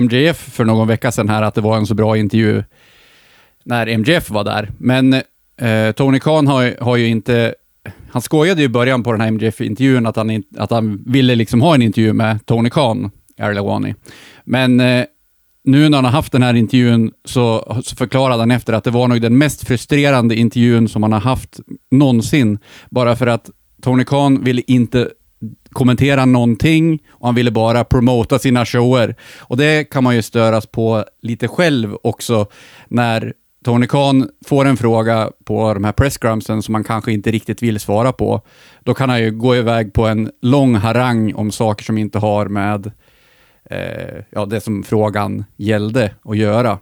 MJF 0.02 0.38
för 0.38 0.66
någon 0.66 0.88
vecka 0.88 1.12
sedan 1.12 1.30
här 1.30 1.42
att 1.42 1.56
det 1.56 1.62
var 1.62 1.78
en 1.78 1.86
så 1.88 1.94
bra 1.96 2.18
intervju 2.18 2.64
när 3.64 3.98
MJF 3.98 4.30
var 4.30 4.44
där. 4.44 4.70
Men 4.78 5.14
eh, 5.62 5.92
Tony 5.96 6.20
Khan 6.20 6.48
har, 6.48 6.62
ju- 6.64 6.76
har 6.82 6.98
ju 6.98 7.08
inte... 7.08 7.56
Han 8.12 8.22
skojade 8.22 8.62
ju 8.62 8.66
i 8.66 8.70
början 8.70 9.04
på 9.04 9.12
den 9.12 9.22
här 9.22 9.32
MJF-intervjun 9.32 10.06
att 10.06 10.16
han, 10.16 10.30
in, 10.30 10.44
att 10.58 10.72
han 10.72 11.04
ville 11.06 11.36
liksom 11.36 11.62
ha 11.62 11.76
en 11.76 11.82
intervju 11.82 12.14
med 12.14 12.46
Tony 12.46 12.70
Khan, 12.70 13.12
Ariel 13.40 13.58
Hawani. 13.58 13.96
Men 14.46 14.80
eh, 14.80 15.06
nu 15.64 15.90
när 15.90 15.98
han 15.98 16.06
har 16.06 16.12
haft 16.12 16.32
den 16.32 16.44
här 16.44 16.54
intervjun 16.54 17.12
så, 17.26 17.78
så 17.86 17.96
förklarade 17.96 18.40
han 18.42 18.52
efter 18.52 18.74
att 18.74 18.84
det 18.84 18.92
var 18.92 19.08
nog 19.08 19.22
den 19.22 19.38
mest 19.38 19.68
frustrerande 19.68 20.36
intervjun 20.36 20.88
som 20.90 21.04
han 21.04 21.12
har 21.14 21.20
haft 21.20 21.60
någonsin. 21.92 22.60
Bara 22.90 23.16
för 23.16 23.28
att 23.28 23.50
Tony 23.82 24.04
Khan 24.06 24.44
ville 24.44 24.62
inte 24.68 25.10
kommentera 25.74 26.26
någonting 26.26 27.00
och 27.10 27.28
han 27.28 27.36
ville 27.36 27.52
bara 27.52 27.84
promota 27.84 28.40
sina 28.40 28.66
shower. 28.66 29.16
Och 29.40 29.58
det 29.58 29.84
kan 29.84 30.04
man 30.04 30.16
ju 30.16 30.22
störas 30.22 30.66
på 30.68 31.06
lite 31.22 31.48
själv 31.48 31.98
också 32.04 32.46
när 32.88 33.34
Tony 33.64 33.88
Khan 33.88 34.30
får 34.46 34.66
en 34.66 34.78
fråga 34.78 35.32
på 35.44 35.74
de 35.74 35.84
här 35.84 35.92
presscrumsen 35.92 36.62
som 36.62 36.72
man 36.72 36.84
kanske 36.84 37.12
inte 37.12 37.32
riktigt 37.32 37.64
vill 37.64 37.80
svara 37.80 38.12
på. 38.12 38.42
Då 38.84 38.94
kan 38.94 39.10
han 39.10 39.22
ju 39.22 39.32
gå 39.32 39.56
iväg 39.56 39.94
på 39.94 40.08
en 40.08 40.32
lång 40.42 40.76
harang 40.76 41.34
om 41.34 41.52
saker 41.52 41.84
som 41.84 41.98
inte 41.98 42.20
har 42.20 42.46
med 42.46 42.92
eh, 43.70 44.24
ja, 44.30 44.46
det 44.46 44.62
som 44.62 44.84
frågan 44.84 45.46
gällde 45.58 46.12
att 46.24 46.38
göra. 46.38 46.80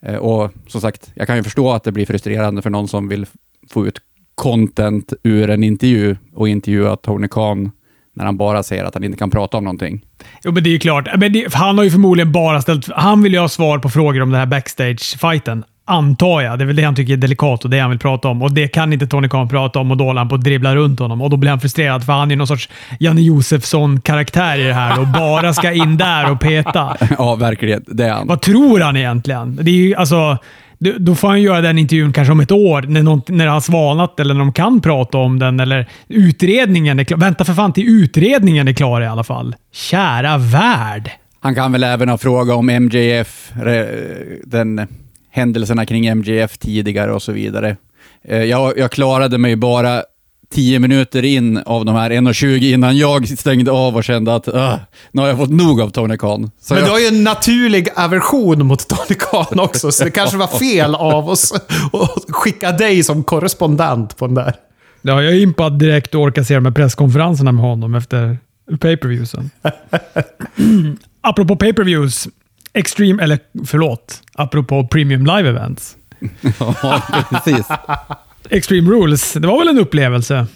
Eh, 0.00 0.16
och 0.16 0.50
som 0.66 0.80
sagt, 0.80 1.10
jag 1.14 1.26
kan 1.26 1.36
ju 1.36 1.42
förstå 1.42 1.72
att 1.72 1.84
det 1.84 1.92
blir 1.92 2.06
frustrerande 2.06 2.62
för 2.62 2.70
någon 2.70 2.88
som 2.88 3.08
vill 3.08 3.26
få 3.70 3.86
ut 3.86 4.00
content 4.34 5.12
ur 5.22 5.50
en 5.50 5.64
intervju 5.64 6.16
och 6.34 6.48
intervjua 6.48 6.96
Tony 6.96 7.28
Khan 7.28 7.70
när 8.18 8.24
han 8.24 8.36
bara 8.36 8.62
säger 8.62 8.84
att 8.84 8.94
han 8.94 9.04
inte 9.04 9.18
kan 9.18 9.30
prata 9.30 9.56
om 9.56 9.64
någonting. 9.64 10.00
Jo, 10.44 10.52
men 10.52 10.62
det 10.62 10.70
är 10.70 10.72
ju 10.72 10.78
klart. 10.78 11.08
Men 11.16 11.32
det, 11.32 11.54
han 11.54 11.78
har 11.78 11.84
ju 11.84 11.90
förmodligen 11.90 12.32
bara 12.32 12.62
ställt... 12.62 12.88
Han 12.96 13.22
vill 13.22 13.32
ju 13.32 13.38
ha 13.38 13.48
svar 13.48 13.78
på 13.78 13.88
frågor 13.88 14.22
om 14.22 14.30
den 14.30 14.40
här 14.40 14.46
backstage-fighten. 14.46 15.64
Antar 15.84 16.40
jag. 16.40 16.58
Det 16.58 16.64
är 16.64 16.66
väl 16.66 16.76
det 16.76 16.82
han 16.82 16.94
tycker 16.94 17.12
är 17.12 17.16
delikat 17.16 17.64
och 17.64 17.70
det 17.70 17.78
han 17.78 17.90
vill 17.90 17.98
prata 17.98 18.28
om. 18.28 18.42
Och 18.42 18.52
Det 18.52 18.68
kan 18.68 18.92
inte 18.92 19.06
Tony 19.06 19.28
Khan 19.28 19.48
prata 19.48 19.78
om 19.78 19.90
och 19.90 19.96
då 19.96 20.04
håller 20.04 20.18
han 20.18 20.28
på 20.28 20.34
att 20.34 20.44
dribbla 20.44 20.76
runt 20.76 21.00
honom. 21.00 21.22
Och 21.22 21.30
Då 21.30 21.36
blir 21.36 21.50
han 21.50 21.60
frustrerad 21.60 22.04
för 22.04 22.12
han 22.12 22.30
är 22.30 22.36
någon 22.36 22.46
sorts 22.46 22.68
Janne 23.00 23.20
Josefsson-karaktär 23.20 24.58
i 24.58 24.62
det 24.62 24.74
här 24.74 25.00
och 25.00 25.06
bara 25.06 25.54
ska 25.54 25.72
in 25.72 25.96
där 25.96 26.30
och 26.30 26.40
peta. 26.40 26.96
ja, 27.18 27.34
verkligen. 27.34 27.84
Det 27.86 28.04
är 28.04 28.12
han. 28.12 28.26
Vad 28.26 28.40
tror 28.40 28.80
han 28.80 28.96
egentligen? 28.96 29.58
Det 29.62 29.70
är 29.70 29.74
ju, 29.74 29.94
alltså, 29.94 30.38
då 30.78 31.14
får 31.14 31.28
han 31.28 31.42
göra 31.42 31.60
den 31.60 31.78
intervjun 31.78 32.12
kanske 32.12 32.32
om 32.32 32.40
ett 32.40 32.52
år, 32.52 32.82
när, 32.82 33.02
någon, 33.02 33.22
när 33.28 33.44
det 33.44 33.50
har 33.50 33.60
svalnat 33.60 34.20
eller 34.20 34.34
när 34.34 34.40
de 34.40 34.52
kan 34.52 34.80
prata 34.80 35.18
om 35.18 35.38
den. 35.38 35.60
Eller 35.60 35.88
utredningen 36.08 36.98
är 36.98 37.04
klar. 37.04 37.18
Vänta 37.18 37.44
för 37.44 37.54
fan 37.54 37.72
till 37.72 37.88
utredningen 37.88 38.68
är 38.68 38.72
klar 38.72 39.00
i 39.00 39.06
alla 39.06 39.24
fall. 39.24 39.54
Kära 39.72 40.38
värld! 40.38 41.10
Han 41.40 41.54
kan 41.54 41.72
väl 41.72 41.84
även 41.84 42.08
ha 42.08 42.18
frågat 42.18 42.56
om 42.56 42.66
MJF, 42.66 43.52
den 44.44 44.88
händelserna 45.30 45.86
kring 45.86 46.16
MJF 46.16 46.58
tidigare 46.58 47.12
och 47.12 47.22
så 47.22 47.32
vidare. 47.32 47.76
Eh, 48.24 48.42
jag, 48.42 48.78
jag 48.78 48.90
klarade 48.90 49.38
mig 49.38 49.56
bara 49.56 50.02
10 50.54 50.78
minuter 50.78 51.24
in 51.24 51.58
av 51.58 51.84
de 51.84 51.94
här 51.94 52.10
1.20 52.10 52.74
innan 52.74 52.96
jag 52.96 53.38
stängde 53.38 53.70
av 53.70 53.96
och 53.96 54.04
kände 54.04 54.34
att 54.34 54.48
uh, 54.48 54.74
nu 55.12 55.20
har 55.20 55.28
jag 55.28 55.36
fått 55.36 55.50
nog 55.50 55.80
av 55.80 55.90
Tony 55.90 56.16
Khan. 56.16 56.50
Så 56.60 56.74
Men 56.74 56.82
jag... 56.82 56.88
du 56.88 56.92
har 56.92 57.00
ju 57.00 57.06
en 57.06 57.24
naturlig 57.24 57.88
aversion 57.96 58.66
mot 58.66 58.88
Tony 58.88 59.18
Khan 59.18 59.60
också, 59.60 59.92
så 59.92 60.04
det 60.04 60.10
kanske 60.10 60.36
var 60.36 60.46
fel 60.46 60.94
av 60.94 61.28
oss 61.28 61.52
att 61.92 62.24
skicka 62.28 62.72
dig 62.72 63.02
som 63.02 63.24
korrespondent 63.24 64.16
på 64.16 64.26
den 64.26 64.34
där. 64.34 64.54
Ja, 65.02 65.22
jag 65.22 65.32
är 65.32 65.40
impad 65.40 65.78
direkt 65.78 66.14
och 66.14 66.20
orkar 66.20 66.42
se 66.42 66.54
de 66.54 66.64
här 66.64 66.72
presskonferenserna 66.72 67.52
med 67.52 67.64
honom 67.64 67.94
efter 67.94 68.38
pay-per-viewsen. 68.80 69.50
Apropå 71.20 71.56
pay-per-views. 71.56 72.28
Extreme, 72.72 73.22
eller 73.22 73.38
förlåt, 73.66 74.22
apropå 74.34 74.88
Premium 74.90 75.26
Live 75.26 75.48
Events. 75.48 75.96
ja, 76.82 77.02
precis. 77.30 77.66
Extreme 78.50 78.90
Rules, 78.90 79.32
det 79.32 79.46
var 79.46 79.58
väl 79.58 79.68
en 79.68 79.78
upplevelse? 79.78 80.46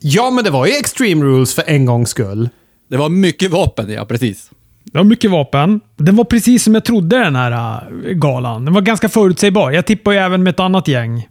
Ja, 0.00 0.30
men 0.30 0.44
det 0.44 0.50
var 0.50 0.66
ju 0.66 0.72
Extreme 0.72 1.24
Rules 1.24 1.54
för 1.54 1.64
en 1.66 1.86
gångs 1.86 2.10
skull. 2.10 2.48
Det 2.90 2.96
var 2.96 3.08
mycket 3.08 3.50
vapen, 3.50 3.90
ja 3.90 4.04
precis. 4.04 4.50
Det 4.84 4.98
var 4.98 5.04
mycket 5.04 5.30
vapen. 5.30 5.80
Den 5.96 6.16
var 6.16 6.24
precis 6.24 6.64
som 6.64 6.74
jag 6.74 6.84
trodde 6.84 7.18
den 7.18 7.36
här 7.36 7.52
äh, 7.52 8.12
galan. 8.12 8.64
Den 8.64 8.74
var 8.74 8.80
ganska 8.80 9.08
förutsägbar. 9.08 9.70
Jag 9.70 9.86
tippar 9.86 10.12
ju 10.12 10.18
även 10.18 10.42
med 10.42 10.50
ett 10.50 10.60
annat 10.60 10.88
gäng. 10.88 11.28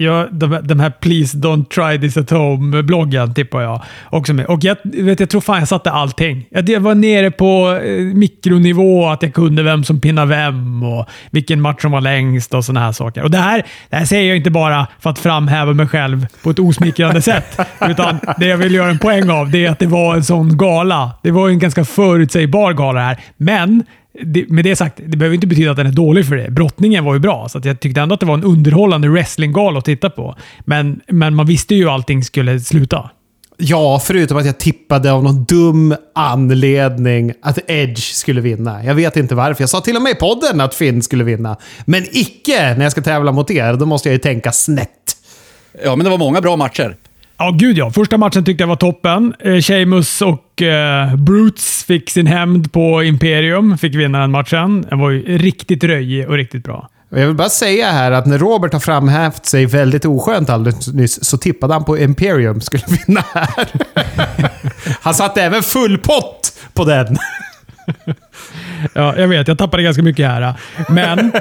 Ja, 0.00 0.28
de, 0.30 0.58
de 0.62 0.80
här 0.80 0.90
“Please 0.90 1.38
don't 1.38 1.64
try 1.68 2.00
this 2.00 2.16
at 2.16 2.30
home”-bloggen 2.30 3.34
tippar 3.34 3.62
jag 3.62 3.82
också 4.10 4.34
med. 4.34 4.46
Och 4.46 4.64
jag, 4.64 4.76
vet, 4.84 5.20
jag 5.20 5.30
tror 5.30 5.40
fan 5.40 5.58
jag 5.58 5.68
satte 5.68 5.90
allting. 5.90 6.46
Jag 6.50 6.80
var 6.80 6.94
nere 6.94 7.30
på 7.30 7.80
eh, 7.84 8.02
mikronivå, 8.02 9.08
att 9.08 9.22
jag 9.22 9.34
kunde 9.34 9.62
vem 9.62 9.84
som 9.84 10.00
pinnar 10.00 10.26
vem 10.26 10.82
och 10.82 11.06
vilken 11.30 11.60
match 11.60 11.82
som 11.82 11.92
var 11.92 12.00
längst 12.00 12.54
och 12.54 12.64
sådana 12.64 12.86
här 12.86 12.92
saker. 12.92 13.22
Och 13.22 13.30
det 13.30 13.38
här, 13.38 13.66
det 13.90 13.96
här 13.96 14.04
säger 14.04 14.28
jag 14.28 14.36
inte 14.36 14.50
bara 14.50 14.86
för 15.00 15.10
att 15.10 15.18
framhäva 15.18 15.72
mig 15.72 15.86
själv 15.86 16.26
på 16.42 16.50
ett 16.50 16.58
osmickrande 16.58 17.22
sätt. 17.22 17.60
Utan 17.88 18.20
det 18.38 18.46
jag 18.46 18.56
vill 18.56 18.74
göra 18.74 18.90
en 18.90 18.98
poäng 18.98 19.30
av 19.30 19.50
det 19.50 19.66
är 19.66 19.70
att 19.70 19.78
det 19.78 19.86
var 19.86 20.14
en 20.14 20.24
sån 20.24 20.56
gala. 20.56 21.10
Det 21.22 21.30
var 21.30 21.48
en 21.48 21.58
ganska 21.58 21.84
förutsägbar 21.84 22.72
gala 22.72 23.00
här. 23.00 23.18
Men 23.36 23.84
det, 24.22 24.50
med 24.50 24.64
det 24.64 24.76
sagt, 24.76 25.00
det 25.06 25.16
behöver 25.16 25.34
inte 25.34 25.46
betyda 25.46 25.70
att 25.70 25.76
den 25.76 25.86
är 25.86 25.92
dålig 25.92 26.28
för 26.28 26.36
det. 26.36 26.50
Brottningen 26.50 27.04
var 27.04 27.14
ju 27.14 27.20
bra, 27.20 27.48
så 27.48 27.60
jag 27.64 27.80
tyckte 27.80 28.00
ändå 28.00 28.14
att 28.14 28.20
det 28.20 28.26
var 28.26 28.34
en 28.34 28.44
underhållande 28.44 29.08
wrestlinggal 29.08 29.76
att 29.76 29.84
titta 29.84 30.10
på. 30.10 30.36
Men, 30.64 31.00
men 31.06 31.34
man 31.34 31.46
visste 31.46 31.74
ju 31.74 31.82
hur 31.82 31.94
allting 31.94 32.24
skulle 32.24 32.60
sluta. 32.60 33.10
Ja, 33.60 34.00
förutom 34.04 34.38
att 34.38 34.46
jag 34.46 34.58
tippade 34.58 35.12
av 35.12 35.24
någon 35.24 35.44
dum 35.44 35.94
anledning 36.14 37.32
att 37.42 37.58
Edge 37.66 38.14
skulle 38.14 38.40
vinna. 38.40 38.84
Jag 38.84 38.94
vet 38.94 39.16
inte 39.16 39.34
varför. 39.34 39.62
Jag 39.62 39.70
sa 39.70 39.80
till 39.80 39.96
och 39.96 40.02
med 40.02 40.12
i 40.12 40.14
podden 40.14 40.60
att 40.60 40.74
Finn 40.74 41.02
skulle 41.02 41.24
vinna. 41.24 41.56
Men 41.84 42.04
icke 42.10 42.74
när 42.74 42.82
jag 42.82 42.92
ska 42.92 43.00
tävla 43.02 43.32
mot 43.32 43.50
er. 43.50 43.74
Då 43.74 43.86
måste 43.86 44.08
jag 44.08 44.12
ju 44.12 44.18
tänka 44.18 44.52
snett. 44.52 45.16
Ja, 45.84 45.96
men 45.96 46.04
det 46.04 46.10
var 46.10 46.18
många 46.18 46.40
bra 46.40 46.56
matcher. 46.56 46.96
Ja, 47.38 47.50
gud 47.50 47.78
ja. 47.78 47.90
Första 47.90 48.16
matchen 48.16 48.44
tyckte 48.44 48.62
jag 48.62 48.68
var 48.68 48.76
toppen. 48.76 49.34
Eh, 49.40 49.60
Sheamus 49.60 50.22
och 50.22 50.62
eh, 50.62 51.16
Brutes 51.16 51.84
fick 51.84 52.10
sin 52.10 52.26
hämnd 52.26 52.72
på 52.72 53.02
Imperium. 53.02 53.78
Fick 53.78 53.94
vinna 53.94 54.20
den 54.20 54.30
matchen. 54.30 54.82
Den 54.90 54.98
var 54.98 55.10
ju 55.10 55.38
riktigt 55.38 55.84
röjig 55.84 56.28
och 56.28 56.34
riktigt 56.34 56.64
bra. 56.64 56.88
Jag 57.10 57.26
vill 57.26 57.36
bara 57.36 57.48
säga 57.48 57.90
här 57.90 58.12
att 58.12 58.26
när 58.26 58.38
Robert 58.38 58.72
har 58.72 58.80
framhävt 58.80 59.46
sig 59.46 59.66
väldigt 59.66 60.04
oskönt 60.04 60.50
alldeles 60.50 60.88
nyss 60.88 61.24
så 61.24 61.38
tippade 61.38 61.72
han 61.72 61.84
på 61.84 61.98
Imperium 61.98 62.60
skulle 62.60 62.82
vinna 63.06 63.24
här. 63.34 63.68
han 65.00 65.14
satte 65.14 65.42
även 65.42 65.62
full 65.62 65.98
pott 65.98 66.52
på 66.74 66.84
den. 66.84 67.18
Ja, 68.92 69.16
jag 69.16 69.28
vet. 69.28 69.48
Jag 69.48 69.58
tappade 69.58 69.82
ganska 69.82 70.02
mycket 70.02 70.26
här. 70.26 70.54
Men 70.88 71.32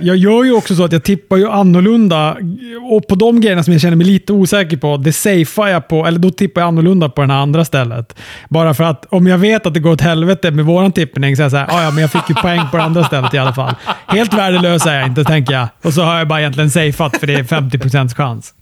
jag 0.00 0.16
gör 0.16 0.44
ju 0.44 0.52
också 0.52 0.74
så 0.76 0.84
att 0.84 0.92
jag 0.92 1.04
tippar 1.04 1.36
ju 1.36 1.48
annorlunda. 1.48 2.36
Och 2.90 3.06
på 3.06 3.14
de 3.14 3.40
grejerna 3.40 3.62
som 3.62 3.72
jag 3.72 3.80
känner 3.80 3.96
mig 3.96 4.06
lite 4.06 4.32
osäker 4.32 4.76
på, 4.76 4.96
det 4.96 5.12
safear 5.12 5.68
jag 5.68 5.88
på, 5.88 6.06
eller 6.06 6.18
då 6.18 6.30
tippar 6.30 6.60
jag 6.60 6.68
annorlunda 6.68 7.08
på 7.08 7.22
det 7.22 7.32
här 7.32 7.40
andra 7.40 7.64
stället. 7.64 8.18
Bara 8.48 8.74
för 8.74 8.84
att 8.84 9.06
om 9.10 9.26
jag 9.26 9.38
vet 9.38 9.66
att 9.66 9.74
det 9.74 9.80
går 9.80 9.90
åt 9.90 10.00
helvete 10.00 10.50
med 10.50 10.64
våran 10.64 10.92
tippning 10.92 11.36
så 11.36 11.42
är 11.42 11.44
jag 11.44 11.50
såhär, 11.50 11.66
ah, 11.70 11.82
ja 11.82 11.90
men 11.90 12.00
jag 12.00 12.12
fick 12.12 12.28
ju 12.28 12.34
poäng 12.34 12.60
på 12.70 12.76
det 12.76 12.82
andra 12.82 13.04
stället 13.04 13.34
i 13.34 13.38
alla 13.38 13.52
fall. 13.52 13.74
Helt 14.06 14.34
värdelös 14.34 14.86
är 14.86 14.98
jag 14.98 15.06
inte, 15.06 15.24
tänker 15.24 15.54
jag. 15.54 15.68
Och 15.84 15.94
så 15.94 16.02
har 16.02 16.18
jag 16.18 16.28
bara 16.28 16.40
egentligen 16.40 16.70
safeat 16.70 17.16
för 17.16 17.26
det 17.26 17.34
är 17.34 17.42
50% 17.42 18.14
chans. 18.14 18.54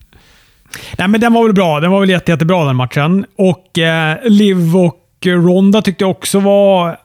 Nej, 0.98 1.08
men 1.08 1.20
den 1.20 1.32
var 1.32 1.44
väl 1.44 1.54
bra. 1.54 1.80
Den 1.80 1.90
var 1.90 2.00
väl 2.00 2.10
jätte, 2.10 2.32
jättebra 2.32 2.64
den 2.64 2.76
matchen. 2.76 3.26
Och 3.38 3.78
eh, 3.78 4.18
Liv 4.24 4.76
och 4.76 5.02
Ronda 5.26 5.82
tyckte 5.82 6.04
jag 6.04 6.10
också 6.10 6.40
var 6.40 6.96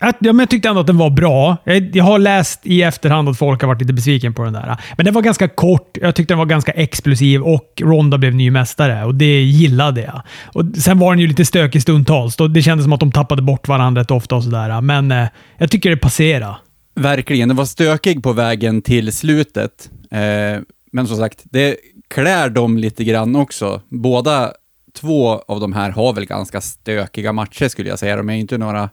Ja, 0.00 0.12
men 0.20 0.38
jag 0.38 0.50
tyckte 0.50 0.68
ändå 0.68 0.80
att 0.80 0.86
den 0.86 0.98
var 0.98 1.10
bra. 1.10 1.56
Jag, 1.64 1.96
jag, 1.96 2.04
har 2.04 2.18
läst 2.18 2.66
i 2.66 2.82
efterhand 2.82 3.28
att 3.28 3.38
folk 3.38 3.60
har 3.60 3.68
varit 3.68 3.80
lite 3.80 3.92
besviken 3.92 4.34
på 4.34 4.44
den 4.44 4.52
där. 4.52 4.76
Men 4.96 5.04
den 5.04 5.14
var 5.14 5.22
ganska 5.22 5.48
kort. 5.48 5.98
Jag 6.00 6.14
tyckte 6.14 6.34
den 6.34 6.38
var 6.38 6.46
ganska 6.46 6.72
explosiv 6.72 7.42
och 7.42 7.82
Ronda 7.84 8.18
blev 8.18 8.34
ny 8.34 8.50
mästare 8.50 9.04
och 9.04 9.14
det 9.14 9.42
gillade 9.42 10.00
jag. 10.00 10.22
Och 10.52 10.64
sen 10.76 10.98
var 10.98 11.12
den 11.12 11.20
ju 11.20 11.26
lite 11.26 11.44
stökig 11.44 11.82
stundtals. 11.82 12.36
Det 12.36 12.62
kändes 12.62 12.84
som 12.84 12.92
att 12.92 13.00
de 13.00 13.12
tappade 13.12 13.42
bort 13.42 13.68
varandra 13.68 14.02
rätt 14.02 14.10
ofta 14.10 14.36
och 14.36 14.44
sådär. 14.44 14.80
Men 14.80 15.12
eh, 15.12 15.28
jag 15.58 15.70
tycker 15.70 15.90
det 15.90 15.96
passerade. 15.96 16.56
Verkligen. 16.94 17.48
Den 17.48 17.56
var 17.56 17.64
stökig 17.64 18.22
på 18.22 18.32
vägen 18.32 18.82
till 18.82 19.12
slutet. 19.12 19.90
Eh, 20.10 20.62
men 20.92 21.06
som 21.06 21.16
sagt, 21.16 21.40
det 21.44 21.76
klär 22.08 22.48
dem 22.48 22.78
lite 22.78 23.04
grann 23.04 23.36
också. 23.36 23.80
Båda 23.88 24.52
två 25.00 25.42
av 25.48 25.60
de 25.60 25.72
här 25.72 25.90
har 25.90 26.12
väl 26.12 26.24
ganska 26.24 26.60
stökiga 26.60 27.32
matcher 27.32 27.68
skulle 27.68 27.88
jag 27.88 27.98
säga. 27.98 28.16
De 28.16 28.30
är 28.30 28.34
inte 28.34 28.58
några 28.58 28.90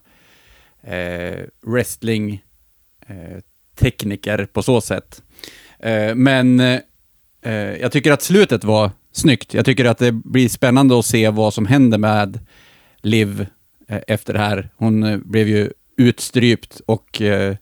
eh, 0.87 1.39
wrestling-tekniker 1.61 4.39
eh, 4.39 4.45
på 4.45 4.63
så 4.63 4.81
sätt. 4.81 5.21
Eh, 5.79 6.15
men 6.15 6.59
eh, 6.59 6.79
eh, 7.41 7.53
jag 7.53 7.91
tycker 7.91 8.11
att 8.11 8.21
slutet 8.21 8.63
var 8.63 8.91
snyggt. 9.11 9.53
Jag 9.53 9.65
tycker 9.65 9.85
att 9.85 9.97
det 9.97 10.11
blir 10.11 10.49
spännande 10.49 10.99
att 10.99 11.05
se 11.05 11.29
vad 11.29 11.53
som 11.53 11.65
händer 11.65 11.97
med 11.97 12.39
Liv 13.01 13.45
eh, 13.87 13.99
efter 14.07 14.33
det 14.33 14.39
här. 14.39 14.69
Hon 14.75 15.03
eh, 15.03 15.17
blev 15.17 15.47
ju 15.47 15.71
utstrypt 15.97 16.81
och 16.85 17.21
eh, 17.21 17.55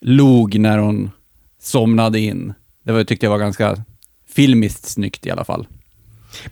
log 0.00 0.58
när 0.58 0.78
hon 0.78 1.10
somnade 1.58 2.20
in. 2.20 2.54
Det 2.84 2.92
var, 2.92 3.04
tyckte 3.04 3.26
jag 3.26 3.30
var 3.30 3.38
ganska 3.38 3.84
filmiskt 4.28 4.84
snyggt 4.84 5.26
i 5.26 5.30
alla 5.30 5.44
fall. 5.44 5.66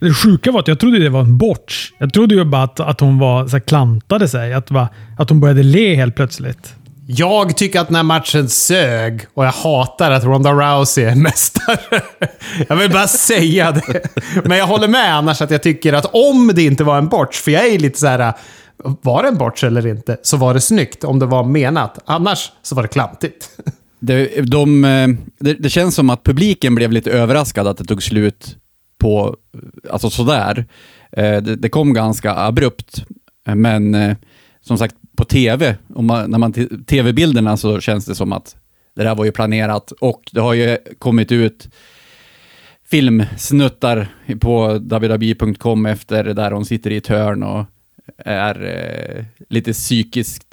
Det 0.00 0.14
sjuka 0.14 0.52
var 0.52 0.60
att 0.60 0.68
jag 0.68 0.80
trodde 0.80 0.98
det 0.98 1.08
var 1.08 1.20
en 1.20 1.38
botch. 1.38 1.90
Jag 1.98 2.12
trodde 2.12 2.34
ju 2.34 2.44
bara 2.44 2.62
att, 2.62 2.80
att 2.80 3.00
hon 3.00 3.18
var, 3.18 3.46
så 3.46 3.56
här, 3.56 3.60
klantade 3.60 4.28
sig. 4.28 4.54
Att, 4.54 4.70
bara, 4.70 4.88
att 5.18 5.28
hon 5.30 5.40
började 5.40 5.62
le 5.62 5.94
helt 5.94 6.14
plötsligt. 6.14 6.74
Jag 7.06 7.56
tycker 7.56 7.80
att 7.80 7.86
den 7.86 7.96
här 7.96 8.02
matchen 8.02 8.48
sög 8.48 9.20
och 9.34 9.44
jag 9.44 9.52
hatar 9.52 10.10
att 10.10 10.24
Ronda 10.24 10.52
Rousey 10.52 11.04
är 11.04 11.14
mästare. 11.22 12.02
Jag 12.68 12.76
vill 12.76 12.90
bara 12.90 13.08
säga 13.08 13.72
det. 13.72 14.02
Men 14.44 14.58
jag 14.58 14.66
håller 14.66 14.88
med 14.88 15.16
annars 15.16 15.42
att 15.42 15.50
jag 15.50 15.62
tycker 15.62 15.92
att 15.92 16.06
om 16.12 16.50
det 16.54 16.62
inte 16.62 16.84
var 16.84 16.98
en 16.98 17.08
botch, 17.08 17.36
för 17.36 17.50
jag 17.50 17.66
är 17.66 17.78
lite 17.78 17.98
så 17.98 18.06
här... 18.06 18.32
Var 19.02 19.22
det 19.22 19.28
en 19.28 19.38
botch 19.38 19.64
eller 19.64 19.86
inte, 19.86 20.16
så 20.22 20.36
var 20.36 20.54
det 20.54 20.60
snyggt 20.60 21.04
om 21.04 21.18
det 21.18 21.26
var 21.26 21.44
menat. 21.44 21.98
Annars 22.04 22.52
så 22.62 22.74
var 22.74 22.82
det 22.82 22.88
klantigt. 22.88 23.50
Det, 24.00 24.40
de, 24.40 24.84
eh, 24.84 25.08
det, 25.40 25.54
det 25.54 25.70
känns 25.70 25.94
som 25.94 26.10
att 26.10 26.24
publiken 26.24 26.74
blev 26.74 26.92
lite 26.92 27.10
överraskad 27.10 27.66
att 27.66 27.78
det 27.78 27.84
tog 27.84 28.02
slut 28.02 28.56
på, 29.02 29.36
alltså 29.90 30.10
sådär. 30.10 30.66
Eh, 31.12 31.42
det, 31.42 31.56
det 31.56 31.68
kom 31.68 31.94
ganska 31.94 32.34
abrupt, 32.34 33.04
eh, 33.46 33.54
men 33.54 33.94
eh, 33.94 34.16
som 34.60 34.78
sagt, 34.78 34.94
på 35.16 35.24
tv, 35.24 35.76
om 35.94 36.06
man, 36.06 36.30
när 36.30 36.38
man 36.38 36.52
tv-bilderna 36.86 37.56
så 37.56 37.80
känns 37.80 38.04
det 38.04 38.14
som 38.14 38.32
att 38.32 38.56
det 38.96 39.02
där 39.02 39.14
var 39.14 39.24
ju 39.24 39.32
planerat 39.32 39.90
och 39.90 40.22
det 40.32 40.40
har 40.40 40.54
ju 40.54 40.78
kommit 40.98 41.32
ut 41.32 41.68
filmsnuttar 42.90 44.08
på 44.40 44.72
www.com 44.72 45.86
efter 45.86 46.24
där 46.24 46.50
hon 46.50 46.64
sitter 46.64 46.90
i 46.90 46.96
ett 46.96 47.06
hörn 47.06 47.42
och 47.42 47.64
är 48.24 48.64
eh, 48.64 49.24
lite 49.48 49.72
psykiskt 49.72 50.46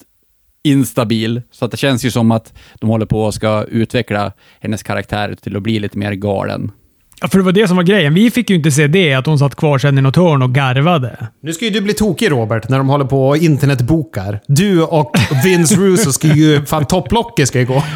instabil. 0.64 1.42
Så 1.52 1.66
att 1.66 1.72
det 1.72 1.78
känns 1.78 2.06
ju 2.06 2.12
som 2.12 2.32
att 2.32 2.54
de 2.80 2.90
håller 2.90 3.06
på 3.06 3.28
att 3.28 3.34
ska 3.34 3.64
utveckla 3.64 4.32
hennes 4.60 4.84
karaktär 4.84 5.36
till 5.42 5.58
att 5.58 5.64
bli 5.64 5.80
lite 5.80 5.98
mer 5.98 6.14
galen. 6.14 6.72
Ja, 7.22 7.28
för 7.28 7.38
det 7.38 7.44
var 7.44 7.52
det 7.52 7.68
som 7.68 7.78
var 7.78 7.84
grejen. 7.84 8.14
Vi 8.14 8.32
fick 8.32 8.50
ju 8.50 8.56
inte 8.56 8.72
se 8.72 8.88
det, 8.88 9.14
att 9.14 9.26
hon 9.26 9.40
satt 9.40 9.56
kvar 9.56 9.78
sen 9.78 9.98
i 9.98 10.02
något 10.02 10.16
hörn 10.16 10.42
och 10.42 10.56
garvade. 10.56 11.28
Nu 11.42 11.54
ska 11.54 11.66
ju 11.66 11.72
du 11.72 11.82
bli 11.82 11.94
tokig 11.94 12.32
Robert, 12.32 12.70
när 12.70 12.78
de 12.78 12.90
håller 12.90 13.06
på 13.06 13.28
och 13.28 13.38
internetbokar. 13.38 14.40
Du 14.48 14.84
och 14.84 15.16
Vince 15.44 15.76
Russo 15.76 16.12
ska 16.12 16.28
ju... 16.28 16.66
Fan, 16.66 16.86
topplocket 16.86 17.48
ska 17.48 17.60
ju 17.60 17.66
gå. 17.66 17.84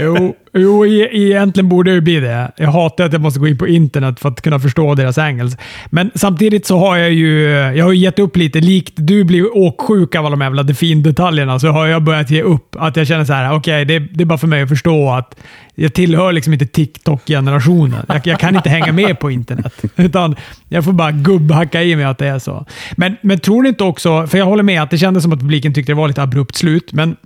Jo, 0.00 0.34
jo 0.52 0.86
egentligen 0.86 1.68
borde 1.68 1.90
det 1.90 1.94
ju 1.94 2.00
bli 2.00 2.20
det. 2.20 2.52
Jag 2.56 2.70
hatar 2.70 3.04
att 3.04 3.12
jag 3.12 3.22
måste 3.22 3.40
gå 3.40 3.48
in 3.48 3.58
på 3.58 3.66
internet 3.66 4.20
för 4.20 4.28
att 4.28 4.42
kunna 4.42 4.60
förstå 4.60 4.94
deras 4.94 5.18
engelska. 5.18 5.62
Men 5.90 6.10
samtidigt 6.14 6.66
så 6.66 6.78
har 6.78 6.96
jag 6.96 7.12
ju 7.12 7.42
jag 7.50 7.84
har 7.84 7.92
ju 7.92 7.98
gett 7.98 8.18
upp 8.18 8.36
lite. 8.36 8.60
Likt 8.60 8.92
du 8.96 9.24
blir 9.24 9.56
åksjuk 9.56 10.14
av 10.14 10.26
alla 10.26 10.36
de 10.36 10.42
jävla 10.42 10.62
detaljerna 10.62 11.58
så 11.58 11.68
har 11.68 11.86
jag 11.86 12.02
börjat 12.02 12.30
ge 12.30 12.42
upp. 12.42 12.76
Att 12.78 12.96
jag 12.96 13.06
känner 13.06 13.24
så 13.24 13.32
här, 13.32 13.54
okej, 13.54 13.82
okay, 13.82 13.98
det, 13.98 14.06
det, 14.14 14.22
är 14.22 14.26
bara 14.26 14.38
för 14.38 14.46
mig 14.46 14.62
att 14.62 14.68
förstå 14.68 15.10
att 15.10 15.36
jag 15.78 15.94
tillhör 15.94 16.32
liksom 16.32 16.52
inte 16.52 16.66
TikTok-generationen. 16.66 18.04
Jag, 18.08 18.26
jag, 18.26 18.40
kan 18.40 18.56
inte 18.56 18.68
hänga 18.68 18.92
med 18.92 19.18
på 19.18 19.30
internet. 19.30 19.82
Utan 19.96 20.36
jag 20.68 20.84
får 20.84 20.92
bara 20.92 21.12
gubbhacka 21.12 21.82
i 21.82 21.96
mig 21.96 22.04
att 22.04 22.18
det 22.18 22.26
är 22.26 22.38
så. 22.38 22.66
Men, 22.96 23.16
men 23.20 23.38
tror 23.38 23.62
ni 23.62 23.68
inte 23.68 23.84
också, 23.84 24.26
för 24.26 24.38
jag 24.38 24.44
håller 24.44 24.62
med 24.62 24.82
att 24.82 24.90
det 24.90 24.98
kändes 24.98 25.22
som 25.22 25.32
att 25.32 25.40
publiken 25.40 25.74
tyckte 25.74 25.92
det 25.92 25.96
var 25.96 26.08
lite 26.08 26.22
abrupt 26.22 26.56
slut, 26.56 26.92
men 26.92 27.16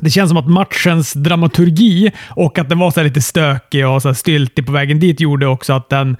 det 0.00 0.10
känns 0.10 0.30
som 0.30 0.36
att 0.36 0.48
matchens 0.48 1.12
dramaturgi 1.12 2.10
och 2.28 2.58
att 2.58 2.68
den 2.68 2.78
var 2.78 2.90
så 2.90 3.02
lite 3.02 3.22
stökig 3.22 3.86
och 3.86 4.02
så 4.02 4.14
styltig 4.14 4.66
på 4.66 4.72
vägen 4.72 5.00
dit 5.00 5.20
gjorde 5.20 5.46
också 5.46 5.72
att 5.72 5.88
den 5.88 6.16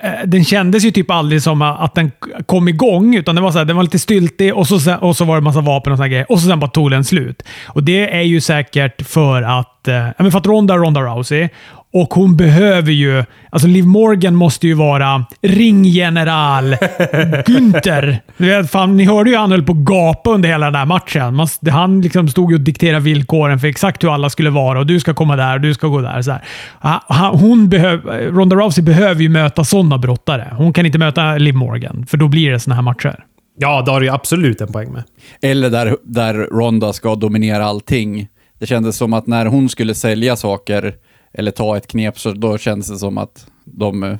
Eh, 0.00 0.12
den 0.26 0.44
kändes 0.44 0.84
ju 0.84 0.90
typ 0.90 1.10
aldrig 1.10 1.42
som 1.42 1.62
att 1.62 1.94
den 1.94 2.12
kom 2.46 2.68
igång, 2.68 3.14
utan 3.14 3.34
den 3.34 3.44
var, 3.44 3.50
så 3.50 3.58
här, 3.58 3.64
den 3.64 3.76
var 3.76 3.82
lite 3.82 3.98
styltig 3.98 4.54
och 4.54 4.66
så, 4.68 4.96
och 4.96 5.16
så 5.16 5.24
var 5.24 5.34
det 5.34 5.40
massa 5.40 5.60
vapen 5.60 5.92
och 5.92 5.98
såna 5.98 6.08
grejer. 6.08 6.32
Och 6.32 6.40
så 6.40 6.48
sen 6.48 6.60
bara 6.60 6.70
tog 6.70 6.90
den 6.90 7.04
slut. 7.04 7.42
Och 7.66 7.82
Det 7.82 8.16
är 8.16 8.22
ju 8.22 8.40
säkert 8.40 9.06
för 9.06 9.42
att, 9.42 9.88
eh, 9.88 10.30
för 10.30 10.38
att 10.38 10.46
Ronda 10.46 10.76
Ronda 10.76 11.00
Rousey 11.00 11.48
och 11.94 12.14
hon 12.14 12.36
behöver 12.36 12.92
ju... 12.92 13.24
Alltså 13.50 13.68
Liv 13.68 13.86
Morgan 13.86 14.34
måste 14.34 14.66
ju 14.66 14.74
vara 14.74 15.24
ringgeneral 15.42 16.64
Günther. 17.46 18.18
Vet, 18.36 18.70
fan, 18.70 18.96
ni 18.96 19.04
hörde 19.04 19.30
ju 19.30 19.36
han 19.36 19.50
höll 19.50 19.62
på 19.62 19.72
att 19.72 19.78
gapa 19.78 20.30
under 20.30 20.48
hela 20.48 20.66
den 20.66 20.74
här 20.74 20.86
matchen. 20.86 21.34
Man, 21.34 21.48
han 21.70 22.00
liksom 22.00 22.28
stod 22.28 22.52
och 22.52 22.60
dikterade 22.60 23.00
villkoren 23.00 23.58
för 23.58 23.68
exakt 23.68 24.04
hur 24.04 24.14
alla 24.14 24.30
skulle 24.30 24.50
vara. 24.50 24.78
och 24.78 24.86
Du 24.86 25.00
ska 25.00 25.14
komma 25.14 25.36
där 25.36 25.54
och 25.54 25.60
du 25.60 25.74
ska 25.74 25.86
gå 25.86 26.00
där. 26.00 26.22
Så 26.22 26.36
här. 26.80 27.30
Hon 27.32 27.68
behöv, 27.68 28.06
Ronda 28.06 28.56
Rousey 28.56 28.84
behöver 28.84 29.22
ju 29.22 29.28
möta 29.28 29.64
sådana 29.64 29.98
brottare. 29.98 30.54
Hon 30.56 30.72
kan 30.72 30.86
inte 30.86 30.98
möta 30.98 31.36
Liv 31.36 31.54
Morgan, 31.54 32.06
för 32.08 32.16
då 32.16 32.28
blir 32.28 32.50
det 32.50 32.60
såna 32.60 32.74
här 32.74 32.82
matcher. 32.82 33.24
Ja, 33.58 33.82
det 33.82 33.90
har 33.90 34.00
du 34.00 34.08
absolut 34.08 34.60
en 34.60 34.72
poäng 34.72 34.92
med. 34.92 35.02
Eller 35.42 35.70
där, 35.70 35.96
där 36.04 36.34
Ronda 36.34 36.92
ska 36.92 37.14
dominera 37.14 37.64
allting. 37.64 38.28
Det 38.60 38.66
kändes 38.66 38.96
som 38.96 39.12
att 39.12 39.26
när 39.26 39.46
hon 39.46 39.68
skulle 39.68 39.94
sälja 39.94 40.36
saker 40.36 40.94
eller 41.34 41.50
ta 41.50 41.76
ett 41.76 41.86
knep, 41.86 42.18
så 42.18 42.32
då 42.32 42.58
känns 42.58 42.88
det 42.88 42.98
som 42.98 43.18
att 43.18 43.46
de 43.64 44.02
eh, 44.02 44.16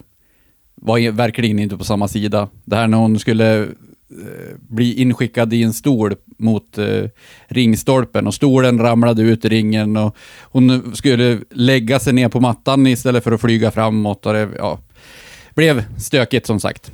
var 0.75 1.11
verkligen 1.11 1.59
inte 1.59 1.77
på 1.77 1.85
samma 1.85 2.09
sida. 2.09 2.49
Det 2.65 2.77
här 2.77 2.87
när 2.87 2.99
hon 2.99 3.19
skulle 3.19 3.63
eh, 3.63 3.69
bli 4.59 5.03
inskickad 5.03 5.53
i 5.53 5.63
en 5.63 5.73
stol 5.73 6.15
mot 6.39 6.79
eh, 6.79 7.05
ringstolpen 7.47 8.27
och 8.27 8.35
stolen 8.35 8.79
ramlade 8.79 9.23
ut 9.23 9.45
i 9.45 9.49
ringen 9.49 9.97
och 9.97 10.17
hon 10.43 10.97
skulle 10.97 11.41
lägga 11.51 11.99
sig 12.01 12.13
ner 12.13 12.29
på 12.29 12.41
mattan 12.41 12.87
istället 12.87 13.25
för 13.25 13.33
att 13.33 13.41
flyga 13.41 13.71
framåt 13.71 14.27
och 14.27 14.33
det 14.33 14.49
ja, 14.59 14.79
blev 15.55 15.99
stökigt 15.99 16.47
som 16.47 16.61
sagt. 16.61 16.93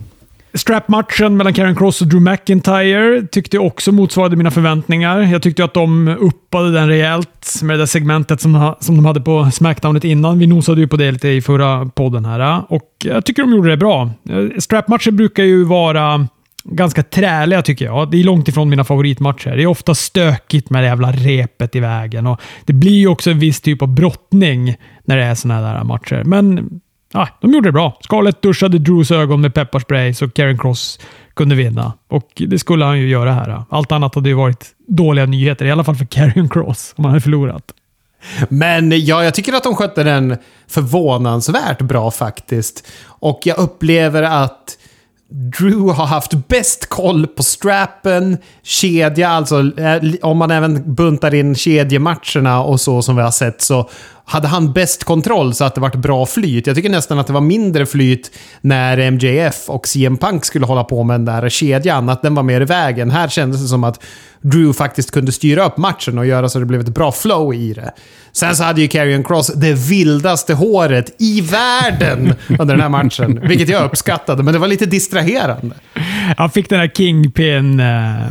Strap-matchen 0.55 1.37
mellan 1.37 1.55
Karen 1.55 1.77
Cross 1.77 2.01
och 2.01 2.07
Drew 2.07 2.23
McIntyre 2.23 3.27
tyckte 3.27 3.57
jag 3.57 3.67
också 3.67 3.93
motsvarade 3.93 4.37
mina 4.37 4.51
förväntningar. 4.51 5.21
Jag 5.21 5.43
tyckte 5.43 5.65
att 5.65 5.75
de 5.75 6.09
uppade 6.09 6.73
den 6.73 6.89
rejält 6.89 7.61
med 7.63 7.75
det 7.75 7.83
där 7.83 7.87
segmentet 7.87 8.41
som, 8.41 8.75
som 8.81 8.97
de 8.97 9.05
hade 9.05 9.21
på 9.21 9.51
Smackdownet 9.51 10.05
innan. 10.05 10.39
Vi 10.39 10.47
nosade 10.47 10.81
ju 10.81 10.89
på 10.89 10.97
det 10.97 11.13
lite 11.13 11.29
i 11.29 11.43
förra 11.43 11.87
podden 11.87 12.25
här 12.25 12.63
och 12.69 12.89
jag 13.05 13.25
tycker 13.25 13.43
de 13.43 13.53
gjorde 13.53 13.71
det 13.71 13.77
bra. 13.77 14.11
Strap-matcher 14.59 15.11
brukar 15.11 15.45
ju 15.45 15.65
vara 15.65 16.29
ganska 16.65 17.03
träliga 17.03 17.63
tycker 17.63 17.85
jag. 17.85 18.11
Det 18.11 18.21
är 18.21 18.25
långt 18.25 18.49
ifrån 18.49 18.69
mina 18.69 18.85
favoritmatcher. 18.85 19.57
Det 19.57 19.63
är 19.63 19.67
ofta 19.67 19.95
stökigt 19.95 20.71
med 20.71 20.83
det 20.83 20.87
jävla 20.87 21.13
repet 21.13 21.77
i 21.77 21.81
vägen 21.81 22.27
och 22.27 22.41
det 22.65 22.73
blir 22.73 22.99
ju 22.99 23.09
också 23.09 23.31
en 23.31 23.39
viss 23.39 23.61
typ 23.61 23.83
av 23.83 23.89
brottning 23.89 24.77
när 25.05 25.17
det 25.17 25.25
är 25.25 25.35
sådana 25.35 25.69
här 25.69 25.85
matcher. 25.85 26.23
Men 26.25 26.71
Ah, 27.15 27.27
de 27.41 27.53
gjorde 27.53 27.69
det 27.69 27.73
bra. 27.73 27.99
Scarlett 28.01 28.43
duschade 28.43 28.79
Drews 28.79 29.11
ögon 29.11 29.41
med 29.41 29.55
pepparspray 29.55 30.15
så 30.15 30.29
Karen 30.29 30.59
Cross 30.59 30.99
kunde 31.35 31.55
vinna. 31.55 31.93
Och 32.09 32.29
det 32.35 32.59
skulle 32.59 32.85
han 32.85 32.99
ju 32.99 33.09
göra 33.09 33.33
här. 33.33 33.65
Allt 33.71 33.93
annat 33.93 34.15
hade 34.15 34.29
ju 34.29 34.35
varit 34.35 34.67
dåliga 34.89 35.27
nyheter, 35.27 35.65
i 35.65 35.71
alla 35.71 35.85
fall 35.85 35.97
för 35.97 36.05
Karen 36.05 36.49
Cross, 36.49 36.95
om 36.97 37.05
han 37.05 37.11
hade 37.11 37.21
förlorat. 37.21 37.73
Men 38.49 39.05
ja, 39.05 39.25
jag 39.25 39.35
tycker 39.35 39.53
att 39.53 39.63
de 39.63 39.75
skötte 39.75 40.03
den 40.03 40.37
förvånansvärt 40.69 41.83
bra 41.83 42.11
faktiskt. 42.11 42.87
Och 43.05 43.41
jag 43.45 43.59
upplever 43.59 44.23
att 44.23 44.77
Drew 45.33 45.93
har 45.93 46.07
haft 46.07 46.33
bäst 46.49 46.89
koll 46.89 47.27
på 47.27 47.43
strappen, 47.43 48.39
kedja, 48.63 49.29
alltså 49.29 49.79
eh, 49.79 50.03
om 50.23 50.39
man 50.39 50.51
även 50.51 50.95
buntar 50.95 51.35
in 51.35 51.55
kedjematcherna 51.55 52.63
och 52.63 52.81
så 52.81 53.03
som 53.03 53.17
vi 53.17 53.23
har 53.23 53.31
sett 53.31 53.63
så 53.63 53.91
hade 54.31 54.49
han 54.49 54.73
bäst 54.73 55.05
kontroll 55.05 55.55
så 55.55 55.65
att 55.65 55.75
det 55.75 55.81
vart 55.81 55.97
bra 55.97 56.27
flyt. 56.27 56.67
Jag 56.67 56.77
tycker 56.77 56.91
nästan 56.91 57.19
att 57.19 57.27
det 57.27 57.33
var 57.33 57.41
mindre 57.41 57.87
flyt 57.87 58.31
när 58.61 59.11
MJF 59.11 59.69
och 59.69 59.89
CM 59.89 60.17
Punk 60.17 60.45
skulle 60.45 60.67
hålla 60.67 60.85
på 60.85 61.03
med 61.03 61.15
den 61.15 61.25
där 61.25 61.49
kedjan. 61.49 62.09
Att 62.09 62.23
den 62.23 62.35
var 62.35 62.43
mer 62.43 62.61
i 62.61 62.65
vägen. 62.65 63.11
Här 63.11 63.29
kändes 63.29 63.63
det 63.63 63.69
som 63.69 63.85
att 63.85 64.05
Drew 64.41 64.73
faktiskt 64.73 65.11
kunde 65.11 65.33
styra 65.33 65.67
upp 65.67 65.77
matchen 65.77 66.19
och 66.19 66.27
göra 66.27 66.49
så 66.49 66.59
att 66.59 66.63
det 66.63 66.67
blev 66.67 66.81
ett 66.81 66.89
bra 66.89 67.13
flow 67.13 67.55
i 67.55 67.73
det. 67.73 67.93
Sen 68.33 68.57
så 68.57 68.65
hade 68.65 68.81
ju 68.81 68.89
Karrion 68.89 69.25
Cross 69.25 69.47
det 69.55 69.73
vildaste 69.73 70.55
håret 70.55 71.15
i 71.19 71.41
världen 71.41 72.35
under 72.49 72.75
den 72.75 72.81
här 72.81 72.89
matchen. 72.89 73.41
Vilket 73.43 73.69
jag 73.69 73.85
uppskattade, 73.85 74.43
men 74.43 74.53
det 74.55 74.61
var 74.61 74.69
lite 74.69 74.87
distraherande. 74.87 75.77
Han 76.37 76.51
fick 76.51 76.69
den 76.69 76.81
här 76.81 76.89
Kingpin... 76.89 77.81
Uh, 77.81 78.27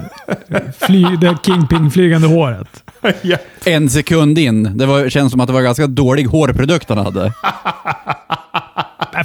fly, 0.79 1.03
det 1.03 1.37
Kingpin-flygande 1.43 2.27
håret. 2.27 2.83
En 3.65 3.89
sekund 3.89 4.39
in. 4.39 4.77
Det 4.77 4.85
var, 4.85 5.09
känns 5.09 5.31
som 5.31 5.41
att 5.41 5.47
det 5.47 5.53
var 5.53 5.59
en 5.59 5.65
ganska 5.65 5.87
dålig 5.87 6.25
hårprodukt 6.25 6.89
han 6.89 6.97
hade. 6.97 7.33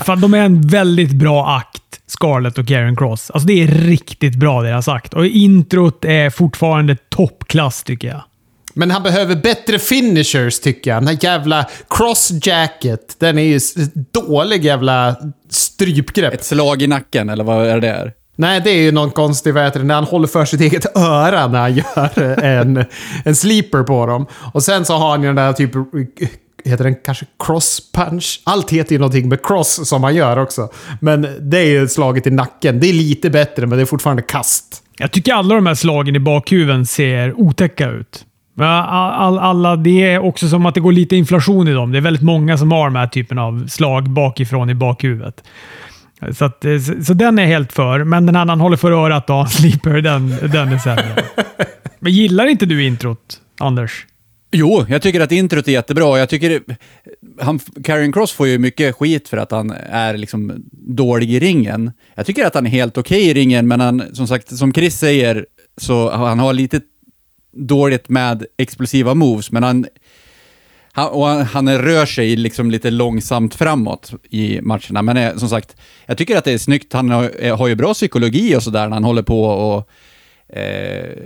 Fan, 0.05 0.21
de 0.21 0.35
är 0.35 0.39
en 0.39 0.61
väldigt 0.61 1.13
bra 1.13 1.57
akt. 1.57 1.81
Scarlett 2.07 2.59
och 2.59 2.69
Karen 2.69 2.97
Cross. 2.97 3.31
Alltså 3.31 3.47
det 3.47 3.63
är 3.63 3.67
riktigt 3.67 4.35
bra 4.35 4.63
det 4.63 4.69
jag 4.69 4.77
har 4.77 4.83
sagt. 4.83 5.15
Och 5.15 5.27
introt 5.27 6.05
är 6.05 6.31
fortfarande 6.31 6.97
toppklass 6.97 7.83
tycker 7.83 8.09
jag. 8.09 8.23
Men 8.75 8.91
han 8.91 9.03
behöver 9.03 9.37
bättre 9.37 9.79
finishers 9.79 10.61
tycker 10.61 10.91
jag. 10.91 11.03
Den 11.03 11.09
här 11.09 11.19
jävla 11.25 11.67
cross 11.91 12.33
jacket. 12.43 13.17
Den 13.19 13.39
är 13.39 13.43
ju 13.43 13.61
dålig 14.13 14.65
jävla 14.65 15.17
strypgrepp. 15.51 16.35
Ett 16.35 16.45
slag 16.45 16.83
i 16.83 16.87
nacken, 16.87 17.29
eller 17.29 17.45
vad 17.45 17.67
är 17.67 17.81
det 17.81 17.89
där? 17.89 18.13
Nej, 18.37 18.61
det 18.65 18.71
är 18.71 18.83
ju 18.83 18.93
någon 18.93 19.11
konstig, 19.11 19.55
vad 19.55 19.65
heter 19.65 19.81
det, 19.81 19.87
när 19.87 19.95
han 19.95 20.05
håller 20.05 20.27
för 20.27 20.45
sitt 20.45 20.61
eget 20.61 20.97
öra 20.97 21.47
när 21.47 21.61
han 21.61 21.75
gör 21.75 22.45
en, 22.45 22.85
en 23.25 23.37
sleeper 23.37 23.83
på 23.83 24.07
dem. 24.07 24.27
Och 24.53 24.63
sen 24.63 24.85
så 24.85 24.95
har 24.97 25.11
han 25.11 25.23
ju 25.23 25.27
den 25.27 25.37
där 25.37 25.53
typ, 25.53 25.71
heter 26.65 26.85
den 26.85 26.95
kanske 26.95 27.27
cross 27.47 27.93
punch? 27.95 28.43
Allt 28.45 28.71
heter 28.71 28.93
ju 28.93 28.99
någonting 28.99 29.29
med 29.29 29.47
cross 29.47 29.89
som 29.89 30.05
han 30.05 30.15
gör 30.15 30.39
också. 30.39 30.69
Men 31.01 31.29
det 31.41 31.59
är 31.59 31.69
ju 31.69 31.89
slaget 31.89 32.27
i 32.27 32.31
nacken. 32.31 32.81
Det 32.81 32.89
är 32.89 32.93
lite 32.93 33.31
bättre, 33.31 33.67
men 33.67 33.79
det 33.79 33.83
är 33.83 33.87
fortfarande 33.87 34.23
kast. 34.23 34.83
Jag 34.99 35.13
tycker 35.13 35.35
alla 35.35 35.55
de 35.55 35.67
här 35.67 35.75
slagen 35.75 36.17
i 36.17 36.19
bakhuven 36.19 36.87
ser 36.87 37.41
otäcka 37.41 37.91
ut. 37.91 38.25
All, 38.61 39.39
alla, 39.39 39.77
det 39.77 40.03
är 40.03 40.19
också 40.19 40.49
som 40.49 40.67
att 40.67 40.75
det 40.75 40.81
går 40.81 40.93
lite 40.93 41.17
inflation 41.17 41.69
i 41.69 41.73
dem. 41.73 41.93
Det 41.93 41.99
är 41.99 42.03
väldigt 42.03 42.23
många 42.23 42.59
som 42.59 42.73
har 42.73 42.89
den 42.89 42.97
här 42.97 43.07
typen 43.07 43.39
av 43.39 43.67
slag 43.69 44.11
bakifrån 44.11 44.71
i 44.71 44.75
bakhuvudet. 44.75 45.43
Så, 46.33 46.45
att, 46.45 46.65
eh, 46.65 46.79
så, 46.79 47.05
så 47.05 47.15
den 47.15 47.39
är 47.39 47.47
helt 47.47 47.73
för, 47.73 48.05
men 48.05 48.27
den 48.27 48.37
annan 48.37 48.61
håller 48.61 48.77
för 48.77 48.93
örat 48.93 49.27
då, 49.27 49.47
Sleeper, 49.51 50.01
den, 50.01 50.29
den 50.29 50.73
är 50.73 50.79
sämre. 50.79 51.25
Men 51.99 52.13
gillar 52.13 52.47
inte 52.47 52.67
du 52.67 52.85
introt, 52.85 53.41
Anders? 53.61 54.07
Jo, 54.57 54.87
jag 54.89 55.03
tycker 55.03 55.21
att 55.21 55.33
introt 55.33 55.69
är 55.69 55.73
jättebra. 55.73 56.19
Jag 56.19 56.29
tycker 56.29 56.51
eh, 56.51 56.77
han, 57.41 57.59
Karen 57.85 58.13
Cross 58.13 58.33
får 58.33 58.49
ju 58.49 58.59
mycket 58.59 58.97
skit 58.97 59.29
för 59.29 59.37
att 59.37 59.51
han 59.51 59.71
är 59.91 60.17
liksom 60.17 60.53
dålig 60.73 61.31
i 61.31 61.41
ringen. 61.41 61.93
Jag 62.15 62.27
tycker 62.27 62.47
att 62.47 62.55
han 62.55 62.67
är 62.67 62.71
helt 62.71 62.99
okej 62.99 63.19
okay 63.19 63.31
i 63.31 63.35
ringen, 63.35 63.69
men 63.69 63.81
han, 63.81 64.03
som 64.13 64.27
sagt, 64.27 64.57
som 64.57 64.73
Chris 64.73 64.99
säger, 64.99 65.47
så 65.77 66.11
han 66.11 66.39
har 66.39 66.53
lite 66.53 66.81
dåligt 67.57 68.09
med 68.09 68.45
explosiva 68.59 69.15
moves, 69.15 69.51
men 69.51 69.63
han, 69.63 69.87
han, 70.97 71.09
och 71.09 71.27
han, 71.27 71.47
han 71.47 71.79
rör 71.79 72.07
sig 72.07 72.37
liksom 72.37 72.71
lite 72.71 72.91
långsamt 72.91 73.55
framåt 73.55 74.13
i 74.31 74.61
matcherna. 74.61 75.03
Men 75.03 75.17
eh, 75.17 75.37
som 75.37 75.49
sagt, 75.49 75.77
jag 76.07 76.19
tycker 76.19 76.37
att 76.37 76.45
det 76.45 76.53
är 76.53 76.59
snyggt. 76.59 76.93
Han 76.93 77.11
har, 77.11 77.31
eh, 77.39 77.59
har 77.59 77.69
ju 77.69 77.75
bra 77.75 77.95
psykologi 77.95 78.57
och 78.57 78.63
sådär 78.63 78.89
när 78.89 78.95
han 78.97 79.05
håller 79.05 79.23
på 79.23 79.45
och 79.45 79.91
eh, 80.57 81.17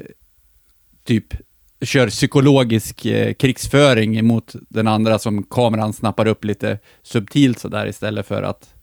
typ 1.04 1.34
kör 1.80 2.08
psykologisk 2.08 3.06
eh, 3.06 3.34
krigsföring 3.34 4.26
mot 4.26 4.54
den 4.68 4.88
andra 4.88 5.18
som 5.18 5.42
kameran 5.42 5.92
snappar 5.92 6.26
upp 6.26 6.44
lite 6.44 6.78
subtilt 7.02 7.58
sådär 7.58 7.86
istället 7.86 8.26
för 8.26 8.42
att... 8.42 8.74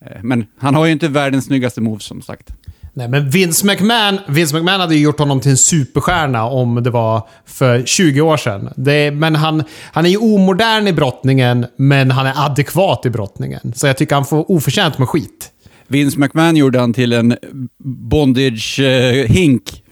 Eh, 0.00 0.22
men 0.22 0.46
han 0.58 0.74
har 0.74 0.86
ju 0.86 0.92
inte 0.92 1.08
världens 1.08 1.44
snyggaste 1.44 1.80
move 1.80 2.00
som 2.00 2.22
sagt. 2.22 2.52
Nej, 2.98 3.08
men 3.08 3.30
Vince 3.30 3.66
McMahon, 3.66 4.18
Vince 4.28 4.56
McMahon 4.56 4.80
hade 4.80 4.94
ju 4.94 5.00
gjort 5.00 5.18
honom 5.18 5.40
till 5.40 5.50
en 5.50 5.56
superstjärna 5.56 6.44
om 6.44 6.82
det 6.82 6.90
var 6.90 7.28
för 7.46 7.82
20 7.82 8.20
år 8.20 8.36
sedan. 8.36 8.72
Det, 8.76 9.10
men 9.10 9.36
han, 9.36 9.64
han 9.92 10.06
är 10.06 10.10
ju 10.10 10.16
omodern 10.16 10.88
i 10.88 10.92
brottningen, 10.92 11.66
men 11.76 12.10
han 12.10 12.26
är 12.26 12.32
adekvat 12.36 13.06
i 13.06 13.10
brottningen. 13.10 13.72
Så 13.76 13.86
jag 13.86 13.96
tycker 13.96 14.14
han 14.14 14.24
får 14.24 14.50
oförtjänt 14.50 14.98
med 14.98 15.08
skit. 15.08 15.50
Vince 15.88 16.18
McMahon 16.18 16.56
gjorde 16.56 16.80
han 16.80 16.92
till 16.92 17.12
en 17.12 17.36
bondage-hink 17.84 19.62
eh, 19.72 19.87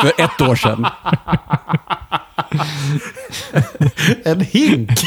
för 0.00 0.12
ett 0.24 0.40
år 0.40 0.56
sedan. 0.56 0.86
En 4.24 4.40
hink! 4.40 4.90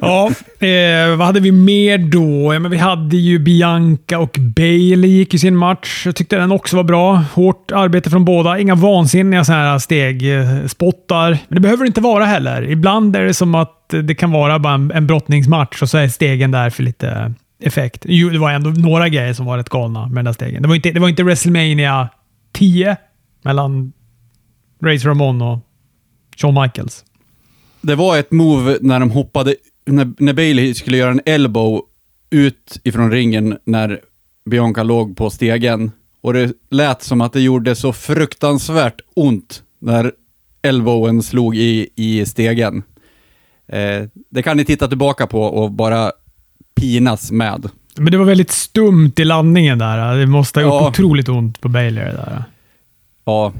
Ja, 0.00 0.30
eh, 0.66 1.16
vad 1.16 1.26
hade 1.26 1.40
vi 1.40 1.52
mer 1.52 1.98
då? 1.98 2.54
Ja, 2.54 2.58
men 2.58 2.70
vi 2.70 2.76
hade 2.76 3.16
ju 3.16 3.38
Bianca 3.38 4.18
och 4.18 4.36
Bailey 4.56 5.10
gick 5.10 5.32
ju 5.32 5.38
sin 5.38 5.56
match. 5.56 6.02
Jag 6.06 6.16
tyckte 6.16 6.36
den 6.36 6.52
också 6.52 6.76
var 6.76 6.84
bra. 6.84 7.14
Hårt 7.14 7.72
arbete 7.72 8.10
från 8.10 8.24
båda. 8.24 8.58
Inga 8.58 8.74
vansinniga 8.74 9.44
såna 9.44 9.58
här 9.58 9.78
stegspottar. 9.78 11.30
Men 11.30 11.54
det 11.56 11.60
behöver 11.60 11.84
det 11.84 11.88
inte 11.88 12.00
vara 12.00 12.24
heller. 12.24 12.70
Ibland 12.70 13.16
är 13.16 13.24
det 13.24 13.34
som 13.34 13.54
att 13.54 13.94
det 14.02 14.14
kan 14.14 14.30
vara 14.30 14.58
bara 14.58 14.74
en, 14.74 14.90
en 14.90 15.06
brottningsmatch 15.06 15.82
och 15.82 15.90
så 15.90 15.98
är 15.98 16.08
stegen 16.08 16.50
där 16.50 16.70
för 16.70 16.82
lite 16.82 17.34
effekt. 17.66 18.06
Jo, 18.08 18.28
det 18.30 18.38
var 18.38 18.52
ändå 18.52 18.70
några 18.70 19.08
grejer 19.08 19.32
som 19.32 19.46
var 19.46 19.58
rätt 19.58 19.68
galna 19.68 20.06
med 20.06 20.16
den 20.16 20.24
där 20.24 20.32
stegen. 20.32 20.62
Det 20.62 20.68
var 20.68 20.74
inte, 20.74 20.90
det 20.90 21.00
var 21.00 21.08
inte 21.08 21.22
WrestleMania 21.22 22.08
10 22.52 22.96
mellan 23.42 23.92
Razor 24.82 25.08
Ramon 25.08 25.42
och 25.42 25.58
Shawn 26.36 26.62
Michaels. 26.62 27.04
Det 27.80 27.94
var 27.94 28.18
ett 28.18 28.32
move 28.32 28.78
när 28.80 29.00
de 29.00 29.10
hoppade, 29.10 29.56
när, 29.86 30.12
när 30.18 30.32
Bailey 30.32 30.74
skulle 30.74 30.96
göra 30.96 31.10
en 31.10 31.20
elbow 31.26 31.82
ut 32.30 32.80
ifrån 32.84 33.10
ringen 33.10 33.58
när 33.64 34.00
Bianca 34.50 34.82
låg 34.82 35.16
på 35.16 35.30
stegen. 35.30 35.90
Och 36.20 36.32
det 36.32 36.52
lät 36.70 37.02
som 37.02 37.20
att 37.20 37.32
det 37.32 37.40
gjorde 37.40 37.74
så 37.74 37.92
fruktansvärt 37.92 39.00
ont 39.14 39.62
när 39.78 40.12
elbowen 40.62 41.22
slog 41.22 41.56
i, 41.56 41.88
i 41.94 42.26
stegen. 42.26 42.82
Eh, 43.66 44.02
det 44.30 44.42
kan 44.42 44.56
ni 44.56 44.64
titta 44.64 44.88
tillbaka 44.88 45.26
på 45.26 45.42
och 45.42 45.72
bara 45.72 46.12
pinas 46.80 47.30
med. 47.32 47.68
Men 47.96 48.12
det 48.12 48.18
var 48.18 48.24
väldigt 48.24 48.50
stumt 48.50 49.12
i 49.16 49.24
landningen 49.24 49.78
där. 49.78 50.16
Det 50.16 50.26
måste 50.26 50.60
ha 50.60 50.64
gjort 50.64 50.82
Ja. 50.82 50.88
otroligt 50.88 51.28
ont 51.28 51.60
på 51.60 51.68
Bailey 51.68 52.04
det 52.04 52.10
där. 52.12 52.44
Ja, 53.26 53.52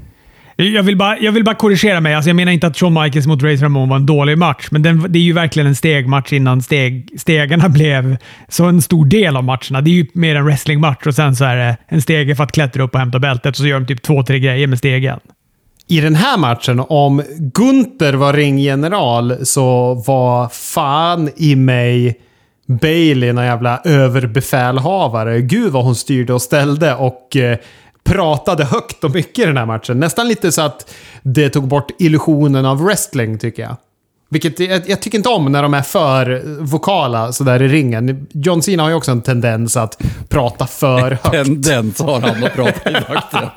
Jag 0.57 0.83
vill, 0.83 0.97
bara, 0.97 1.19
jag 1.19 1.31
vill 1.31 1.43
bara 1.43 1.55
korrigera 1.55 2.01
mig. 2.01 2.13
Alltså 2.15 2.29
jag 2.29 2.35
menar 2.35 2.51
inte 2.51 2.67
att 2.67 2.77
Shawn 2.77 2.93
Michaels 2.93 3.27
mot 3.27 3.43
Razor 3.43 3.63
Ramon 3.63 3.89
var 3.89 3.95
en 3.95 4.05
dålig 4.05 4.37
match, 4.37 4.67
men 4.71 4.81
den, 4.81 5.05
det 5.09 5.19
är 5.19 5.23
ju 5.23 5.33
verkligen 5.33 5.67
en 5.67 5.75
stegmatch 5.75 6.33
innan 6.33 6.61
steg, 6.61 7.09
stegarna 7.19 7.69
blev 7.69 8.17
så 8.49 8.65
en 8.65 8.81
stor 8.81 9.05
del 9.05 9.37
av 9.37 9.43
matcherna. 9.43 9.81
Det 9.81 9.89
är 9.89 9.93
ju 9.93 10.05
mer 10.13 10.35
en 10.35 10.45
wrestlingmatch 10.45 11.07
och 11.07 11.15
sen 11.15 11.35
så 11.35 11.45
är 11.45 11.55
det 11.55 11.77
en 11.87 12.01
stege 12.01 12.35
för 12.35 12.43
att 12.43 12.51
klättra 12.51 12.83
upp 12.83 12.93
och 12.93 12.99
hämta 12.99 13.19
bältet 13.19 13.49
och 13.49 13.55
så 13.55 13.67
gör 13.67 13.79
de 13.79 13.85
typ 13.85 14.01
två, 14.01 14.23
tre 14.23 14.39
grejer 14.39 14.67
med 14.67 14.77
stegen. 14.77 15.19
I 15.87 15.99
den 16.01 16.15
här 16.15 16.37
matchen, 16.37 16.79
om 16.89 17.23
Gunther 17.37 18.13
var 18.13 18.33
ringgeneral, 18.33 19.45
så 19.45 19.93
var 20.07 20.49
fan 20.49 21.29
i 21.37 21.55
mig 21.55 22.15
Bailey 22.65 23.29
en 23.29 23.37
jävla 23.37 23.81
överbefälhavare. 23.83 25.41
Gud 25.41 25.71
vad 25.71 25.83
hon 25.83 25.95
styrde 25.95 26.33
och 26.33 26.41
ställde 26.41 26.95
och 26.95 27.35
eh, 27.35 27.57
pratade 28.03 28.65
högt 28.65 29.03
och 29.03 29.11
mycket 29.11 29.39
i 29.39 29.45
den 29.45 29.57
här 29.57 29.65
matchen. 29.65 29.99
Nästan 29.99 30.27
lite 30.27 30.51
så 30.51 30.61
att 30.61 30.93
det 31.23 31.49
tog 31.49 31.67
bort 31.67 31.91
illusionen 31.99 32.65
av 32.65 32.83
wrestling, 32.83 33.39
tycker 33.39 33.63
jag. 33.63 33.75
Vilket 34.29 34.59
jag, 34.59 34.89
jag 34.89 35.01
tycker 35.01 35.17
inte 35.17 35.29
om 35.29 35.51
när 35.51 35.63
de 35.63 35.73
är 35.73 35.81
för 35.81 36.41
vokala 36.59 37.31
sådär 37.31 37.61
i 37.61 37.67
ringen. 37.67 38.27
John 38.31 38.61
Cena 38.61 38.83
har 38.83 38.89
ju 38.89 38.95
också 38.95 39.11
en 39.11 39.21
tendens 39.21 39.77
att 39.77 40.01
prata 40.29 40.67
för 40.67 41.11
högt. 41.11 41.31
tendens 41.31 41.99
har 41.99 42.21
han 42.21 42.43
att 42.43 42.53
prata 42.53 42.89
i 42.89 42.93
vakten. 43.09 43.49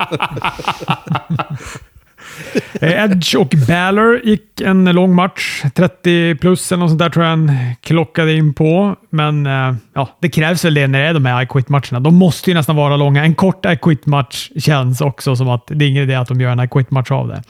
Eh, 2.80 3.04
Edge 3.04 3.34
och 3.34 3.54
Balor 3.68 4.20
gick 4.24 4.60
en 4.60 4.84
lång 4.84 5.14
match. 5.14 5.62
30 5.74 6.34
plus 6.34 6.72
eller 6.72 6.80
något 6.80 6.90
sånt 6.90 6.98
där 6.98 7.10
tror 7.10 7.24
jag 7.24 7.30
han 7.30 7.52
klockade 7.80 8.32
in 8.32 8.54
på. 8.54 8.96
Men 9.10 9.46
eh, 9.46 9.74
ja, 9.94 10.16
det 10.20 10.28
krävs 10.28 10.64
väl 10.64 10.74
det 10.74 10.86
när 10.86 11.00
det 11.00 11.06
är 11.06 11.14
de 11.14 11.24
här 11.24 11.42
I 11.42 11.46
Quit-matcherna. 11.46 12.00
De 12.00 12.14
måste 12.14 12.50
ju 12.50 12.54
nästan 12.54 12.76
vara 12.76 12.96
långa. 12.96 13.24
En 13.24 13.34
kort 13.34 13.66
I 13.66 13.76
Quit-match 13.76 14.50
känns 14.56 15.00
också 15.00 15.36
som 15.36 15.48
att 15.48 15.66
det 15.66 15.84
är 15.84 15.88
ingen 15.88 16.02
idé 16.02 16.14
att 16.14 16.28
de 16.28 16.40
gör 16.40 16.50
en 16.50 16.60
I 16.60 16.68
Quit-match 16.68 17.10
av 17.10 17.28
det. 17.28 17.42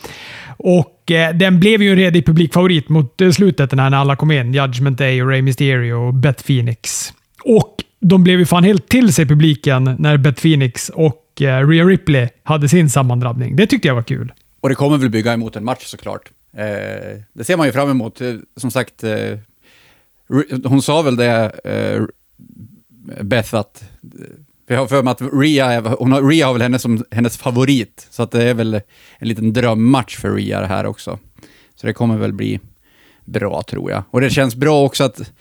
Och 0.59 1.11
eh, 1.11 1.35
Den 1.35 1.61
blev 1.61 1.83
ju 1.83 1.91
en 1.91 1.97
redig 1.97 2.27
publikfavorit 2.27 2.89
mot 2.89 3.21
eh, 3.21 3.31
slutet 3.31 3.73
när 3.73 3.95
alla 3.95 4.17
kom 4.17 4.31
in. 4.31 4.55
Judgment 4.55 4.99
Day, 4.99 5.23
och 5.23 5.29
Rey 5.29 5.43
Mysterio 5.43 5.95
och 5.95 6.15
Beth 6.15 6.47
Phoenix. 6.47 7.13
Och 7.45 7.75
de 8.01 8.25
blev 8.25 8.39
ju 8.39 8.47
fan 8.47 8.65
helt 8.65 8.89
till 8.89 9.13
sig 9.13 9.27
publiken 9.27 9.97
när 9.99 10.17
Beth 10.17 10.43
Phoenix 10.43 10.89
och 10.89 11.43
eh, 11.43 11.69
Rhea 11.69 11.85
Ripley 11.85 12.29
hade 12.43 12.69
sin 12.69 12.91
sammandrabbning. 12.91 13.57
Det 13.57 13.67
tyckte 13.67 13.89
jag 13.89 13.95
var 13.95 14.03
kul. 14.03 14.33
Och 14.61 14.69
det 14.69 14.75
kommer 14.75 14.99
väl 14.99 15.11
bygga 15.11 15.33
emot 15.33 15.57
en 15.57 15.65
match 15.65 15.85
såklart. 15.87 16.31
Eh, 16.53 17.21
det 17.33 17.45
ser 17.45 17.57
man 17.57 17.67
ju 17.67 17.73
fram 17.73 17.91
emot. 17.91 18.21
Eh, 18.21 18.35
som 18.57 18.71
sagt, 18.71 19.05
eh, 19.05 19.39
hon 20.65 20.83
sa 20.83 21.03
väl 21.03 21.17
det, 21.17 21.51
eh, 21.65 22.03
Beth, 23.23 23.55
att... 23.55 23.83
Eh, 24.03 24.27
vi 24.67 24.75
har 24.75 24.87
för 24.87 25.03
mig 25.03 25.11
att 25.11 25.23
Ria 25.33 25.67
är- 25.73 25.81
hon 25.99 26.13
har, 26.13 26.23
Ria 26.23 26.47
har 26.47 26.53
väl 26.53 26.63
henne 26.63 26.79
som 26.79 27.05
hennes 27.11 27.37
favorit. 27.37 28.07
Så 28.11 28.23
att 28.23 28.31
det 28.31 28.43
är 28.45 28.55
väl 28.55 28.75
en 29.19 29.29
liten 29.29 29.53
drömmatch 29.53 30.17
för 30.19 30.31
Ria 30.35 30.61
det 30.61 30.67
här 30.67 30.87
också. 30.87 31.19
Så 31.75 31.87
det 31.87 31.93
kommer 31.93 32.17
väl 32.17 32.33
bli 32.33 32.61
bra 33.25 33.63
tror 33.63 33.91
jag. 33.91 34.03
Och 34.11 34.21
det 34.21 34.31
känns 34.31 34.57
bra 34.57 34.85
också 34.85 35.05
att 35.05 35.33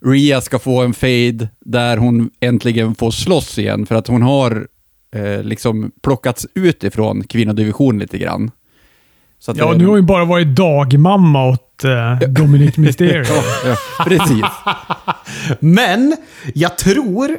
Ria 0.00 0.40
ska 0.40 0.58
få 0.58 0.82
en 0.82 0.94
fade 0.94 1.48
där 1.60 1.96
hon 1.96 2.30
äntligen 2.40 2.94
får 2.94 3.10
slåss 3.10 3.58
igen. 3.58 3.86
För 3.86 3.94
att 3.94 4.06
hon 4.06 4.22
har 4.22 4.68
eh, 5.14 5.42
liksom 5.42 5.90
plockats 6.02 6.46
ut 6.54 6.84
ifrån 6.84 7.24
kvinnodivision 7.24 7.98
lite 7.98 8.18
grann. 8.18 8.50
Så 9.38 9.52
Ja, 9.56 9.72
det- 9.72 9.78
nu 9.78 9.84
har 9.84 9.90
hon 9.90 10.00
ju 10.00 10.06
bara 10.06 10.24
varit 10.24 10.46
dagmamma 10.56 11.46
åt 11.48 11.84
eh, 11.84 12.28
Dominic 12.28 12.76
Mysterio. 12.76 13.24
Ja, 13.28 13.42
ja, 13.66 14.04
precis. 14.04 14.44
Men 15.60 16.16
jag 16.54 16.78
tror 16.78 17.38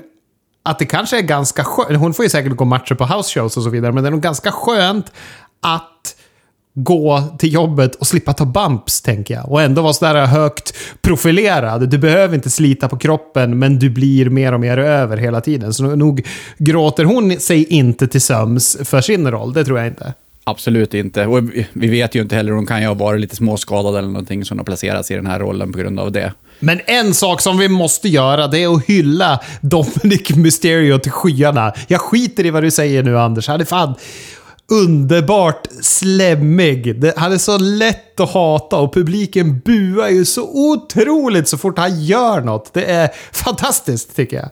att 0.64 0.80
det 0.80 0.86
kanske 0.86 1.18
är 1.18 1.22
ganska 1.22 1.64
skönt. 1.64 2.00
Hon 2.00 2.14
får 2.14 2.26
ju 2.26 2.30
säkert 2.30 2.56
gå 2.56 2.66
matcher 2.66 2.96
på 2.96 3.06
house 3.06 3.40
shows 3.40 3.58
och 3.58 3.64
så 3.64 3.70
vidare, 3.70 3.92
men 3.92 4.04
det 4.04 4.10
är 4.10 4.12
nog 4.12 4.22
ganska 4.22 4.52
skönt 4.52 5.12
att 5.62 6.16
gå 6.80 7.24
till 7.40 7.54
jobbet 7.54 7.96
och 7.96 8.08
slippa 8.08 8.34
ta 8.34 8.46
bumps, 8.46 9.02
tänker 9.02 9.34
jag. 9.34 9.52
Och 9.52 9.62
ändå 9.62 9.82
vara 9.82 9.94
sådär 9.94 10.26
högt 10.26 10.74
profilerad. 11.02 11.90
Du 11.90 11.98
behöver 11.98 12.36
inte 12.36 12.50
slita 12.50 12.88
på 12.88 12.98
kroppen, 12.98 13.60
men 13.60 13.80
du 13.80 13.90
blir 13.90 14.30
mer 14.30 14.54
och 14.54 14.60
mer 14.60 14.78
över 14.78 15.18
hela 15.18 15.42
tiden. 15.42 15.74
Så 15.74 15.84
nog 15.84 16.26
gråter 16.58 17.04
hon 17.04 17.40
sig 17.40 17.64
inte 17.66 18.08
till 18.08 18.22
söms 18.22 18.78
för 18.84 19.02
sin 19.02 19.32
roll, 19.32 19.54
det 19.54 19.66
tror 19.66 19.78
jag 19.78 19.88
inte. 19.88 20.14
Absolut 20.44 20.94
inte. 20.94 21.26
Och 21.26 21.44
vi- 21.74 21.88
vet 21.88 22.16
ju 22.16 22.22
inte 22.22 22.36
heller, 22.36 22.52
hon 22.52 22.66
kan 22.66 22.82
ju 22.82 22.88
ha 22.88 22.94
varit 22.94 23.22
lite 23.22 23.36
småskadad 23.36 23.96
eller 23.96 24.08
någonting 24.08 24.46
som 24.46 24.58
har 24.58 24.66
placerats 24.66 25.12
i 25.12 25.14
den 25.16 25.28
här 25.28 25.40
rollen 25.40 25.72
på 25.72 25.80
grund 25.80 26.00
av 26.00 26.12
det. 26.12 26.34
Men 26.60 26.80
en 26.86 27.14
sak 27.14 27.42
som 27.42 27.58
vi 27.58 27.70
måste 27.70 28.10
göra, 28.10 28.48
det 28.48 28.64
är 28.64 28.76
att 28.76 28.86
hylla 28.86 29.40
Dominic 29.62 30.36
Mysterio 30.36 31.00
till 31.00 31.12
skyarna. 31.12 31.74
Jag 31.88 32.02
skiter 32.02 32.46
i 32.46 32.50
vad 32.50 32.64
du 32.64 32.72
säger 32.72 33.04
nu, 33.04 33.20
Anders. 33.20 33.50
Är 33.50 33.66
fan 33.66 33.94
underbart 34.72 35.68
slemmig. 35.82 37.00
Det- 37.02 37.14
Han 37.18 37.32
är 37.34 37.38
så 37.38 37.58
lätt 37.58 38.20
att 38.20 38.30
hata 38.34 38.78
och 38.78 38.94
publiken 38.94 39.60
buar 39.60 40.10
ju 40.10 40.26
så 40.26 40.44
otroligt 40.72 41.48
så 41.48 41.58
fort 41.58 41.78
han 41.78 42.04
gör 42.04 42.42
något. 42.42 42.74
Det 42.74 42.86
är 42.86 43.10
fantastiskt, 43.32 44.16
tycker 44.16 44.38
jag. 44.38 44.50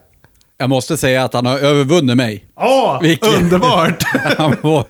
Jag 0.58 0.70
måste 0.70 0.98
säga 0.98 1.24
att 1.24 1.34
han 1.34 1.46
har 1.46 1.60
övervunnit 1.60 2.18
mig. 2.18 2.46
Åh, 2.58 3.02
Vilken- 3.02 3.34
underbart! 3.44 4.04
Var, 4.64 4.86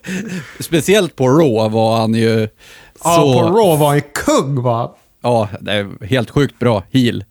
speciellt 0.59 1.15
på 1.15 1.27
Raw 1.29 1.69
var 1.75 1.97
han 1.97 2.13
ju 2.13 2.47
så... 2.47 3.01
Ja, 3.03 3.33
på 3.33 3.47
Raw 3.57 3.77
var 3.77 3.87
han 3.87 3.95
ju 3.95 4.01
kung, 4.13 4.61
va? 4.63 4.95
Ja, 5.23 5.49
det 5.61 5.71
är 5.71 6.05
helt 6.05 6.29
sjukt 6.29 6.59
bra 6.59 6.83
heel. 6.91 7.23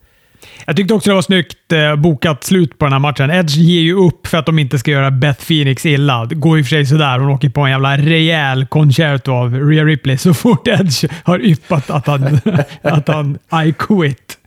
Jag 0.66 0.76
tyckte 0.76 0.94
också 0.94 1.10
det 1.10 1.14
var 1.14 1.22
snyggt 1.22 1.72
eh, 1.72 1.96
bokat 1.96 2.44
slut 2.44 2.78
på 2.78 2.84
den 2.84 2.92
här 2.92 2.98
matchen. 2.98 3.30
Edge 3.30 3.56
ger 3.56 3.80
ju 3.80 3.94
upp 3.94 4.26
för 4.26 4.38
att 4.38 4.46
de 4.46 4.58
inte 4.58 4.78
ska 4.78 4.90
göra 4.90 5.10
Beth 5.10 5.46
Phoenix 5.46 5.86
illa. 5.86 6.24
Det 6.24 6.34
går 6.34 6.58
och 6.58 6.64
för 6.64 6.70
sig 6.70 6.86
sådär. 6.86 7.18
Hon 7.18 7.30
åker 7.30 7.48
på 7.48 7.60
en 7.60 7.70
jävla 7.70 7.96
rejäl 7.96 8.66
concerto 8.66 9.32
av 9.32 9.54
Rhea 9.54 9.84
Ripley 9.84 10.18
så 10.18 10.34
fort 10.44 10.68
Edge 10.68 11.04
har 11.24 11.44
yppat 11.44 11.90
att 11.90 12.06
han, 12.06 12.40
att 12.82 13.08
han 13.08 13.38
I 13.66 13.72
quit. 13.78 14.38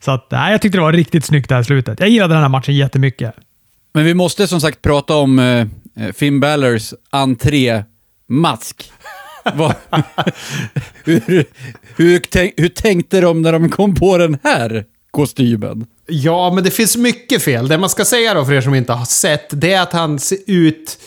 Så 0.00 0.10
att, 0.10 0.30
nej, 0.30 0.52
jag 0.52 0.62
tyckte 0.62 0.78
det 0.78 0.82
var 0.82 0.92
riktigt 0.92 1.24
snyggt 1.24 1.48
det 1.48 1.54
här 1.54 1.62
slutet. 1.62 2.00
Jag 2.00 2.08
gillade 2.08 2.34
den 2.34 2.42
här 2.42 2.48
matchen 2.48 2.74
jättemycket. 2.74 3.34
Men 3.94 4.04
vi 4.04 4.14
måste 4.14 4.46
som 4.46 4.60
sagt 4.60 4.82
prata 4.82 5.14
om 5.14 5.38
eh, 5.38 5.66
Finn 6.12 6.40
Balors 6.40 6.94
entré-mask. 7.10 8.92
Hur, 11.04 11.44
hur, 11.96 12.18
tänk, 12.18 12.54
hur 12.56 12.68
tänkte 12.68 13.20
de 13.20 13.42
när 13.42 13.52
de 13.52 13.70
kom 13.70 13.94
på 13.94 14.18
den 14.18 14.38
här 14.42 14.84
kostymen? 15.14 15.86
Ja, 16.06 16.52
men 16.54 16.64
det 16.64 16.70
finns 16.70 16.96
mycket 16.96 17.42
fel. 17.42 17.68
Det 17.68 17.78
man 17.78 17.90
ska 17.90 18.04
säga 18.04 18.34
då 18.34 18.44
för 18.44 18.52
er 18.52 18.60
som 18.60 18.74
inte 18.74 18.92
har 18.92 19.04
sett, 19.04 19.46
det 19.50 19.72
är 19.72 19.82
att 19.82 19.92
han 19.92 20.18
ser 20.18 20.38
ut 20.46 20.98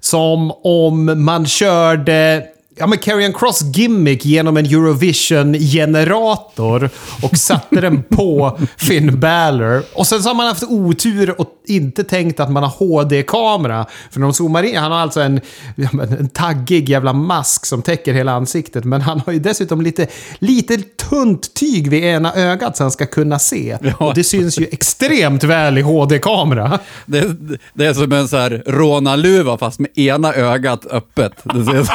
som 0.00 0.52
om 0.62 1.24
man 1.24 1.46
körde 1.46 2.46
ja, 2.76 2.86
men 2.86 2.98
Carrion 2.98 3.32
Cross 3.32 3.62
gimmick 3.62 4.24
genom 4.24 4.56
en 4.56 4.66
Eurovision-generator 4.66 6.90
och 7.22 7.38
satte 7.38 7.80
den 7.80 8.02
på 8.02 8.58
Finn 8.76 9.20
Balor. 9.20 9.82
Och 9.94 10.06
sen 10.06 10.22
så 10.22 10.28
har 10.28 10.34
man 10.34 10.46
haft 10.46 10.62
otur 10.62 11.40
och 11.40 11.48
inte 11.66 12.04
tänkt 12.04 12.40
att 12.40 12.50
man 12.50 12.62
har 12.62 12.70
HD-kamera. 12.70 13.86
För 14.10 14.20
när 14.20 14.26
de 14.26 14.34
zoomar 14.34 14.62
in, 14.62 14.76
han 14.76 14.92
har 14.92 14.98
alltså 14.98 15.20
en, 15.20 15.40
ja, 15.76 15.88
en 16.02 16.28
taggig 16.28 16.88
jävla 16.88 17.12
mask 17.12 17.66
som 17.66 17.82
täcker 17.82 18.14
hela 18.14 18.32
ansiktet. 18.32 18.84
Men 18.84 19.00
han 19.00 19.22
har 19.26 19.32
ju 19.32 19.38
dessutom 19.38 19.82
lite, 19.82 20.06
lite 20.38 20.76
tunt 20.76 21.54
tyg 21.54 21.90
vid 21.90 22.04
ena 22.04 22.34
ögat 22.34 22.76
så 22.76 22.84
han 22.84 22.90
ska 22.90 23.06
kunna 23.06 23.38
se. 23.38 23.78
Ja. 23.82 23.92
Och 23.98 24.14
det 24.14 24.24
syns 24.24 24.58
ju 24.58 24.66
extremt 24.72 25.44
väl 25.44 25.78
i 25.78 25.82
HD-kamera. 25.82 26.78
Det, 27.06 27.36
det 27.74 27.86
är 27.86 27.94
som 27.94 28.12
en 28.12 28.28
så 28.28 28.36
här 28.36 28.62
rånarluva 28.66 29.58
fast 29.58 29.78
med 29.78 29.98
ena 29.98 30.34
ögat 30.34 30.86
öppet. 30.86 31.32
Det 31.44 31.64
ser 31.64 31.86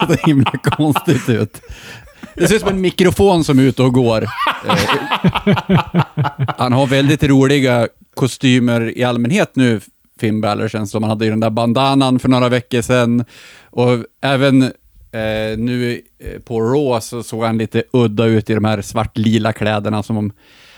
ser 0.07 0.15
så 0.17 0.27
himla 0.27 0.51
konstigt 0.51 1.29
ut. 1.29 1.61
Det 2.35 2.47
ser 2.47 2.55
ut 2.55 2.61
som 2.61 2.69
en 2.69 2.81
mikrofon 2.81 3.43
som 3.43 3.59
är 3.59 3.63
ute 3.63 3.83
och 3.83 3.93
går. 3.93 4.23
Eh, 4.67 4.79
han 6.57 6.73
har 6.73 6.87
väldigt 6.87 7.23
roliga 7.23 7.87
kostymer 8.15 8.97
i 8.97 9.03
allmänhet 9.03 9.55
nu, 9.55 9.79
Finn 10.19 10.41
Balor, 10.41 10.67
känns 10.67 10.91
som. 10.91 11.03
Han 11.03 11.09
hade 11.09 11.25
ju 11.25 11.31
den 11.31 11.39
där 11.39 11.49
bandanan 11.49 12.19
för 12.19 12.29
några 12.29 12.49
veckor 12.49 12.81
sedan. 12.81 13.25
Och 13.69 14.05
även 14.21 14.63
eh, 15.11 15.57
nu 15.57 16.01
eh, 16.19 16.39
på 16.41 16.61
Raw 16.61 17.01
så 17.01 17.23
såg 17.23 17.43
han 17.43 17.57
lite 17.57 17.83
udda 17.93 18.25
ut 18.25 18.49
i 18.49 18.53
de 18.53 18.65
här 18.65 18.81
svartlila 18.81 19.53
kläderna 19.53 20.03
som 20.03 20.15
han 20.15 20.31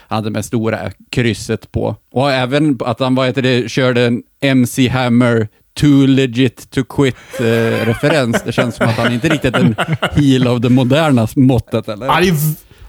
hade 0.07 0.29
med 0.29 0.45
stora 0.45 0.91
krysset 1.09 1.71
på. 1.71 1.95
Och 2.11 2.31
även 2.31 2.79
att 2.85 2.99
han 2.99 3.15
vad 3.15 3.27
heter 3.27 3.41
det, 3.41 3.71
körde 3.71 4.01
en 4.01 4.23
MC 4.41 4.87
Hammer 4.87 5.47
Too 5.79 6.05
legit 6.07 6.69
to 6.71 6.81
quit-referens. 6.83 8.35
Eh, 8.35 8.41
det 8.45 8.51
känns 8.51 8.75
som 8.75 8.87
att 8.89 8.97
han 8.97 9.13
inte 9.13 9.29
riktigt 9.29 9.55
är 9.55 9.59
en 9.59 9.75
heel 10.11 10.47
av 10.47 10.61
det 10.61 10.69
moderna 10.69 11.27
måttet, 11.35 11.89
eller? 11.89 12.07
Han 12.07 12.23
är, 12.23 12.27
ju- 12.27 12.33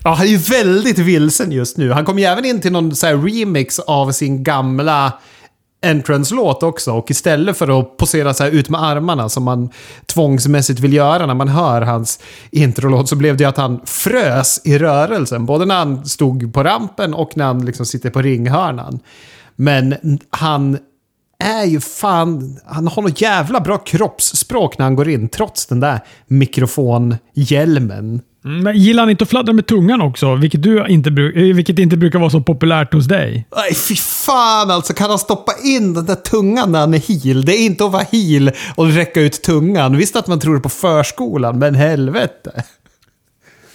ja, 0.04 0.14
han 0.14 0.26
är 0.26 0.30
ju 0.30 0.36
väldigt 0.36 0.98
vilsen 0.98 1.52
just 1.52 1.76
nu. 1.76 1.92
Han 1.92 2.04
kom 2.04 2.18
ju 2.18 2.24
även 2.24 2.44
in 2.44 2.60
till 2.60 2.72
någon 2.72 2.94
så 2.94 3.06
här 3.06 3.16
remix 3.16 3.78
av 3.78 4.12
sin 4.12 4.42
gamla 4.44 5.12
entrance-låt 5.86 6.62
också. 6.62 6.92
Och 6.92 7.10
istället 7.10 7.56
för 7.56 7.80
att 7.80 7.96
posera 7.96 8.34
så 8.34 8.44
här 8.44 8.50
ut 8.50 8.68
med 8.68 8.82
armarna 8.82 9.28
som 9.28 9.42
man 9.44 9.70
tvångsmässigt 10.06 10.80
vill 10.80 10.92
göra 10.92 11.26
när 11.26 11.34
man 11.34 11.48
hör 11.48 11.82
hans 11.82 12.20
introlåt 12.50 13.08
så 13.08 13.16
blev 13.16 13.36
det 13.36 13.44
ju 13.44 13.48
att 13.48 13.56
han 13.56 13.80
frös 13.86 14.60
i 14.64 14.78
rörelsen. 14.78 15.46
Både 15.46 15.64
när 15.64 15.74
han 15.74 16.06
stod 16.06 16.54
på 16.54 16.62
rampen 16.62 17.14
och 17.14 17.36
när 17.36 17.44
han 17.44 17.64
liksom 17.64 17.86
sitter 17.86 18.10
på 18.10 18.22
ringhörnan. 18.22 18.98
Men 19.56 19.94
han 20.30 20.78
är 21.44 21.64
ju 21.64 21.80
fan... 21.80 22.58
Han 22.66 22.88
har 22.88 23.02
något 23.02 23.20
jävla 23.20 23.60
bra 23.60 23.78
kroppsspråk 23.78 24.78
när 24.78 24.84
han 24.84 24.96
går 24.96 25.08
in, 25.08 25.28
trots 25.28 25.66
den 25.66 25.80
där 25.80 26.00
mikrofonhjälmen. 26.26 28.20
Mm, 28.44 28.62
Men 28.62 28.76
gillar 28.76 29.02
han 29.02 29.10
inte 29.10 29.24
att 29.24 29.30
fladdra 29.30 29.52
med 29.52 29.66
tungan 29.66 30.00
också? 30.02 30.34
Vilket, 30.34 30.62
du 30.62 30.86
inte, 30.88 31.10
eh, 31.10 31.54
vilket 31.56 31.78
inte 31.78 31.96
brukar 31.96 32.18
vara 32.18 32.30
så 32.30 32.40
populärt 32.40 32.94
hos 32.94 33.06
dig. 33.06 33.48
Nej, 33.56 33.74
fy 33.74 33.94
fan 33.96 34.70
alltså. 34.70 34.94
Kan 34.94 35.10
han 35.10 35.18
stoppa 35.18 35.52
in 35.64 35.94
den 35.94 36.06
där 36.06 36.14
tungan 36.14 36.72
när 36.72 36.80
han 36.80 36.94
är 36.94 36.98
heel? 36.98 37.44
Det 37.44 37.52
är 37.52 37.66
inte 37.66 37.84
att 37.84 37.92
vara 37.92 38.02
heel 38.12 38.50
och 38.74 38.88
räcka 38.88 39.20
ut 39.20 39.42
tungan. 39.42 39.96
Visst 39.96 40.16
att 40.16 40.26
man 40.26 40.40
tror 40.40 40.54
det 40.54 40.60
på 40.60 40.68
förskolan, 40.68 41.58
men 41.58 41.74
helvete. 41.74 42.64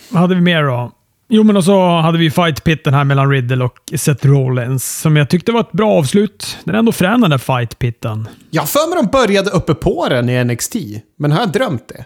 Vad 0.09 0.21
hade 0.21 0.35
vi 0.35 0.41
mer 0.41 0.63
då? 0.63 0.91
Jo, 1.31 1.43
men 1.43 1.57
och 1.57 1.63
så 1.63 1.89
hade 1.97 2.17
vi 2.17 2.31
fight 2.31 2.63
pitten 2.63 2.93
här 2.93 3.03
mellan 3.03 3.29
Riddle 3.31 3.63
och 3.63 3.91
Seth 3.95 4.27
Rollins, 4.27 4.99
som 4.99 5.15
jag 5.17 5.29
tyckte 5.29 5.51
var 5.51 5.59
ett 5.59 5.71
bra 5.71 5.91
avslut. 5.91 6.57
Den 6.63 6.75
är 6.75 6.79
ändå 6.79 6.91
frän 6.91 7.21
den 7.21 7.29
där 7.29 7.37
fight 7.37 7.79
pitten. 7.79 8.27
Jag 8.49 8.69
för 8.69 8.89
mig 8.89 9.03
de 9.03 9.11
började 9.11 9.49
uppe 9.49 9.73
på 9.73 10.07
den 10.09 10.29
i 10.29 10.43
NXT, 10.43 10.75
men 11.17 11.31
har 11.31 11.39
jag 11.39 11.51
drömt 11.51 11.87
det? 11.87 12.05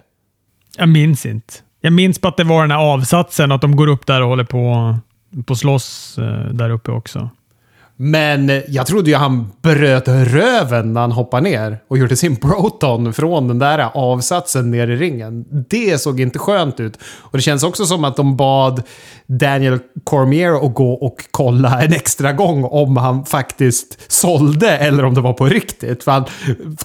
Jag 0.77 0.89
minns 0.89 1.25
inte. 1.25 1.53
Jag 1.81 1.93
minns 1.93 2.21
bara 2.21 2.29
att 2.29 2.37
det 2.37 2.43
var 2.43 2.61
den 2.61 2.71
här 2.71 2.93
avsatsen, 2.93 3.51
att 3.51 3.61
de 3.61 3.75
går 3.75 3.87
upp 3.87 4.05
där 4.05 4.21
och 4.21 4.27
håller 4.27 4.43
på 4.43 4.95
på 5.45 5.55
slåss 5.55 6.17
eh, 6.17 6.53
där 6.53 6.69
uppe 6.69 6.91
också. 6.91 7.29
Men 8.05 8.61
jag 8.67 8.87
trodde 8.87 9.09
ju 9.09 9.15
han 9.15 9.51
bröt 9.61 10.07
röven 10.07 10.93
när 10.93 11.01
han 11.01 11.11
hoppade 11.11 11.43
ner 11.43 11.77
och 11.87 11.97
gjorde 11.97 12.15
sin 12.15 12.35
proton 12.35 13.13
från 13.13 13.47
den 13.47 13.59
där 13.59 13.89
avsatsen 13.93 14.71
ner 14.71 14.87
i 14.87 14.95
ringen. 14.95 15.45
Det 15.69 16.01
såg 16.01 16.19
inte 16.19 16.39
skönt 16.39 16.79
ut. 16.79 16.99
Och 17.03 17.37
det 17.37 17.41
känns 17.41 17.63
också 17.63 17.85
som 17.85 18.03
att 18.03 18.15
de 18.15 18.37
bad 18.37 18.83
Daniel 19.27 19.79
Cormier 20.03 20.65
att 20.65 20.73
gå 20.73 20.93
och 20.93 21.25
kolla 21.31 21.81
en 21.81 21.93
extra 21.93 22.31
gång 22.31 22.63
om 22.63 22.97
han 22.97 23.25
faktiskt 23.25 24.11
sålde 24.11 24.77
eller 24.77 25.05
om 25.05 25.13
det 25.13 25.21
var 25.21 25.33
på 25.33 25.45
riktigt. 25.45 26.03
För 26.03 26.11
han 26.11 26.25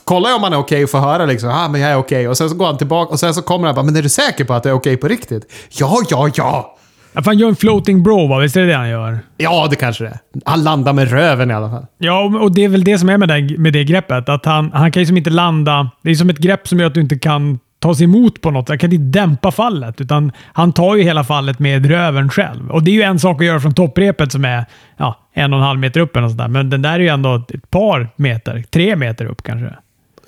kollar 0.05 0.31
ju 0.31 0.37
om 0.37 0.43
han 0.43 0.53
är 0.53 0.59
okej 0.59 0.85
och 0.85 0.91
får 0.91 0.99
höra 0.99 1.27
liksom, 1.27 1.49
ah, 1.49 1.69
men 1.69 1.81
jag 1.81 1.91
är 1.91 1.97
okej. 1.97 2.29
Och 2.29 2.37
sen 2.37 2.51
så 2.51 2.57
går 2.57 2.67
han 2.67 2.79
tillbaka 2.79 3.13
och 3.13 3.21
sen 3.21 3.35
så 3.35 3.43
kommer 3.43 3.67
han 3.67 3.75
bara, 3.75 3.85
men 3.85 3.97
är 3.97 4.03
du 4.03 4.09
säker 4.09 4.45
på 4.45 4.55
att 4.55 4.63
det 4.63 4.69
är 4.69 4.75
okej 4.75 4.97
på 4.97 5.09
riktigt? 5.09 5.53
Ja, 5.69 6.01
ja, 6.11 6.31
ja! 6.35 6.78
Ja, 7.13 7.23
han 7.25 7.39
gör 7.39 7.49
en 7.49 7.57
floating 7.57 8.03
bro, 8.03 8.27
va? 8.27 8.39
Visst 8.39 8.57
är 8.57 8.61
det 8.61 8.67
det 8.67 8.75
han 8.77 8.89
gör? 8.89 9.19
Ja, 9.37 9.67
det 9.71 9.77
kanske 9.77 10.05
det 10.05 10.11
är. 10.11 10.19
Han 10.45 10.65
landar 10.65 10.93
med 10.93 11.11
röven 11.11 11.51
i 11.51 11.55
alla 11.55 11.71
fall. 11.71 11.87
Ja, 11.99 12.39
och- 12.41 12.55
det 12.55 12.65
är 12.65 12.69
väl 12.69 12.85
det 12.85 12.99
som 12.99 13.09
är 13.09 13.19
med 13.19 13.29
det, 13.29 13.59
med 13.59 13.73
det 13.73 13.85
greppet. 13.85 14.29
Att 14.29 14.45
han, 14.45 14.73
han 14.73 14.93
kan 14.93 15.03
ju 15.03 15.07
som 15.07 15.17
inte 15.17 15.31
landa. 15.31 15.91
Det 16.03 16.11
är 16.11 16.15
som 16.15 16.31
ett 16.31 16.39
grepp 16.39 16.69
som 16.69 16.79
gör 16.81 16.87
att 16.87 16.95
du 16.95 17.01
inte 17.01 17.19
kan 17.19 17.59
ta 17.81 17.95
sig 17.95 18.05
emot 18.05 18.41
på 18.41 18.51
något. 18.51 18.69
Han 18.69 18.79
kan 18.79 18.93
inte 18.93 19.19
dämpa 19.19 19.51
fallet, 19.51 20.01
utan 20.01 20.33
han 20.53 20.73
tar 20.73 20.97
ju 20.97 21.03
hela 21.03 21.25
fallet 21.25 21.59
med 21.59 21.87
röven 21.87 22.29
själv. 22.31 22.71
Och 22.71 22.83
det 22.83 22.91
är 22.91 22.95
ju 22.95 23.03
en 23.03 23.19
sak 23.19 23.41
att 23.41 23.47
göra 23.47 23.61
från 23.61 23.75
topprepet 23.75 24.33
som 24.33 24.45
är 24.45 24.65
ja, 24.97 25.19
en 25.33 25.53
och 25.53 25.59
en 25.59 25.65
halv 25.65 25.79
meter 25.81 26.01
upp 26.01 26.17
eller 26.17 26.23
något 26.23 26.31
sånt 26.31 26.39
där. 26.39 26.49
Men 26.49 26.71
den 26.71 26.83
där 26.83 26.93
är 26.93 26.99
ju 26.99 27.09
ändå 27.09 27.35
ett 27.55 27.71
par 27.71 28.09
meter, 28.17 28.65
tre 28.71 28.97
meter 28.97 29.25
upp 29.25 29.43
kanske. 29.43 29.75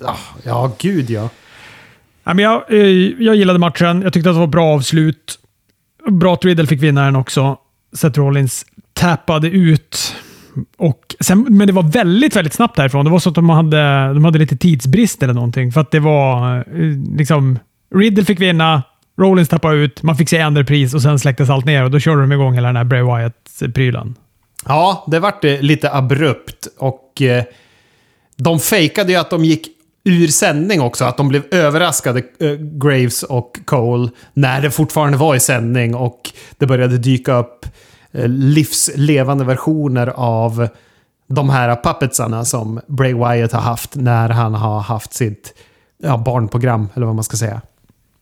Ja, 0.01 0.15
ja 0.43 0.71
gud 0.79 1.09
ja. 1.09 1.29
Ja, 2.23 2.33
men 2.33 2.45
jag, 2.45 2.63
eh, 2.69 2.77
jag 3.19 3.35
gillade 3.35 3.59
matchen. 3.59 4.01
Jag 4.01 4.13
tyckte 4.13 4.29
att 4.29 4.35
det 4.35 4.39
var 4.39 4.47
bra 4.47 4.65
avslut. 4.75 5.37
Bra 6.09 6.33
att 6.33 6.45
Riddle 6.45 6.67
fick 6.67 6.83
vinna 6.83 7.05
den 7.05 7.15
också. 7.15 7.57
Seth 7.93 8.19
Rollins 8.19 8.65
tappade 8.93 9.47
ut. 9.47 10.15
Och 10.77 11.15
sen, 11.19 11.45
men 11.49 11.67
det 11.67 11.73
var 11.73 11.83
väldigt, 11.83 12.35
väldigt 12.35 12.53
snabbt 12.53 12.75
därifrån. 12.75 13.05
Det 13.05 13.11
var 13.11 13.19
så 13.19 13.29
att 13.29 13.35
de 13.35 13.49
hade, 13.49 14.13
de 14.13 14.25
hade 14.25 14.39
lite 14.39 14.57
tidsbrist 14.57 15.23
eller 15.23 15.33
någonting. 15.33 15.71
För 15.71 15.81
att 15.81 15.91
det 15.91 15.99
var 15.99 16.57
eh, 16.57 16.63
liksom... 17.17 17.59
Riddle 17.95 18.25
fick 18.25 18.39
vinna, 18.39 18.83
Rollins 19.19 19.49
tappade 19.49 19.75
ut, 19.75 20.03
man 20.03 20.15
fick 20.15 20.29
se 20.29 20.41
andra 20.41 20.63
pris 20.63 20.93
och 20.93 21.01
sen 21.01 21.19
släcktes 21.19 21.49
allt 21.49 21.65
ner 21.65 21.83
och 21.83 21.91
då 21.91 21.99
körde 21.99 22.21
de 22.21 22.31
igång 22.31 22.53
hela 22.53 22.67
den 22.67 22.75
här 22.75 22.83
Bray 22.83 23.01
Wyatt-prylen. 23.01 24.15
Ja, 24.65 25.05
det 25.07 25.19
vart 25.19 25.43
lite 25.43 25.93
abrupt 25.93 26.67
och 26.77 27.21
eh, 27.21 27.43
de 28.35 28.59
fejkade 28.59 29.11
ju 29.11 29.17
att 29.17 29.29
de 29.29 29.45
gick 29.45 29.67
ur 30.03 30.27
sändning 30.27 30.81
också. 30.81 31.05
Att 31.05 31.17
de 31.17 31.27
blev 31.27 31.43
överraskade, 31.51 32.19
äh, 32.39 32.51
Graves 32.59 33.23
och 33.23 33.59
Cole, 33.65 34.09
när 34.33 34.61
det 34.61 34.71
fortfarande 34.71 35.17
var 35.17 35.35
i 35.35 35.39
sändning 35.39 35.95
och 35.95 36.31
det 36.57 36.65
började 36.65 36.97
dyka 36.97 37.33
upp 37.33 37.65
äh, 38.11 38.27
livslevande 38.27 39.45
versioner 39.45 40.07
av 40.07 40.67
de 41.27 41.49
här 41.49 41.75
puppetsarna 41.83 42.45
som 42.45 42.79
Bray 42.87 43.13
Wyatt 43.13 43.51
har 43.51 43.61
haft 43.61 43.95
när 43.95 44.29
han 44.29 44.53
har 44.53 44.79
haft 44.79 45.13
sitt 45.13 45.53
ja, 46.03 46.17
barnprogram, 46.17 46.89
eller 46.93 47.05
vad 47.05 47.15
man 47.15 47.23
ska 47.23 47.37
säga. 47.37 47.61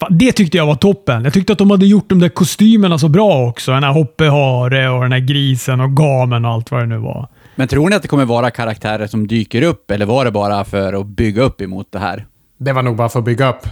Det 0.10 0.32
tyckte 0.32 0.58
jag 0.58 0.66
var 0.66 0.76
toppen. 0.76 1.24
Jag 1.24 1.34
tyckte 1.34 1.54
att 1.54 1.60
de 1.60 1.72
hade 1.72 1.86
gjort 1.86 2.10
de 2.10 2.20
där 2.20 2.30
kostymerna 2.30 3.00
så 3.00 3.10
bra 3.10 3.48
också. 3.48 3.72
Den 3.72 3.84
här 3.84 3.92
Hoppe 3.92 4.26
Hare 4.26 4.90
och 4.90 5.02
den 5.02 5.12
här 5.12 5.20
grisen 5.20 5.82
och 5.82 5.98
gamen 5.98 6.46
och 6.46 6.52
allt 6.52 6.72
vad 6.72 6.82
det 6.82 6.86
nu 6.86 6.98
var. 6.98 7.28
Men 7.60 7.68
tror 7.68 7.90
ni 7.90 7.96
att 7.96 8.02
det 8.02 8.08
kommer 8.08 8.26
vara 8.26 8.52
karaktärer 8.52 9.08
som 9.08 9.28
dyker 9.28 9.62
upp, 9.62 9.92
eller 9.92 10.06
var 10.06 10.26
det 10.26 10.32
bara 10.32 10.66
för 10.66 10.94
att 10.94 11.08
bygga 11.08 11.42
upp 11.42 11.62
emot 11.62 11.88
det 11.92 12.00
här? 12.00 12.28
Det 12.58 12.74
var 12.74 12.84
nog 12.84 12.96
bara 12.96 13.10
för 13.10 13.20
att 13.20 13.26
bygga 13.26 13.50
upp. 13.50 13.68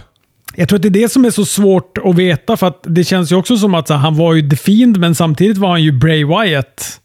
Jag 0.54 0.68
tror 0.68 0.76
att 0.76 0.82
det 0.82 0.88
är 0.88 0.90
det 0.90 1.08
som 1.08 1.24
är 1.24 1.30
så 1.30 1.44
svårt 1.44 1.98
att 2.04 2.14
veta, 2.14 2.56
för 2.56 2.66
att 2.66 2.80
det 2.82 3.04
känns 3.04 3.32
ju 3.32 3.36
också 3.36 3.56
som 3.56 3.74
att 3.74 3.88
så, 3.88 3.94
här, 3.94 4.00
han 4.00 4.16
var 4.16 4.34
ju 4.34 4.50
The 4.50 4.56
Fiend, 4.56 4.96
men 4.96 5.14
samtidigt 5.14 5.56
var 5.56 5.68
han 5.68 5.82
ju 5.82 5.92
Bray 5.92 6.24
Wyatt. 6.24 7.00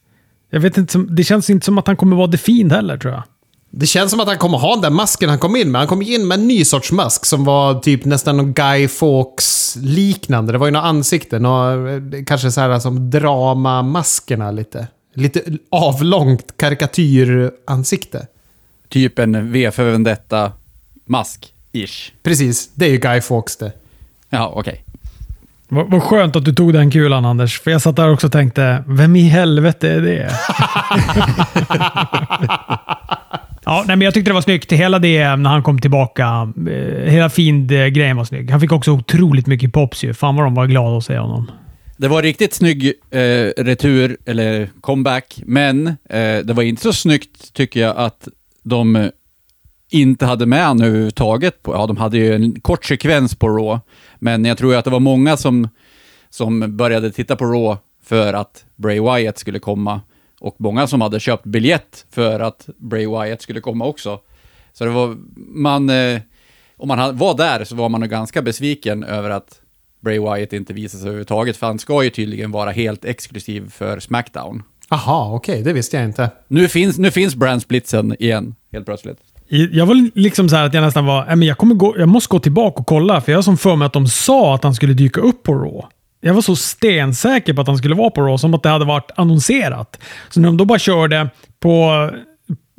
Jag 0.49 0.59
vet 0.59 0.77
inte, 0.77 0.97
det 0.97 1.23
känns 1.23 1.49
inte 1.49 1.65
som 1.65 1.77
att 1.77 1.87
han 1.87 1.95
kommer 1.95 2.15
vara 2.15 2.31
The 2.31 2.37
Fiend 2.37 2.71
heller, 2.71 2.97
tror 2.97 3.13
jag. 3.13 3.23
Det 3.71 3.85
känns 3.85 4.11
som 4.11 4.19
att 4.19 4.27
han 4.27 4.37
kommer 4.37 4.57
ha 4.57 4.73
den 4.73 4.81
där 4.81 4.89
masken 4.89 5.29
han 5.29 5.39
kom 5.39 5.55
in 5.55 5.71
med. 5.71 5.81
Han 5.81 5.87
kom 5.87 6.01
in 6.01 6.27
med 6.27 6.39
en 6.39 6.47
ny 6.47 6.65
sorts 6.65 6.91
mask 6.91 7.25
som 7.25 7.45
var 7.45 7.79
typ 7.79 8.05
nästan 8.05 8.37
någon 8.37 8.53
Guy 8.53 8.87
Fawkes-liknande. 8.87 10.51
Det 10.51 10.57
var 10.57 10.67
ju 10.67 10.71
några 10.71 10.85
ansikten 10.85 11.45
och 11.45 11.89
eh, 11.89 12.01
kanske 12.27 12.51
så 12.51 12.61
här 12.61 12.79
som 12.79 13.09
dramamaskerna 13.09 14.51
lite. 14.51 14.87
Lite 15.13 15.41
avlångt 15.71 16.53
karikatyransikte. 16.57 18.27
Typ 18.89 19.19
en 19.19 19.51
V 19.51 19.71
för 19.71 19.91
Vendetta-mask-ish. 19.91 22.11
Precis, 22.23 22.69
det 22.73 22.85
är 22.85 22.89
ju 22.89 22.97
Guy 22.97 23.21
Fawkes 23.21 23.57
det. 23.57 23.71
Ja, 24.29 24.53
okej. 24.55 24.83
Vad, 25.69 25.91
vad 25.91 26.03
skönt 26.03 26.35
att 26.35 26.45
du 26.45 26.53
tog 26.53 26.73
den 26.73 26.91
kulan, 26.91 27.25
Anders. 27.25 27.59
För 27.61 27.71
jag 27.71 27.81
satt 27.81 27.95
där 27.95 28.11
också 28.13 28.27
och 28.27 28.33
tänkte, 28.33 28.83
vem 28.87 29.15
i 29.15 29.21
helvete 29.21 29.89
är 29.89 30.01
det? 30.01 30.31
ja, 33.65 33.83
nej, 33.87 33.95
men 33.95 34.01
jag 34.01 34.13
tyckte 34.13 34.29
det 34.31 34.35
var 34.35 34.41
snyggt. 34.41 34.71
Hela 34.71 34.99
det 34.99 35.35
när 35.35 35.49
han 35.49 35.63
kom 35.63 35.79
tillbaka. 35.81 36.53
eh, 36.69 37.11
Hela 37.11 37.29
Fiend-grejen 37.29 38.17
var 38.17 38.25
snygg. 38.25 38.51
Han 38.51 38.59
fick 38.59 38.71
också 38.71 38.91
otroligt 38.91 39.47
mycket 39.47 39.73
pops 39.73 40.03
ju. 40.03 40.13
Fan 40.13 40.35
vad 40.35 40.45
de 40.45 40.55
var 40.55 40.67
glada 40.67 40.97
att 40.97 41.05
se 41.05 41.17
honom. 41.17 41.51
Det 42.03 42.09
var 42.09 42.21
riktigt 42.21 42.53
snygg 42.53 42.93
eh, 43.11 43.51
retur, 43.57 44.17
eller 44.25 44.69
comeback, 44.81 45.41
men 45.45 45.87
eh, 45.87 46.37
det 46.43 46.53
var 46.53 46.63
inte 46.63 46.81
så 46.81 46.93
snyggt 46.93 47.53
tycker 47.53 47.79
jag 47.79 47.97
att 47.97 48.27
de 48.63 49.11
inte 49.89 50.25
hade 50.25 50.45
med 50.45 50.67
honom 50.67 50.87
överhuvudtaget. 50.87 51.63
På, 51.63 51.73
ja, 51.73 51.87
de 51.87 51.97
hade 51.97 52.17
ju 52.17 52.35
en 52.35 52.59
kort 52.59 52.85
sekvens 52.85 53.35
på 53.35 53.49
Raw, 53.49 53.79
men 54.19 54.45
jag 54.45 54.57
tror 54.57 54.71
ju 54.71 54.77
att 54.77 54.85
det 54.85 54.91
var 54.91 54.99
många 54.99 55.37
som, 55.37 55.69
som 56.29 56.77
började 56.77 57.11
titta 57.11 57.35
på 57.35 57.45
Raw 57.45 57.77
för 58.03 58.33
att 58.33 58.65
Bray 58.75 58.99
Wyatt 58.99 59.37
skulle 59.37 59.59
komma. 59.59 60.01
Och 60.39 60.55
många 60.59 60.87
som 60.87 61.01
hade 61.01 61.19
köpt 61.19 61.43
biljett 61.45 62.05
för 62.11 62.39
att 62.39 62.69
Bray 62.77 63.07
Wyatt 63.07 63.41
skulle 63.41 63.61
komma 63.61 63.85
också. 63.85 64.19
Så 64.73 64.83
det 64.83 64.91
var, 64.91 65.17
man, 65.35 65.89
eh, 65.89 66.21
om 66.77 66.87
man 66.87 67.17
var 67.17 67.37
där 67.37 67.63
så 67.63 67.75
var 67.75 67.89
man 67.89 68.01
nog 68.01 68.09
ganska 68.09 68.41
besviken 68.41 69.03
över 69.03 69.29
att 69.29 69.59
Bray 70.03 70.19
Wyatt 70.19 70.53
inte 70.53 70.73
visade 70.73 71.01
sig 71.01 71.07
överhuvudtaget, 71.07 71.57
för 71.57 71.67
han 71.67 71.79
ska 71.79 72.03
ju 72.03 72.09
tydligen 72.09 72.51
vara 72.51 72.71
helt 72.71 73.05
exklusiv 73.05 73.69
för 73.69 73.99
Smackdown. 73.99 74.63
Aha, 74.89 75.31
okej, 75.33 75.53
okay, 75.53 75.63
det 75.63 75.73
visste 75.73 75.97
jag 75.97 76.05
inte. 76.05 76.29
Nu 76.47 76.67
finns, 76.67 76.97
nu 76.97 77.11
finns 77.11 77.35
brandsplitsen 77.35 78.15
igen, 78.19 78.55
helt 78.71 78.85
plötsligt. 78.85 79.17
Jag 79.47 79.85
var 79.85 80.19
liksom 80.19 80.49
så 80.49 80.55
att 80.55 80.73
jag 80.73 80.81
nästan 80.81 81.05
var, 81.05 81.25
men 81.25 81.41
jag, 81.41 81.57
kommer 81.57 81.75
gå, 81.75 81.95
jag 81.97 82.09
måste 82.09 82.31
gå 82.31 82.39
tillbaka 82.39 82.79
och 82.79 82.87
kolla, 82.87 83.21
för 83.21 83.31
jag 83.31 83.37
har 83.37 83.43
som 83.43 83.57
för 83.57 83.75
mig 83.75 83.85
att 83.85 83.93
de 83.93 84.07
sa 84.07 84.55
att 84.55 84.63
han 84.63 84.75
skulle 84.75 84.93
dyka 84.93 85.21
upp 85.21 85.43
på 85.43 85.53
Raw. 85.53 85.81
Jag 86.21 86.33
var 86.33 86.41
så 86.41 86.55
stensäker 86.55 87.53
på 87.53 87.61
att 87.61 87.67
han 87.67 87.77
skulle 87.77 87.95
vara 87.95 88.09
på 88.09 88.21
Raw, 88.21 88.37
som 88.37 88.53
att 88.53 88.63
det 88.63 88.69
hade 88.69 88.85
varit 88.85 89.11
annonserat. 89.15 89.99
Så 90.29 90.39
när 90.39 90.47
de 90.47 90.57
då 90.57 90.65
bara 90.65 90.79
körde 90.79 91.29
på 91.59 92.09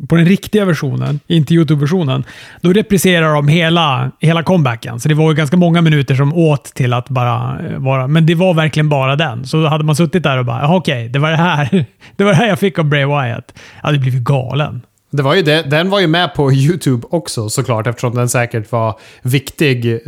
på 0.08 0.16
den 0.16 0.26
riktiga 0.26 0.64
versionen, 0.64 1.20
inte 1.26 1.54
YouTube-versionen, 1.54 2.24
då 2.60 2.72
repriserar 2.72 3.34
de 3.34 3.48
hela, 3.48 4.10
hela 4.20 4.42
comebacken. 4.42 5.00
Så 5.00 5.08
det 5.08 5.14
var 5.14 5.30
ju 5.30 5.36
ganska 5.36 5.56
många 5.56 5.82
minuter 5.82 6.14
som 6.14 6.34
åt 6.34 6.64
till 6.64 6.92
att 6.92 7.08
bara 7.08 7.66
eh, 7.66 7.78
vara... 7.78 8.06
Men 8.06 8.26
det 8.26 8.34
var 8.34 8.54
verkligen 8.54 8.88
bara 8.88 9.16
den. 9.16 9.46
Så 9.46 9.66
hade 9.66 9.84
man 9.84 9.96
suttit 9.96 10.22
där 10.22 10.38
och 10.38 10.44
bara, 10.44 10.76
okej, 10.76 10.94
okay, 10.94 11.08
det 11.08 11.18
var 11.18 11.30
det 11.30 11.36
här. 11.36 11.86
Det 12.16 12.24
var 12.24 12.30
det 12.30 12.36
här 12.36 12.48
jag 12.48 12.58
fick 12.58 12.78
av 12.78 12.84
Bray 12.84 13.04
Wyatt. 13.04 13.54
Jag 13.80 13.86
hade 13.86 13.98
blivit 13.98 14.22
galen. 14.22 14.82
Det 15.10 15.22
var 15.22 15.34
ju 15.34 15.42
det, 15.42 15.62
den 15.62 15.90
var 15.90 16.00
ju 16.00 16.06
med 16.06 16.34
på 16.34 16.52
YouTube 16.52 17.06
också 17.10 17.48
såklart, 17.48 17.86
eftersom 17.86 18.14
den 18.14 18.28
säkert 18.28 18.72
var 18.72 18.98
viktig 19.22 19.92
eh, 19.92 19.98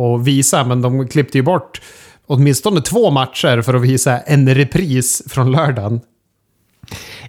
att 0.00 0.24
visa. 0.24 0.64
Men 0.64 0.82
de 0.82 1.08
klippte 1.08 1.38
ju 1.38 1.42
bort 1.42 1.80
åtminstone 2.26 2.80
två 2.80 3.10
matcher 3.10 3.62
för 3.62 3.74
att 3.74 3.82
visa 3.82 4.18
en 4.18 4.54
repris 4.54 5.22
från 5.28 5.52
lördagen. 5.52 6.00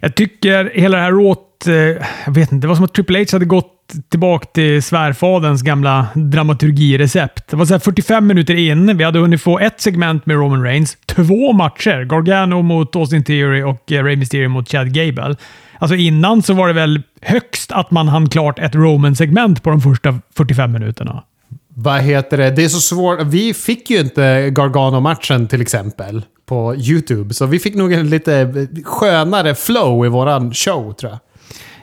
Jag 0.00 0.14
tycker 0.14 0.70
hela 0.74 0.96
det 0.96 1.02
här 1.02 1.12
råt... 1.12 1.44
Eh, 1.66 2.06
jag 2.24 2.32
vet 2.32 2.52
inte, 2.52 2.64
det 2.64 2.68
var 2.68 2.74
som 2.74 2.84
att 2.84 2.94
Triple 2.94 3.18
H 3.18 3.24
hade 3.32 3.44
gått 3.44 3.74
tillbaka 4.08 4.46
till 4.46 4.82
svärfaderns 4.82 5.62
gamla 5.62 6.06
dramaturgirecept. 6.14 7.50
Det 7.50 7.56
var 7.56 7.64
så 7.64 7.80
45 7.80 8.26
minuter 8.26 8.54
in. 8.54 8.96
Vi 8.96 9.04
hade 9.04 9.18
hunnit 9.18 9.42
få 9.42 9.58
ett 9.58 9.80
segment 9.80 10.26
med 10.26 10.36
Roman 10.36 10.62
Reigns. 10.62 10.96
Två 11.06 11.52
matcher. 11.52 12.04
Gargano 12.04 12.62
mot 12.62 12.96
Austin 12.96 13.24
Theory 13.24 13.62
och 13.62 13.82
Ray 13.90 14.02
Rey 14.02 14.16
Mysterio 14.16 14.48
mot 14.48 14.68
Chad 14.68 14.94
Gable. 14.94 15.36
Alltså 15.78 15.96
innan 15.96 16.42
så 16.42 16.54
var 16.54 16.68
det 16.68 16.74
väl 16.74 17.02
högst 17.20 17.72
att 17.72 17.90
man 17.90 18.08
hann 18.08 18.28
klart 18.28 18.58
ett 18.58 18.74
Roman-segment 18.74 19.62
på 19.62 19.70
de 19.70 19.80
första 19.80 20.18
45 20.36 20.72
minuterna. 20.72 21.22
Vad 21.68 22.00
heter 22.00 22.36
det? 22.38 22.50
Det 22.50 22.64
är 22.64 22.68
så 22.68 22.80
svårt. 22.80 23.22
Vi 23.22 23.54
fick 23.54 23.90
ju 23.90 24.00
inte 24.00 24.50
Gargano-matchen 24.50 25.48
till 25.48 25.60
exempel 25.60 26.22
på 26.46 26.74
YouTube. 26.76 27.34
Så 27.34 27.46
vi 27.46 27.58
fick 27.58 27.74
nog 27.74 27.92
en 27.92 28.10
lite 28.10 28.66
skönare 28.84 29.54
flow 29.54 30.06
i 30.06 30.08
våran 30.08 30.54
show, 30.54 30.92
tror 30.92 31.12
jag. 31.12 31.18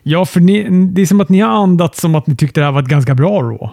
Ja, 0.08 0.26
för 0.26 0.40
ni, 0.40 0.70
det 0.70 1.02
är 1.02 1.06
som 1.06 1.22
att 1.22 1.30
ni 1.30 1.40
har 1.40 1.50
andats 1.50 2.02
som 2.02 2.16
att 2.16 2.28
ni 2.28 2.36
tyckte 2.36 2.60
det 2.60 2.66
här 2.66 2.72
var 2.72 2.82
ett 2.82 2.88
ganska 2.88 3.16
bra 3.16 3.42
Raw. 3.42 3.70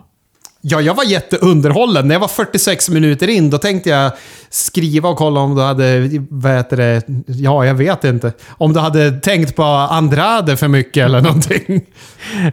Ja, 0.60 0.80
jag 0.80 0.94
var 0.94 1.04
jätteunderhållen. 1.04 2.08
När 2.08 2.14
jag 2.14 2.20
var 2.20 2.28
46 2.28 2.88
minuter 2.88 3.28
in, 3.28 3.50
då 3.50 3.58
tänkte 3.58 3.90
jag 3.90 4.12
skriva 4.50 5.08
och 5.08 5.16
kolla 5.16 5.40
om 5.40 5.54
du 5.54 5.62
hade, 5.62 6.08
vad 6.30 6.52
heter 6.52 6.76
det, 6.76 7.02
ja, 7.26 7.66
jag 7.66 7.74
vet 7.74 8.04
inte. 8.04 8.32
Om 8.48 8.72
du 8.72 8.80
hade 8.80 9.10
tänkt 9.20 9.56
på 9.56 9.62
Andrade 9.62 10.56
för 10.56 10.68
mycket 10.68 11.04
eller 11.04 11.20
någonting. 11.20 11.80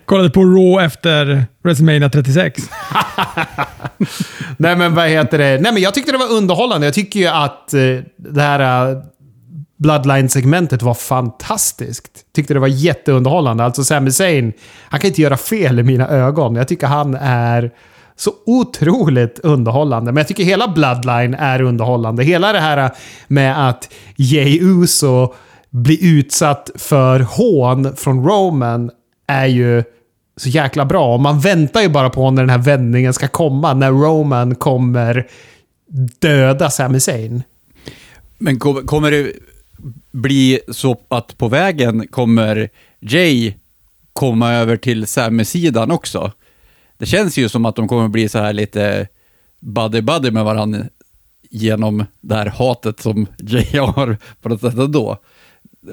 Kollade 0.05 0.29
på 0.29 0.43
Raw 0.43 0.85
efter 0.85 1.45
WrestleMania 1.63 2.09
36. 2.09 2.63
Nej, 4.57 4.75
men 4.75 4.95
vad 4.95 5.09
heter 5.09 5.37
det? 5.37 5.61
Nej, 5.61 5.73
men 5.73 5.81
jag 5.81 5.93
tyckte 5.93 6.11
det 6.11 6.17
var 6.17 6.31
underhållande. 6.31 6.87
Jag 6.87 6.93
tycker 6.93 7.19
ju 7.19 7.27
att 7.27 7.73
eh, 7.73 7.79
det 8.17 8.41
här... 8.41 8.95
Bloodline-segmentet 9.79 10.81
var 10.81 10.93
fantastiskt. 10.93 12.11
Tyckte 12.35 12.53
det 12.53 12.59
var 12.59 12.67
jätteunderhållande. 12.67 13.63
Alltså 13.63 13.83
Sami 13.83 14.11
Zayn, 14.11 14.53
han 14.89 14.99
kan 14.99 15.07
inte 15.07 15.21
göra 15.21 15.37
fel 15.37 15.79
i 15.79 15.83
mina 15.83 16.07
ögon. 16.07 16.55
Jag 16.55 16.67
tycker 16.67 16.87
han 16.87 17.15
är 17.21 17.71
så 18.15 18.31
otroligt 18.45 19.39
underhållande. 19.39 20.11
Men 20.11 20.17
jag 20.17 20.27
tycker 20.27 20.43
hela 20.43 20.67
Bloodline 20.67 21.33
är 21.33 21.61
underhållande. 21.61 22.23
Hela 22.23 22.53
det 22.53 22.59
här 22.59 22.91
med 23.27 23.69
att 23.69 23.93
Jey 24.15 24.59
Uso 24.61 25.33
blir 25.69 25.97
utsatt 26.01 26.71
för 26.75 27.19
hån 27.19 27.95
från 27.95 28.27
Roman 28.27 28.91
är 29.27 29.45
ju 29.45 29.83
så 30.37 30.49
jäkla 30.49 30.85
bra. 30.85 31.13
Och 31.13 31.19
man 31.19 31.39
väntar 31.39 31.81
ju 31.81 31.89
bara 31.89 32.09
på 32.09 32.31
när 32.31 32.41
den 32.41 32.49
här 32.49 32.57
vändningen 32.57 33.13
ska 33.13 33.27
komma. 33.27 33.73
När 33.73 33.91
Roman 33.91 34.55
kommer 34.55 35.27
döda 36.19 36.69
Sami 36.69 36.99
Zayn. 36.99 37.43
Men 38.37 38.59
kommer 38.59 39.11
det 39.11 39.31
bli 40.11 40.59
så 40.71 41.01
att 41.07 41.37
på 41.37 41.47
vägen 41.47 42.07
kommer 42.07 42.69
Jay 42.99 43.53
komma 44.13 44.53
över 44.53 44.77
till 44.77 45.07
Sammy-sidan 45.07 45.91
också? 45.91 46.31
Det 46.97 47.05
känns 47.05 47.37
ju 47.37 47.49
som 47.49 47.65
att 47.65 47.75
de 47.75 47.87
kommer 47.87 48.07
bli 48.07 48.29
så 48.29 48.39
här 48.39 48.53
lite 48.53 49.07
buddy-buddy 49.59 50.31
med 50.31 50.43
varandra 50.45 50.85
genom 51.49 52.05
det 52.21 52.35
här 52.35 52.45
hatet 52.45 52.99
som 52.99 53.27
Jay 53.37 53.79
har 53.79 54.17
på 54.41 54.49
något 54.49 54.61
sätt 54.61 54.77
ändå. 54.77 55.17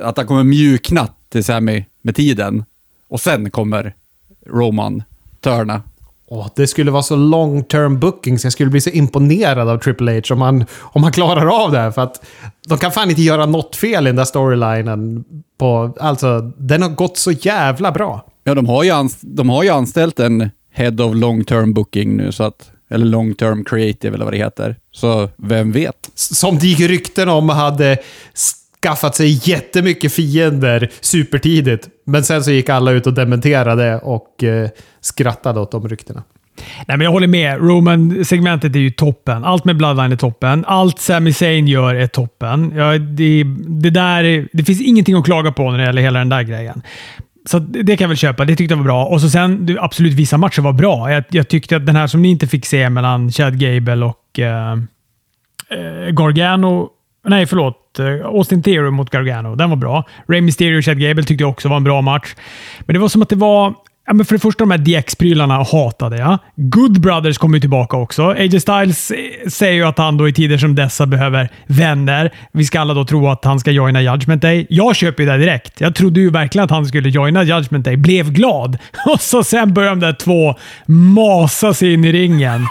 Att 0.02 0.16
han 0.16 0.26
kommer 0.26 0.44
mjukna 0.44 1.08
till 1.28 1.44
Sammy 1.44 1.84
med 2.02 2.16
tiden 2.16 2.64
och 3.08 3.20
sen 3.20 3.50
kommer 3.50 3.94
Roman 4.46 5.02
törna. 5.40 5.82
Oh, 6.28 6.48
det 6.56 6.66
skulle 6.66 6.90
vara 6.90 7.02
så 7.02 7.16
long 7.16 7.64
term 7.64 8.00
bookings. 8.00 8.44
Jag 8.44 8.52
skulle 8.52 8.70
bli 8.70 8.80
så 8.80 8.90
imponerad 8.90 9.68
av 9.68 9.78
Triple 9.78 10.12
H 10.12 10.34
om 10.34 10.40
han, 10.40 10.64
om 10.80 11.02
han 11.02 11.12
klarar 11.12 11.64
av 11.64 11.72
det. 11.72 11.78
Här, 11.78 11.90
för 11.90 12.02
att 12.02 12.26
de 12.68 12.78
kan 12.78 12.92
fan 12.92 13.10
inte 13.10 13.22
göra 13.22 13.46
något 13.46 13.76
fel 13.76 14.06
i 14.06 14.08
den 14.08 14.16
där 14.16 14.24
storylinen. 14.24 15.24
På, 15.58 15.96
alltså, 16.00 16.40
den 16.58 16.82
har 16.82 16.88
gått 16.88 17.18
så 17.18 17.32
jävla 17.32 17.92
bra. 17.92 18.26
Ja, 18.44 18.54
de 18.54 18.66
har 18.66 18.84
ju, 18.84 18.90
anst 18.90 19.18
de 19.22 19.48
har 19.48 19.62
ju 19.62 19.68
anställt 19.70 20.20
en 20.20 20.50
head 20.72 21.04
of 21.04 21.14
long 21.14 21.44
term 21.44 21.74
booking 21.74 22.16
nu, 22.16 22.32
så 22.32 22.44
att, 22.44 22.70
eller 22.90 23.06
long 23.06 23.34
term 23.34 23.64
creative 23.64 24.14
eller 24.14 24.24
vad 24.24 24.34
det 24.34 24.38
heter. 24.38 24.76
Så 24.92 25.28
vem 25.36 25.72
vet? 25.72 26.10
Som 26.14 26.58
det 26.58 26.66
gick 26.66 26.80
rykten 26.80 27.28
om 27.28 27.48
hade 27.48 27.98
skaffat 28.82 29.14
sig 29.14 29.50
jättemycket 29.50 30.12
fiender 30.12 30.90
supertidigt. 31.00 31.88
Men 32.06 32.24
sen 32.24 32.44
så 32.44 32.50
gick 32.50 32.68
alla 32.68 32.90
ut 32.90 33.06
och 33.06 33.14
dementerade 33.14 33.98
och 33.98 34.44
eh, 34.44 34.68
skrattade 35.00 35.60
åt 35.60 35.70
de 35.70 35.88
ryktena. 35.88 36.22
Nej, 36.86 36.96
men 36.96 37.00
jag 37.00 37.10
håller 37.10 37.26
med. 37.26 37.58
Roman-segmentet 37.60 38.74
är 38.74 38.80
ju 38.80 38.90
toppen. 38.90 39.44
Allt 39.44 39.64
med 39.64 39.76
Bloodline 39.76 40.12
är 40.12 40.16
toppen. 40.16 40.64
Allt 40.66 40.98
Sami 40.98 41.32
Zayn 41.32 41.68
gör 41.68 41.94
är 41.94 42.06
toppen. 42.06 42.72
Ja, 42.76 42.98
det, 42.98 43.44
det, 43.66 43.90
där, 43.90 44.48
det 44.52 44.64
finns 44.64 44.80
ingenting 44.80 45.14
att 45.14 45.24
klaga 45.24 45.52
på 45.52 45.70
när 45.70 45.78
det 45.78 45.84
gäller 45.84 46.02
hela 46.02 46.18
den 46.18 46.28
där 46.28 46.42
grejen. 46.42 46.82
Så 47.46 47.58
det 47.58 47.96
kan 47.96 48.04
jag 48.04 48.08
väl 48.08 48.16
köpa. 48.16 48.44
Det 48.44 48.56
tyckte 48.56 48.72
jag 48.72 48.78
var 48.78 48.84
bra. 48.84 49.06
Och 49.06 49.20
så 49.20 49.30
sen, 49.30 49.78
absolut, 49.80 50.12
vissa 50.12 50.38
matcher 50.38 50.62
var 50.62 50.72
bra. 50.72 51.12
Jag, 51.12 51.24
jag 51.30 51.48
tyckte 51.48 51.76
att 51.76 51.86
den 51.86 51.96
här 51.96 52.06
som 52.06 52.22
ni 52.22 52.28
inte 52.28 52.46
fick 52.46 52.66
se 52.66 52.90
mellan 52.90 53.30
Chad 53.32 53.60
Gable 53.60 54.04
och 54.04 54.38
eh, 54.38 54.72
eh 55.70 56.10
Gargano... 56.10 56.90
Nej, 57.28 57.46
förlåt. 57.46 57.98
Eh, 57.98 58.26
Austin 58.26 58.62
Theory 58.62 58.90
mot 58.90 59.10
Gargano. 59.10 59.54
Den 59.54 59.70
var 59.70 59.76
bra. 59.76 60.04
Ray 60.28 60.40
Mysterio 60.40 60.78
och 60.78 60.84
Chad 60.84 61.00
Gable 61.00 61.24
tyckte 61.24 61.44
jag 61.44 61.50
också 61.50 61.68
var 61.68 61.76
en 61.76 61.84
bra 61.84 62.00
match. 62.02 62.34
Men 62.80 62.94
det 62.94 63.00
var 63.00 63.08
som 63.08 63.22
att 63.22 63.28
det 63.28 63.36
var 63.36 63.74
Ja, 64.06 64.14
men 64.14 64.26
för 64.26 64.34
det 64.34 64.38
första, 64.38 64.64
de 64.64 64.70
här 64.70 64.78
DX-prylarna 64.78 65.64
hatade 65.64 66.18
jag. 66.18 66.38
Good 66.56 67.00
Brothers 67.00 67.38
kommer 67.38 67.56
ju 67.56 67.60
tillbaka 67.60 67.96
också. 67.96 68.22
AJ 68.22 68.60
Styles 68.60 69.10
eh, 69.10 69.48
säger 69.48 69.74
ju 69.74 69.84
att 69.84 69.98
han 69.98 70.16
då 70.16 70.28
i 70.28 70.32
tider 70.32 70.58
som 70.58 70.74
dessa 70.74 71.06
behöver 71.06 71.48
vänner. 71.66 72.34
Vi 72.52 72.64
ska 72.64 72.80
alla 72.80 72.94
då 72.94 73.04
tro 73.04 73.28
att 73.28 73.44
han 73.44 73.60
ska 73.60 73.70
joina 73.70 74.02
Judgment 74.02 74.42
Day. 74.42 74.66
Jag 74.70 74.96
köper 74.96 75.22
ju 75.22 75.28
det 75.28 75.38
direkt. 75.38 75.80
Jag 75.80 75.94
trodde 75.94 76.20
ju 76.20 76.30
verkligen 76.30 76.64
att 76.64 76.70
han 76.70 76.86
skulle 76.86 77.08
joina 77.08 77.42
Judgment 77.42 77.84
Day. 77.84 77.96
Blev 77.96 78.32
glad. 78.32 78.78
Och 79.06 79.20
så 79.20 79.44
sen 79.44 79.74
börjar 79.74 79.90
de 79.90 80.00
där 80.00 80.12
två 80.12 80.54
masa 80.86 81.74
sig 81.74 81.92
in 81.92 82.04
i 82.04 82.12
ringen. 82.12 82.66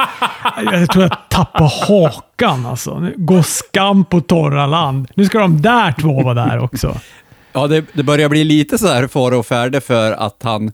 Jag 0.71 0.89
tror 0.89 1.03
jag 1.03 1.17
tappar 1.29 1.88
hakan 1.88 2.65
alltså. 2.65 3.11
Gå 3.15 3.43
skam 3.43 4.05
på 4.05 4.21
torra 4.21 4.65
land. 4.65 5.07
Nu 5.15 5.25
ska 5.25 5.39
de 5.39 5.61
där 5.61 5.91
två 5.91 6.23
vara 6.23 6.45
där 6.45 6.59
också. 6.59 6.97
Ja, 7.53 7.67
det, 7.67 7.86
det 7.93 8.03
börjar 8.03 8.29
bli 8.29 8.43
lite 8.43 8.77
så 8.77 8.88
här 8.88 9.07
fara 9.07 9.38
och 9.38 9.45
färde 9.45 9.81
för 9.81 10.11
att 10.11 10.43
han 10.43 10.71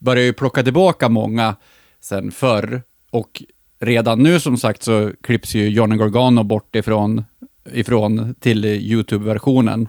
börjar 0.00 0.24
ju 0.24 0.32
plocka 0.32 0.62
tillbaka 0.62 1.08
många 1.08 1.56
sen 2.00 2.30
förr. 2.30 2.82
Och 3.10 3.42
redan 3.80 4.22
nu 4.22 4.40
som 4.40 4.56
sagt 4.56 4.82
så 4.82 5.12
klipps 5.22 5.54
ju 5.54 5.68
Johnny 5.68 5.96
Gargano 5.96 6.42
bort 6.42 6.76
ifrån, 6.76 7.24
ifrån 7.72 8.34
till 8.34 8.64
YouTube-versionen. 8.64 9.88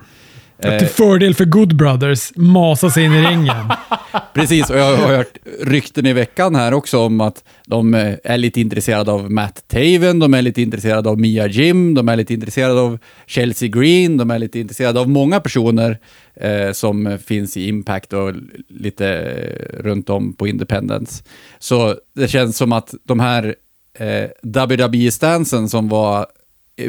Till 0.61 0.87
fördel 0.87 1.35
för 1.35 1.45
Good 1.45 1.75
Brothers, 1.75 2.31
masa 2.35 2.89
sig 2.89 3.03
in 3.03 3.13
i 3.13 3.21
ringen. 3.21 3.71
Precis, 4.33 4.69
och 4.69 4.77
jag 4.77 4.97
har 4.97 5.15
hört 5.15 5.37
rykten 5.61 6.05
i 6.05 6.13
veckan 6.13 6.55
här 6.55 6.73
också 6.73 6.99
om 6.99 7.21
att 7.21 7.43
de 7.67 7.93
eh, 7.93 8.15
är 8.23 8.37
lite 8.37 8.61
intresserade 8.61 9.11
av 9.11 9.31
Matt 9.31 9.63
Taven, 9.67 10.19
de 10.19 10.33
är 10.33 10.41
lite 10.41 10.61
intresserade 10.61 11.09
av 11.09 11.19
Mia 11.19 11.47
Jim, 11.47 11.93
de 11.93 12.09
är 12.09 12.15
lite 12.15 12.33
intresserade 12.33 12.81
av 12.81 12.99
Chelsea 13.25 13.69
Green, 13.69 14.17
de 14.17 14.31
är 14.31 14.39
lite 14.39 14.59
intresserade 14.59 14.99
av 14.99 15.09
många 15.09 15.39
personer 15.39 15.97
eh, 16.35 16.71
som 16.71 17.17
finns 17.25 17.57
i 17.57 17.67
Impact 17.67 18.13
och 18.13 18.33
lite 18.69 19.07
eh, 19.07 19.83
runt 19.83 20.09
om 20.09 20.33
på 20.33 20.47
Independence. 20.47 21.23
Så 21.59 21.95
det 22.15 22.27
känns 22.27 22.57
som 22.57 22.71
att 22.71 22.93
de 23.03 23.19
här 23.19 23.55
eh, 23.99 24.29
WWE-stansen 24.43 25.69
som 25.69 25.89
var 25.89 26.25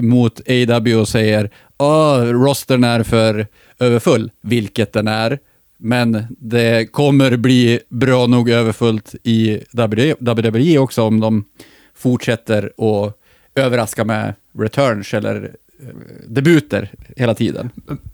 mot 0.00 0.40
AW 0.48 0.94
och 0.94 1.08
säger 1.08 1.44
att 1.76 2.28
rostern 2.28 2.84
är 2.84 3.02
för 3.02 3.46
överfull, 3.78 4.30
vilket 4.40 4.92
den 4.92 5.08
är. 5.08 5.38
Men 5.76 6.26
det 6.38 6.92
kommer 6.92 7.36
bli 7.36 7.80
bra 7.88 8.26
nog 8.26 8.50
överfullt 8.50 9.14
i 9.22 9.60
WWE 9.70 10.78
också 10.78 11.02
om 11.02 11.20
de 11.20 11.44
fortsätter 11.94 12.64
att 12.64 13.18
överraska 13.54 14.04
med 14.04 14.34
returns 14.58 15.14
eller 15.14 15.54
eh, 15.82 15.88
debuter 16.26 16.90
hela 17.16 17.34
tiden. 17.34 17.70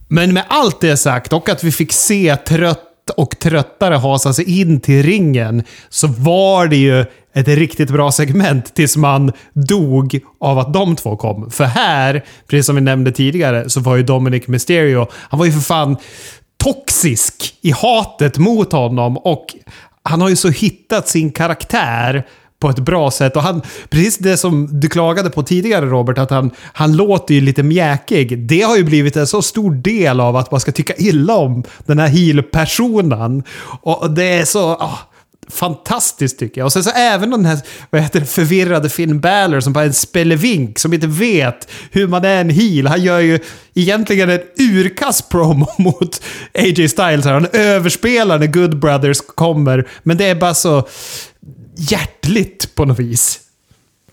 Men 0.09 0.35
med 0.35 0.45
allt 0.49 0.81
det 0.81 0.97
sagt 0.97 1.33
och 1.33 1.49
att 1.49 1.65
vi 1.65 1.73
fick 1.73 1.93
se 1.93 2.37
trött 2.37 2.88
och 3.11 3.39
tröttare 3.39 3.95
hasa 3.95 4.33
sig 4.33 4.61
in 4.61 4.81
till 4.81 5.03
ringen 5.03 5.63
så 5.89 6.07
var 6.07 6.67
det 6.67 6.77
ju 6.77 7.05
ett 7.35 7.49
riktigt 7.49 7.91
bra 7.91 8.13
segment 8.13 8.75
tills 8.75 8.97
man 8.97 9.33
dog 9.53 10.21
av 10.41 10.59
att 10.59 10.73
de 10.73 10.97
två 10.97 11.17
kom. 11.17 11.51
För 11.51 11.65
här, 11.65 12.25
precis 12.49 12.67
som 12.67 12.75
vi 12.75 12.81
nämnde 12.81 13.13
tidigare, 13.13 13.71
så 13.71 13.81
var 13.81 13.97
ju 13.97 14.03
Dominic 14.03 14.49
Mysterio, 14.49 15.07
han 15.13 15.39
var 15.39 15.47
ju 15.47 15.53
för 15.53 15.61
fan 15.61 15.97
toxisk 16.65 17.55
i 17.61 17.71
hatet 17.71 18.39
mot 18.39 18.73
honom 18.73 19.19
och 19.19 19.47
han 20.03 20.21
har 20.21 20.29
ju 20.29 20.37
så 20.37 20.49
hittat 20.49 21.09
sin 21.09 21.33
karaktär 21.33 22.27
på 22.61 22.69
ett 22.71 22.79
bra 22.79 23.11
sätt. 23.11 23.37
Och 23.37 23.43
han, 23.43 23.63
precis 23.91 24.19
det 24.19 24.37
som 24.37 24.81
du 24.81 24.89
klagade 24.89 25.31
på 25.31 25.43
tidigare 25.43 25.87
Robert, 25.87 26.19
att 26.19 26.31
han, 26.31 26.51
han 26.73 26.97
låter 26.97 27.35
ju 27.35 27.41
lite 27.41 27.63
mjäkig. 27.63 28.39
Det 28.39 28.63
har 28.63 28.77
ju 28.77 28.85
blivit 28.85 29.17
en 29.17 29.27
så 29.27 29.43
stor 29.43 29.71
del 29.71 30.21
av 30.21 30.37
att 30.37 30.51
man 30.51 30.61
ska 30.61 30.73
tycka 30.73 30.95
illa 30.97 31.37
om 31.37 31.65
den 31.87 31.99
här 31.99 32.09
heel-personen. 32.09 33.43
Och 33.83 34.11
det 34.11 34.25
är 34.25 34.45
så... 34.45 34.75
Oh 34.75 34.99
fantastiskt 35.51 36.39
tycker 36.39 36.61
jag. 36.61 36.67
Och 36.67 36.73
sen 36.73 36.85
så 36.85 36.91
även 36.91 37.31
den 37.31 37.45
här 37.45 37.59
vad 37.91 38.03
heter 38.03 38.21
det, 38.21 38.27
förvirrade 38.27 38.89
Finn 38.89 39.21
Balor 39.21 39.61
som 39.61 39.73
bara 39.73 39.85
är 39.85 39.89
en 39.89 39.95
spelevink 39.95 40.79
som 40.79 40.93
inte 40.93 41.07
vet 41.07 41.69
hur 41.91 42.07
man 42.07 42.25
är 42.25 42.41
en 42.41 42.51
heel. 42.51 42.87
Han 42.87 43.03
gör 43.03 43.21
ju 43.21 43.39
egentligen 43.75 44.31
en 44.31 44.41
urkass 44.59 45.23
promo 45.23 45.67
mot 45.79 46.23
AJ 46.55 46.89
Styles. 46.89 47.25
Han 47.25 47.47
överspelar 47.53 48.39
när 48.39 48.47
Good 48.47 48.79
Brothers 48.79 49.21
kommer. 49.21 49.89
Men 50.03 50.17
det 50.17 50.25
är 50.25 50.35
bara 50.35 50.55
så 50.55 50.89
hjärtligt 51.79 52.74
på 52.74 52.85
något 52.85 52.99
vis. 52.99 53.41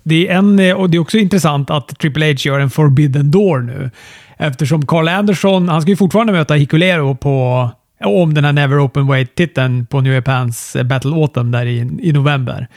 Det 0.04 0.28
är, 0.28 0.38
en, 0.38 0.76
och 0.76 0.90
det 0.90 0.98
är 0.98 1.00
också 1.00 1.18
intressant 1.18 1.70
att 1.70 2.00
Triple 2.00 2.26
H 2.26 2.34
gör 2.38 2.60
en 2.60 2.70
forbidden 2.70 3.32
door 3.32 3.60
nu. 3.60 3.92
Eftersom 4.38 4.86
Carl 4.86 5.08
Anderson, 5.08 5.70
han 5.70 5.82
ska 5.82 5.92
ju 5.92 5.98
fortfarande 5.98 6.34
möta 6.34 6.54
Hikulero 6.54 7.16
på 7.16 7.70
om 8.04 8.34
den 8.34 8.46
här 8.46 8.54
Never 8.54 8.86
Open 8.86 9.08
Weight-titeln 9.08 9.86
på 9.86 10.02
New 10.02 10.14
Japans 10.14 10.78
Battle 10.86 11.16
Autumn 11.16 11.52
där 11.52 11.66
i, 11.66 11.78
i 12.00 12.12
november. 12.12 12.68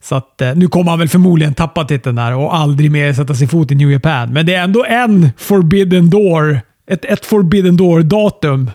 Så 0.00 0.14
att, 0.14 0.40
eh, 0.40 0.54
nu 0.54 0.68
kommer 0.68 0.90
han 0.90 0.98
väl 0.98 1.08
förmodligen 1.08 1.54
tappa 1.54 1.84
titeln 1.84 2.16
där 2.16 2.34
och 2.34 2.56
aldrig 2.56 2.90
mer 2.90 3.12
sätta 3.12 3.34
sin 3.34 3.48
fot 3.48 3.70
i 3.70 3.74
New 3.74 3.90
Japan. 3.90 4.32
Men 4.32 4.46
det 4.46 4.54
är 4.54 4.64
ändå 4.64 4.84
en 4.84 5.30
forbidden 5.36 6.10
door, 6.10 6.60
ett, 6.90 7.04
ett 7.04 7.26
forbidden 7.26 7.76
door-datum 7.76 8.70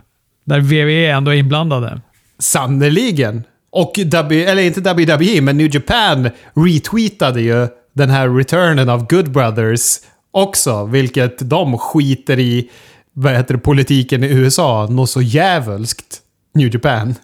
där 0.45 0.59
WWE 0.59 1.11
ändå 1.11 1.31
är 1.31 1.35
inblandade. 1.35 2.01
Sannerligen. 2.39 3.43
Och, 3.75 3.93
w, 4.29 4.45
eller 4.45 4.63
inte 4.63 4.81
WWE, 4.81 5.41
men 5.41 5.57
New 5.57 5.75
Japan 5.75 6.29
retweetade 6.53 7.41
ju 7.41 7.67
den 7.93 8.09
här 8.09 8.29
returnen 8.29 8.89
av 8.89 9.07
Good 9.07 9.31
Brothers 9.31 9.99
också, 10.31 10.85
vilket 10.85 11.49
de 11.49 11.77
skiter 11.77 12.39
i 12.39 12.69
vad 13.13 13.33
heter 13.33 13.53
det, 13.53 13.59
politiken 13.59 14.23
i 14.23 14.27
USA 14.27 14.87
något 14.89 15.09
så 15.09 15.21
jävulskt. 15.21 16.19
New 16.55 16.73
Japan. 16.73 17.15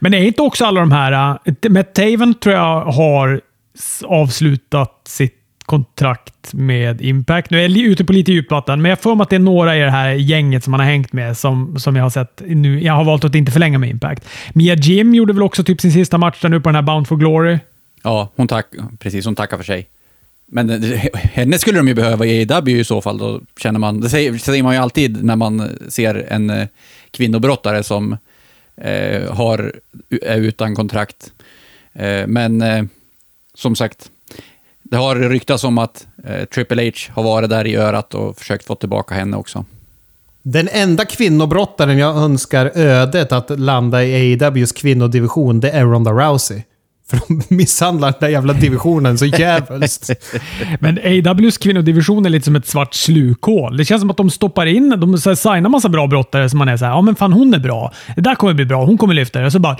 Men 0.00 0.14
är 0.14 0.18
inte 0.18 0.42
också 0.42 0.64
alla 0.64 0.80
de 0.80 0.92
här... 0.92 1.38
Äh, 1.44 1.70
Matt 1.70 1.94
Taven 1.94 2.34
tror 2.34 2.54
jag 2.54 2.84
har 2.84 3.40
avslutat 4.04 5.00
sitt 5.08 5.42
kontrakt 5.64 6.35
med 6.54 7.00
Impact. 7.00 7.50
Nu 7.50 7.58
är 7.58 7.62
jag 7.62 7.78
ute 7.78 8.04
på 8.04 8.12
lite 8.12 8.32
djupvatten, 8.32 8.82
men 8.82 8.88
jag 8.88 9.00
får 9.00 9.14
mig 9.14 9.22
att 9.22 9.30
det 9.30 9.36
är 9.36 9.40
några 9.40 9.76
i 9.76 9.80
det 9.80 9.90
här 9.90 10.12
gänget 10.12 10.64
som 10.64 10.70
man 10.70 10.80
har 10.80 10.86
hängt 10.86 11.12
med 11.12 11.36
som, 11.36 11.78
som 11.78 11.96
jag 11.96 12.02
har 12.02 12.10
sett 12.10 12.42
nu. 12.46 12.82
Jag 12.82 12.92
har 12.92 13.04
valt 13.04 13.24
att 13.24 13.34
inte 13.34 13.52
förlänga 13.52 13.78
med 13.78 13.90
Impact. 13.90 14.24
Mia 14.54 14.74
Jim 14.74 15.14
gjorde 15.14 15.32
väl 15.32 15.42
också 15.42 15.64
typ 15.64 15.80
sin 15.80 15.92
sista 15.92 16.18
match 16.18 16.40
där 16.42 16.48
nu 16.48 16.60
på 16.60 16.68
den 16.68 16.74
här 16.74 16.82
Bound 16.82 17.08
for 17.08 17.16
Glory. 17.16 17.58
Ja, 18.02 18.32
hon 18.36 18.48
tack, 18.48 18.66
precis. 18.98 19.24
Hon 19.24 19.34
tackar 19.34 19.56
för 19.56 19.64
sig. 19.64 19.88
Men 20.46 20.70
eh, 20.70 21.00
henne 21.14 21.58
skulle 21.58 21.78
de 21.78 21.88
ju 21.88 21.94
behöva 21.94 22.26
i 22.26 22.46
AEW 22.50 22.80
i 22.80 22.84
så 22.84 23.02
fall, 23.02 23.18
då 23.18 23.40
känner 23.58 23.78
man. 23.78 24.00
Det 24.00 24.08
säger, 24.08 24.38
säger 24.38 24.62
man 24.62 24.74
ju 24.74 24.80
alltid 24.80 25.24
när 25.24 25.36
man 25.36 25.70
ser 25.88 26.26
en 26.28 26.50
eh, 26.50 26.68
kvinnobrottare 27.10 27.82
som 27.82 28.16
eh, 28.76 29.34
har, 29.34 29.74
är 30.22 30.38
utan 30.38 30.74
kontrakt. 30.74 31.32
Eh, 31.92 32.26
men 32.26 32.62
eh, 32.62 32.84
som 33.54 33.76
sagt, 33.76 34.10
det 34.90 34.96
har 34.96 35.16
ryktats 35.16 35.64
om 35.64 35.78
att 35.78 36.06
eh, 36.24 36.44
Triple 36.44 36.82
H 36.84 36.92
har 37.14 37.22
varit 37.22 37.50
där 37.50 37.66
i 37.66 37.76
örat 37.76 38.14
och 38.14 38.38
försökt 38.38 38.64
få 38.64 38.74
tillbaka 38.74 39.14
henne 39.14 39.36
också. 39.36 39.64
Den 40.42 40.68
enda 40.72 41.04
kvinnobrottaren 41.04 41.98
jag 41.98 42.16
önskar 42.16 42.70
ödet 42.74 43.32
att 43.32 43.60
landa 43.60 44.04
i 44.04 44.38
AEWs 44.40 44.72
kvinnodivision, 44.72 45.60
det 45.60 45.70
är 45.70 45.84
Ronda 45.84 46.10
Rousey. 46.10 46.62
För 47.10 47.20
de 47.28 47.42
misshandlar 47.56 48.10
den 48.10 48.20
där 48.20 48.28
jävla 48.28 48.52
divisionen 48.52 49.18
så 49.18 49.26
jävligt. 49.26 50.10
Men 50.80 50.98
AWs 51.28 51.58
kvinnodivision 51.58 52.26
är 52.26 52.30
lite 52.30 52.44
som 52.44 52.56
ett 52.56 52.66
svart 52.66 52.94
slukhål. 52.94 53.76
Det 53.76 53.84
känns 53.84 54.00
som 54.00 54.10
att 54.10 54.16
de 54.16 54.30
stoppar 54.30 54.66
in, 54.66 54.90
de 54.90 55.18
så 55.18 55.30
här, 55.30 55.34
signar 55.34 55.70
massa 55.70 55.88
bra 55.88 56.06
brottare 56.06 56.50
som 56.50 56.58
man 56.58 56.68
är 56.68 56.76
såhär, 56.76 56.92
ja 56.92 57.00
men 57.00 57.14
fan 57.14 57.32
hon 57.32 57.54
är 57.54 57.58
bra. 57.58 57.92
Det 58.16 58.20
där 58.20 58.34
kommer 58.34 58.54
bli 58.54 58.64
bra, 58.64 58.84
hon 58.84 58.98
kommer 58.98 59.14
lyfta 59.14 59.38
det. 59.40 59.46
Och 59.46 59.52
så 59.52 59.58
bara... 59.58 59.76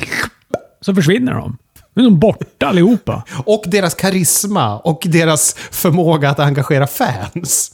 Så 0.80 0.94
försvinner 0.94 1.34
de. 1.34 1.56
Nu 1.96 2.02
är 2.02 2.04
de 2.04 2.18
borta 2.18 2.66
allihopa. 2.66 3.22
Och 3.44 3.62
deras 3.66 3.94
karisma 3.94 4.78
och 4.78 5.02
deras 5.04 5.54
förmåga 5.70 6.30
att 6.30 6.40
engagera 6.40 6.86
fans. 6.86 7.72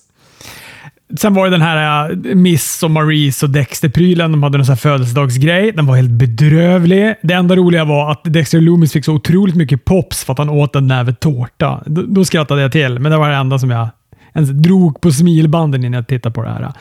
Sen 1.18 1.35
var 1.35 1.45
det 1.45 1.51
den 1.51 1.62
här 1.62 2.11
uh, 2.11 2.35
Miss 2.35 2.83
och 2.83 2.91
Maurice 2.91 3.47
och 3.47 3.51
Dexter-prylen. 3.51 4.33
De 4.33 4.43
hade 4.43 4.59
någon 4.59 4.66
sån 4.66 4.77
födelsedagsgrej. 4.77 5.73
Den 5.73 5.87
var 5.87 5.97
helt 5.97 6.11
bedrövlig. 6.11 7.14
Det 7.23 7.35
enda 7.35 7.57
roliga 7.57 7.85
var 7.85 8.11
att 8.11 8.20
Dexter 8.25 8.61
Loomis 8.61 8.93
fick 8.93 9.05
så 9.05 9.12
otroligt 9.12 9.55
mycket 9.57 9.85
pops 9.85 10.25
för 10.25 10.33
att 10.33 10.39
han 10.39 10.49
åt 10.49 10.77
en 10.77 10.87
näve 10.87 11.14
tårta. 11.14 11.83
Då, 11.87 12.03
då 12.03 12.25
skrattade 12.25 12.62
jag 12.62 12.73
till, 12.73 12.99
men 12.99 13.12
det 13.12 13.18
var 13.18 13.31
det 13.31 13.37
enda 13.37 13.59
som 13.59 13.70
jag 13.70 13.89
ens 14.35 14.51
drog 14.51 15.01
på 15.01 15.11
smilbanden 15.12 15.85
innan 15.85 15.99
jag 15.99 16.07
tittade 16.07 16.33
på 16.33 16.43
det 16.43 16.49
här. 16.49 16.73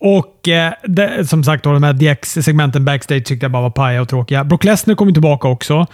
Och 0.00 0.48
eh, 0.48 0.72
det, 0.84 1.28
som 1.28 1.44
sagt, 1.44 1.64
då, 1.64 1.72
de 1.72 1.82
här 1.82 1.92
DX-segmenten 1.92 2.84
backstage 2.84 3.24
tyckte 3.24 3.44
jag 3.44 3.52
bara 3.52 3.62
var 3.62 3.70
paja 3.70 4.02
och 4.02 4.08
tråkiga. 4.08 4.44
Brock 4.44 4.64
Lesnar 4.64 4.94
kom 4.94 5.12
tillbaka 5.12 5.48
också 5.48 5.86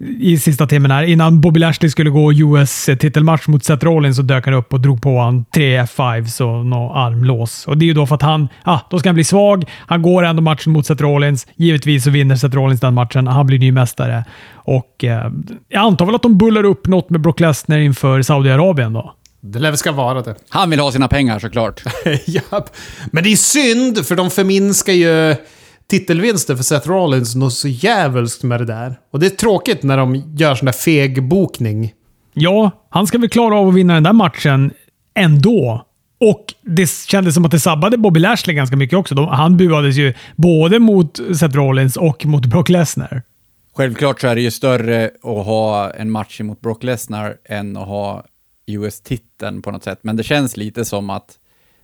i 0.00 0.38
sista 0.38 0.66
timmen 0.66 0.90
här. 0.90 1.02
Innan 1.02 1.40
Bobby 1.40 1.60
Lashley 1.60 1.90
skulle 1.90 2.10
gå 2.10 2.32
US-titelmatch 2.32 3.48
mot 3.48 3.64
Seth 3.64 3.84
Rollins 3.84 4.16
så 4.16 4.22
dök 4.22 4.44
han 4.44 4.54
upp 4.54 4.72
och 4.72 4.80
drog 4.80 5.02
på 5.02 5.18
han 5.18 5.44
tre 5.44 5.82
F5s 5.82 6.42
och 6.42 6.66
något 6.66 6.96
armlås. 6.96 7.66
Och 7.66 7.78
Det 7.78 7.84
är 7.84 7.86
ju 7.86 7.94
då 7.94 8.06
för 8.06 8.14
att 8.14 8.22
han, 8.22 8.48
ah, 8.62 8.78
då 8.90 8.98
ska 8.98 9.08
han 9.08 9.14
bli 9.14 9.24
svag. 9.24 9.64
Han 9.86 10.02
går 10.02 10.22
ändå 10.22 10.42
matchen 10.42 10.72
mot 10.72 10.86
Seth 10.86 11.02
Rollins. 11.02 11.46
Givetvis 11.56 12.04
så 12.04 12.10
vinner 12.10 12.36
Seth 12.36 12.56
Rollins 12.56 12.80
den 12.80 12.94
matchen. 12.94 13.26
Han 13.26 13.46
blir 13.46 13.58
ny 13.58 13.72
mästare. 13.72 14.24
Och 14.52 15.04
eh, 15.04 15.30
jag 15.68 15.80
antar 15.80 16.06
väl 16.06 16.14
att 16.14 16.22
de 16.22 16.38
bullar 16.38 16.64
upp 16.64 16.86
något 16.86 17.10
med 17.10 17.20
Brock 17.20 17.40
Lesnar 17.40 17.78
inför 17.78 18.22
Saudiarabien 18.22 18.92
då. 18.92 19.14
Det 19.42 19.58
lär 19.58 19.72
ska 19.72 19.92
vara 19.92 20.22
det. 20.22 20.34
Han 20.48 20.70
vill 20.70 20.80
ha 20.80 20.92
sina 20.92 21.08
pengar 21.08 21.38
såklart. 21.38 21.82
ja, 22.26 22.66
men 23.12 23.24
det 23.24 23.32
är 23.32 23.36
synd, 23.36 24.06
för 24.06 24.16
de 24.16 24.30
förminskar 24.30 24.92
ju 24.92 25.36
titelvinster 25.90 26.56
för 26.56 26.62
Seth 26.62 26.88
Rollins 26.88 27.34
något 27.34 27.52
så 27.52 27.68
jävligt 27.68 28.42
med 28.42 28.60
det 28.60 28.66
där. 28.66 28.98
Och 29.10 29.20
det 29.20 29.26
är 29.26 29.30
tråkigt 29.30 29.82
när 29.82 29.96
de 29.96 30.16
gör 30.36 30.54
sån 30.54 30.66
där 30.66 30.72
feg 30.72 31.28
bokning. 31.28 31.94
Ja, 32.34 32.70
han 32.90 33.06
ska 33.06 33.18
väl 33.18 33.28
klara 33.28 33.56
av 33.56 33.68
att 33.68 33.74
vinna 33.74 33.94
den 33.94 34.02
där 34.02 34.12
matchen 34.12 34.72
ändå. 35.14 35.86
Och 36.20 36.44
det 36.62 36.90
kändes 36.90 37.34
som 37.34 37.44
att 37.44 37.50
det 37.50 37.60
sabbade 37.60 37.98
Bobby 37.98 38.20
Lashley 38.20 38.56
ganska 38.56 38.76
mycket 38.76 38.98
också. 38.98 39.26
han 39.26 39.56
buades 39.56 39.96
ju 39.96 40.14
både 40.36 40.78
mot 40.78 41.16
Seth 41.16 41.56
Rollins 41.56 41.96
och 41.96 42.26
mot 42.26 42.46
Brock 42.46 42.68
Lesnar. 42.68 43.22
Självklart 43.76 44.20
så 44.20 44.26
är 44.26 44.34
det 44.34 44.40
ju 44.40 44.50
större 44.50 45.04
att 45.04 45.46
ha 45.46 45.90
en 45.90 46.10
match 46.10 46.40
mot 46.40 46.60
Brock 46.60 46.82
Lesnar 46.82 47.36
än 47.48 47.76
att 47.76 47.86
ha 47.86 48.24
US-titeln 48.66 49.62
på 49.62 49.70
något 49.70 49.84
sätt. 49.84 49.98
Men 50.02 50.16
det 50.16 50.22
känns 50.22 50.56
lite 50.56 50.84
som 50.84 51.10
att 51.10 51.30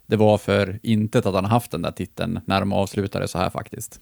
det 0.06 0.16
var 0.16 0.38
för 0.38 0.78
intet 0.82 1.26
att 1.26 1.34
han 1.34 1.44
haft 1.44 1.70
den 1.70 1.82
där 1.82 1.90
titeln 1.90 2.40
när 2.44 2.60
de 2.60 2.72
avslutade 2.72 3.28
så 3.28 3.38
här 3.38 3.50
faktiskt. 3.50 4.00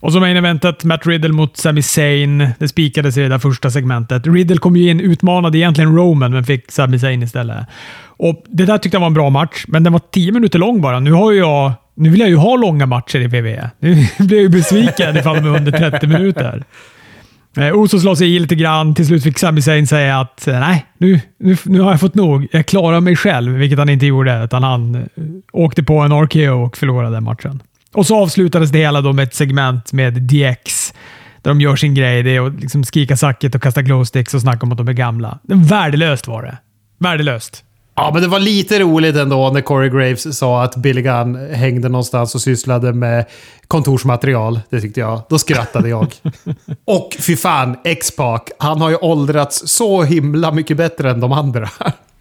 Och 0.00 0.12
så 0.12 0.20
main 0.20 0.36
eventet, 0.36 0.84
Matt 0.84 1.06
Riddle 1.06 1.32
mot 1.32 1.56
Sami 1.56 1.82
Zayn. 1.82 2.48
Det 2.58 2.68
spikades 2.68 3.16
i 3.16 3.20
det 3.20 3.28
där 3.28 3.38
första 3.38 3.70
segmentet. 3.70 4.26
Riddle 4.26 4.56
kom 4.56 4.76
ju 4.76 4.90
in, 4.90 5.00
utmanade 5.00 5.58
egentligen 5.58 5.96
Roman, 5.96 6.32
men 6.32 6.44
fick 6.44 6.70
Sami 6.70 6.98
Zayn 6.98 7.22
istället. 7.22 7.66
Och 8.04 8.44
Det 8.48 8.64
där 8.64 8.78
tyckte 8.78 8.96
jag 8.96 9.00
var 9.00 9.06
en 9.06 9.14
bra 9.14 9.30
match, 9.30 9.64
men 9.68 9.82
den 9.84 9.92
var 9.92 10.00
tio 10.10 10.32
minuter 10.32 10.58
lång 10.58 10.80
bara. 10.80 11.00
Nu 11.00 11.12
har 11.12 11.32
jag 11.32 11.72
nu 11.94 12.10
vill 12.10 12.20
jag 12.20 12.28
ju 12.28 12.36
ha 12.36 12.56
långa 12.56 12.86
matcher 12.86 13.18
i 13.18 13.26
WWE. 13.26 13.70
Nu 13.78 13.94
blir 14.18 14.36
jag 14.36 14.42
ju 14.42 14.48
besviken 14.48 15.16
ifall 15.16 15.36
de 15.36 15.54
är 15.54 15.56
under 15.56 15.90
30 15.90 16.06
minuter. 16.06 16.64
Eh, 17.56 17.78
Osos 17.78 18.04
la 18.04 18.16
sig 18.16 18.36
i 18.36 18.38
lite 18.38 18.54
grann. 18.54 18.94
Till 18.94 19.06
slut 19.06 19.22
fick 19.22 19.38
Sami 19.38 19.62
Zayn 19.62 19.86
säga 19.86 20.20
att 20.20 20.48
eh, 20.48 20.60
nej, 20.60 20.86
nu, 20.98 21.20
nu, 21.38 21.56
nu 21.64 21.80
har 21.80 21.90
jag 21.90 22.00
fått 22.00 22.14
nog. 22.14 22.48
Jag 22.52 22.66
klarar 22.66 23.00
mig 23.00 23.16
själv, 23.16 23.52
vilket 23.52 23.78
han 23.78 23.88
inte 23.88 24.06
gjorde. 24.06 24.44
Utan 24.44 24.62
han 24.62 24.94
eh, 24.94 25.02
åkte 25.52 25.82
på 25.82 25.98
en 25.98 26.12
RKO 26.12 26.64
och 26.64 26.76
förlorade 26.76 27.20
matchen. 27.20 27.62
Och 27.94 28.06
så 28.06 28.22
avslutades 28.22 28.70
det 28.70 28.78
hela 28.78 29.00
då 29.00 29.12
med 29.12 29.22
ett 29.22 29.34
segment 29.34 29.92
med 29.92 30.22
DX 30.22 30.94
där 31.42 31.50
de 31.50 31.60
gör 31.60 31.76
sin 31.76 31.94
grej. 31.94 32.22
Det 32.22 32.36
är 32.36 32.46
att 32.46 32.60
liksom 32.60 32.84
skrika 32.84 33.16
sacket 33.16 33.54
och 33.54 33.62
kasta 33.62 33.82
glowsticks 33.82 34.34
och 34.34 34.40
snacka 34.40 34.66
om 34.66 34.72
att 34.72 34.78
de 34.78 34.88
är 34.88 34.92
gamla. 34.92 35.38
Värdelöst 35.42 36.26
var 36.26 36.42
det. 36.42 36.58
Värdelöst. 36.98 37.64
Ja, 37.94 38.10
men 38.12 38.22
det 38.22 38.28
var 38.28 38.40
lite 38.40 38.78
roligt 38.78 39.16
ändå 39.16 39.50
när 39.50 39.60
Corey 39.60 39.90
Graves 39.90 40.38
sa 40.38 40.62
att 40.62 40.76
Billy 40.76 41.02
Gunn 41.02 41.54
hängde 41.54 41.88
någonstans 41.88 42.34
och 42.34 42.40
sysslade 42.40 42.92
med 42.92 43.24
kontorsmaterial. 43.66 44.60
Det 44.70 44.80
tyckte 44.80 45.00
jag. 45.00 45.22
Då 45.28 45.38
skrattade 45.38 45.88
jag. 45.88 46.14
och 46.84 47.16
fy 47.20 47.36
fan, 47.36 47.76
X-Pac. 47.84 48.40
Han 48.58 48.80
har 48.80 48.90
ju 48.90 48.96
åldrats 48.96 49.68
så 49.68 50.02
himla 50.02 50.52
mycket 50.52 50.76
bättre 50.76 51.10
än 51.10 51.20
de 51.20 51.32
andra. 51.32 51.68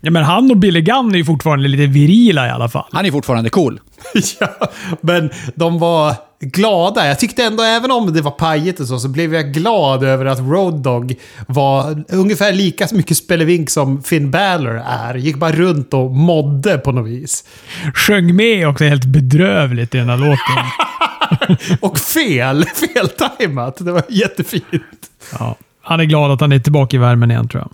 Ja, 0.02 0.12
men 0.12 0.24
han 0.24 0.52
och 0.52 0.58
Billy 0.58 0.82
Gunn 0.82 1.12
är 1.12 1.18
ju 1.18 1.26
fortfarande 1.26 1.68
lite 1.68 1.86
virila 1.86 2.48
i 2.48 2.50
alla 2.50 2.70
fall. 2.70 2.86
Han 2.92 3.06
är 3.06 3.12
fortfarande 3.12 3.50
cool. 3.50 3.80
ja, 4.40 4.70
men 5.02 5.30
de 5.56 5.80
var 5.80 6.16
glada. 6.42 7.08
Jag 7.08 7.20
tyckte 7.20 7.44
ändå, 7.44 7.64
även 7.64 7.92
om 7.92 8.14
det 8.14 8.22
var 8.22 8.32
pajigt 8.32 8.80
och 8.80 8.88
så, 8.88 9.00
så 9.00 9.08
blev 9.08 9.34
jag 9.34 9.54
glad 9.54 10.04
över 10.04 10.26
att 10.26 10.40
Road 10.40 10.84
Dogg 10.84 11.16
var 11.48 12.04
ungefär 12.10 12.54
lika 12.54 12.88
mycket 12.92 13.18
spelevink 13.18 13.70
som 13.70 14.04
Finn 14.04 14.32
Balor 14.32 14.82
är. 14.88 15.16
Gick 15.16 15.36
bara 15.36 15.52
runt 15.52 15.94
och 15.94 16.12
modde 16.12 16.78
på 16.78 16.92
något 16.92 17.08
vis. 17.08 17.44
Sjöng 17.94 18.36
med 18.36 18.68
också 18.68 18.84
helt 18.84 19.06
bedrövligt 19.06 19.96
i 19.96 19.98
den 19.98 20.10
här 20.10 20.18
låten. 20.18 21.78
och 21.82 22.00
fel! 22.00 22.66
Feltajmat. 22.66 23.78
Det 23.78 23.92
var 23.92 24.04
jättefint. 24.10 25.10
Ja, 25.40 25.56
han 25.82 26.00
är 26.00 26.06
glad 26.06 26.32
att 26.32 26.42
han 26.42 26.52
är 26.52 26.60
tillbaka 26.60 26.98
i 26.98 27.00
värmen 27.00 27.32
igen 27.32 27.48
tror 27.48 27.62
jag. 27.62 27.72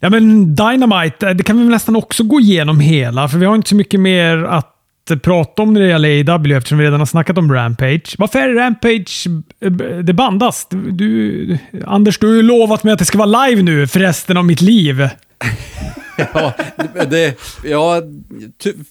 Ja, 0.00 0.10
men 0.10 0.54
Dynamite, 0.54 1.34
det 1.34 1.42
kan 1.42 1.58
vi 1.58 1.64
nästan 1.64 1.96
också 1.96 2.24
gå 2.24 2.40
igenom 2.40 2.80
hela, 2.80 3.28
för 3.28 3.38
vi 3.38 3.46
har 3.46 3.54
inte 3.54 3.68
så 3.68 3.76
mycket 3.76 4.00
mer 4.00 4.44
att 4.44 4.77
prata 5.16 5.62
om 5.62 5.74
när 5.74 5.80
det 5.80 5.88
gäller 5.88 6.34
AW 6.34 6.56
eftersom 6.56 6.78
vi 6.78 6.84
redan 6.84 7.00
har 7.00 7.06
snackat 7.06 7.38
om 7.38 7.54
Rampage. 7.54 8.14
Varför 8.18 8.38
är 8.38 8.54
Rampage... 8.54 9.26
Eh, 9.60 9.70
det 10.02 10.12
bandas. 10.12 10.66
Du, 10.70 10.90
du, 10.90 11.58
Anders, 11.86 12.18
du 12.18 12.26
har 12.26 12.34
ju 12.34 12.42
lovat 12.42 12.84
mig 12.84 12.92
att 12.92 12.98
det 12.98 13.04
ska 13.04 13.18
vara 13.18 13.46
live 13.46 13.62
nu 13.62 13.86
för 13.86 14.00
resten 14.00 14.36
av 14.36 14.44
mitt 14.44 14.60
liv. 14.60 15.08
ja, 16.34 16.52
det, 17.10 17.38
ja, 17.64 18.02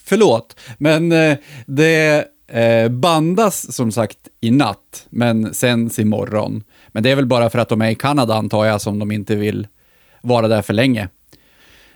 förlåt. 0.05 0.59
Men 0.77 1.11
eh, 1.11 1.37
det 1.65 2.25
eh, 2.47 2.89
bandas 2.89 3.75
som 3.75 3.91
sagt 3.91 4.17
i 4.41 4.51
natt, 4.51 5.07
men 5.09 5.53
sänds 5.53 5.99
imorgon. 5.99 6.63
Men 6.87 7.03
det 7.03 7.11
är 7.11 7.15
väl 7.15 7.25
bara 7.25 7.49
för 7.49 7.59
att 7.59 7.69
de 7.69 7.81
är 7.81 7.89
i 7.89 7.95
Kanada 7.95 8.35
antar 8.35 8.65
jag, 8.65 8.81
som 8.81 8.99
de 8.99 9.11
inte 9.11 9.35
vill 9.35 9.67
vara 10.21 10.47
där 10.47 10.61
för 10.61 10.73
länge. 10.73 11.09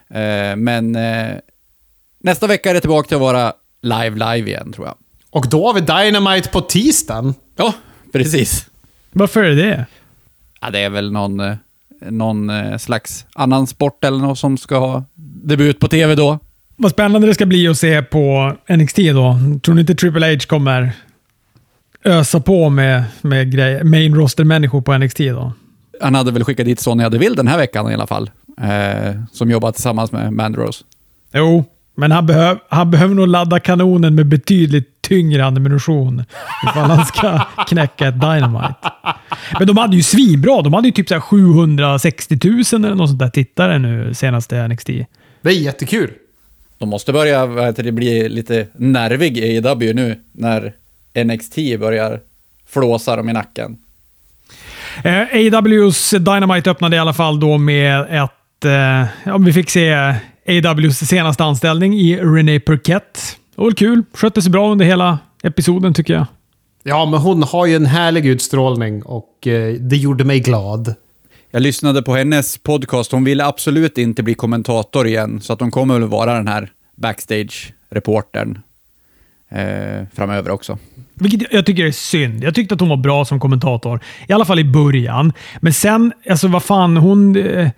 Eh, 0.09 0.55
men 0.55 0.95
eh, 0.95 1.36
nästa 2.19 2.47
vecka 2.47 2.69
är 2.69 2.74
det 2.74 2.80
tillbaka 2.80 3.07
till 3.07 3.15
att 3.15 3.22
vara 3.22 3.53
live, 3.82 4.09
live 4.09 4.49
igen 4.49 4.73
tror 4.73 4.88
jag. 4.88 4.95
Och 5.29 5.49
då 5.49 5.67
har 5.67 5.73
vi 5.73 5.82
Dynamite 5.82 6.49
på 6.49 6.61
tisdagen. 6.61 7.34
Ja, 7.55 7.73
precis. 8.13 8.65
Varför 9.11 9.43
är 9.43 9.55
det 9.55 9.86
Ja, 10.61 10.69
det 10.69 10.79
är 10.79 10.89
väl 10.89 11.11
någon, 11.11 11.39
eh, 11.39 11.55
någon 12.09 12.49
eh, 12.49 12.77
slags 12.77 13.25
annan 13.34 13.67
sport 13.67 14.03
eller 14.03 14.17
något 14.17 14.39
som 14.39 14.57
ska 14.57 14.77
ha 14.77 15.03
debut 15.43 15.79
på 15.79 15.88
tv 15.88 16.15
då. 16.15 16.39
Vad 16.75 16.91
spännande 16.91 17.27
det 17.27 17.34
ska 17.34 17.45
bli 17.45 17.67
att 17.67 17.77
se 17.77 18.01
på 18.01 18.55
NXT 18.69 18.97
då. 18.97 19.39
Tror 19.63 19.75
ni 19.75 19.82
inte 19.82 19.95
Triple 19.95 20.34
H 20.34 20.39
kommer 20.47 20.91
ösa 22.03 22.39
på 22.39 22.69
med, 22.69 23.03
med 23.21 23.51
grej, 23.51 23.84
main 23.84 24.15
roster-människor 24.15 24.82
på 24.82 24.97
NXT 24.97 25.17
då? 25.17 25.53
Han 26.01 26.15
hade 26.15 26.32
väl 26.32 26.43
skickat 26.43 26.65
dit 26.65 26.79
Sonja 26.79 27.09
Deville 27.09 27.36
den 27.36 27.47
här 27.47 27.57
veckan 27.57 27.91
i 27.91 27.93
alla 27.93 28.07
fall. 28.07 28.32
Eh, 28.61 29.21
som 29.32 29.51
jobbar 29.51 29.71
tillsammans 29.71 30.11
med 30.11 30.34
Mandrose. 30.34 30.84
Jo, 31.34 31.65
men 31.96 32.12
han, 32.12 32.26
behöv, 32.26 32.58
han 32.70 32.92
behöver 32.92 33.16
nog 33.16 33.28
ladda 33.28 33.60
kanonen 33.60 34.16
med 34.16 34.26
betydligt 34.26 35.02
tyngre 35.02 35.46
ammunition 35.46 36.24
ifall 36.70 36.89
han 36.89 37.06
ska 37.06 37.39
knäcka 37.68 38.08
ett 38.08 38.22
Dynamite. 38.22 38.92
Men 39.60 39.68
de 39.68 39.78
hade 39.78 39.96
ju 39.96 40.04
svinbra. 40.04 40.62
De 40.62 40.74
hade 40.74 40.88
ju 40.88 40.92
typ 40.92 41.10
så 41.10 41.22
760 41.22 42.39
000 42.44 42.64
eller 42.74 42.96
något 42.96 43.10
sånt 43.10 43.20
där 43.20 43.30
tittare 43.30 43.80
nu 43.80 44.14
senaste 44.14 44.68
NXT. 44.68 44.88
Det 45.42 45.50
är 45.50 45.52
jättekul. 45.52 46.12
De 46.78 46.89
måste 46.89 47.14
börja 47.14 47.72
det, 47.72 47.92
bli 47.92 48.30
lite 48.30 48.68
nervig 48.74 49.38
i 49.38 49.58
AEW 49.58 49.94
nu 49.94 50.20
när 50.32 50.74
NXT 51.24 51.56
börjar 51.80 52.20
flåsa 52.68 53.16
dem 53.16 53.30
i 53.30 53.34
nacken. 53.34 53.78
Eh, 55.04 55.56
AWs 55.56 56.10
Dynamite 56.10 56.72
öppnade 56.72 56.96
i 56.96 57.00
alla 57.00 57.14
fall 57.14 57.39
då 57.39 57.58
med 57.58 58.02
ett... 58.02 58.66
Eh, 58.66 59.06
ja, 59.24 59.38
vi 59.38 59.54
fick 59.54 59.70
se 59.70 60.16
AWs 60.48 61.00
senaste 61.00 61.44
anställning 61.44 61.94
i 61.94 62.18
René 62.18 62.60
Perquette. 62.60 63.20
Det 63.56 63.62
var 63.62 63.72
kul. 63.72 64.04
Skötte 64.14 64.42
sig 64.42 64.52
bra 64.52 64.72
under 64.72 64.86
hela 64.86 65.20
episoden 65.44 65.94
tycker 65.94 66.14
jag. 66.14 66.26
Ja, 66.84 67.06
men 67.06 67.20
hon 67.20 67.44
har 67.44 67.66
ju 67.66 67.76
en 67.76 67.86
härlig 67.86 68.26
utstrålning 68.26 69.04
och 69.04 69.48
eh, 69.48 69.74
det 69.74 69.98
gjorde 69.98 70.24
mig 70.24 70.39
glad. 70.39 70.96
Jag 71.52 71.62
lyssnade 71.62 72.02
på 72.02 72.16
hennes 72.16 72.58
podcast. 72.58 73.12
Hon 73.12 73.24
ville 73.24 73.46
absolut 73.46 73.98
inte 73.98 74.24
bli 74.24 74.34
kommentator 74.34 75.08
igen, 75.08 75.42
så 75.42 75.54
att 75.54 75.60
hon 75.60 75.72
kommer 75.72 76.00
väl 76.00 76.10
vara 76.10 76.34
den 76.34 76.48
här 76.48 76.70
backstage-reportern 76.96 78.60
eh, 79.50 80.08
framöver 80.14 80.50
också. 80.50 80.78
Vilket 81.14 81.54
jag 81.54 81.66
tycker 81.66 81.86
är 81.86 81.92
synd. 81.92 82.44
Jag 82.44 82.56
tyckte 82.56 82.74
att 82.74 82.80
hon 82.80 82.89
var 82.89 82.98
bra 82.98 83.26
som 83.26 83.39
kommentator. 83.39 84.00
I 84.28 84.34
alla 84.34 84.46
fall 84.46 84.60
i 84.60 84.64
början. 84.64 85.34
Men 85.60 85.74
sen, 85.74 86.14
alltså 86.30 86.48
vad 86.48 86.64
fan, 86.64 86.98
hon... 86.98 87.36
Eh, 87.36 87.70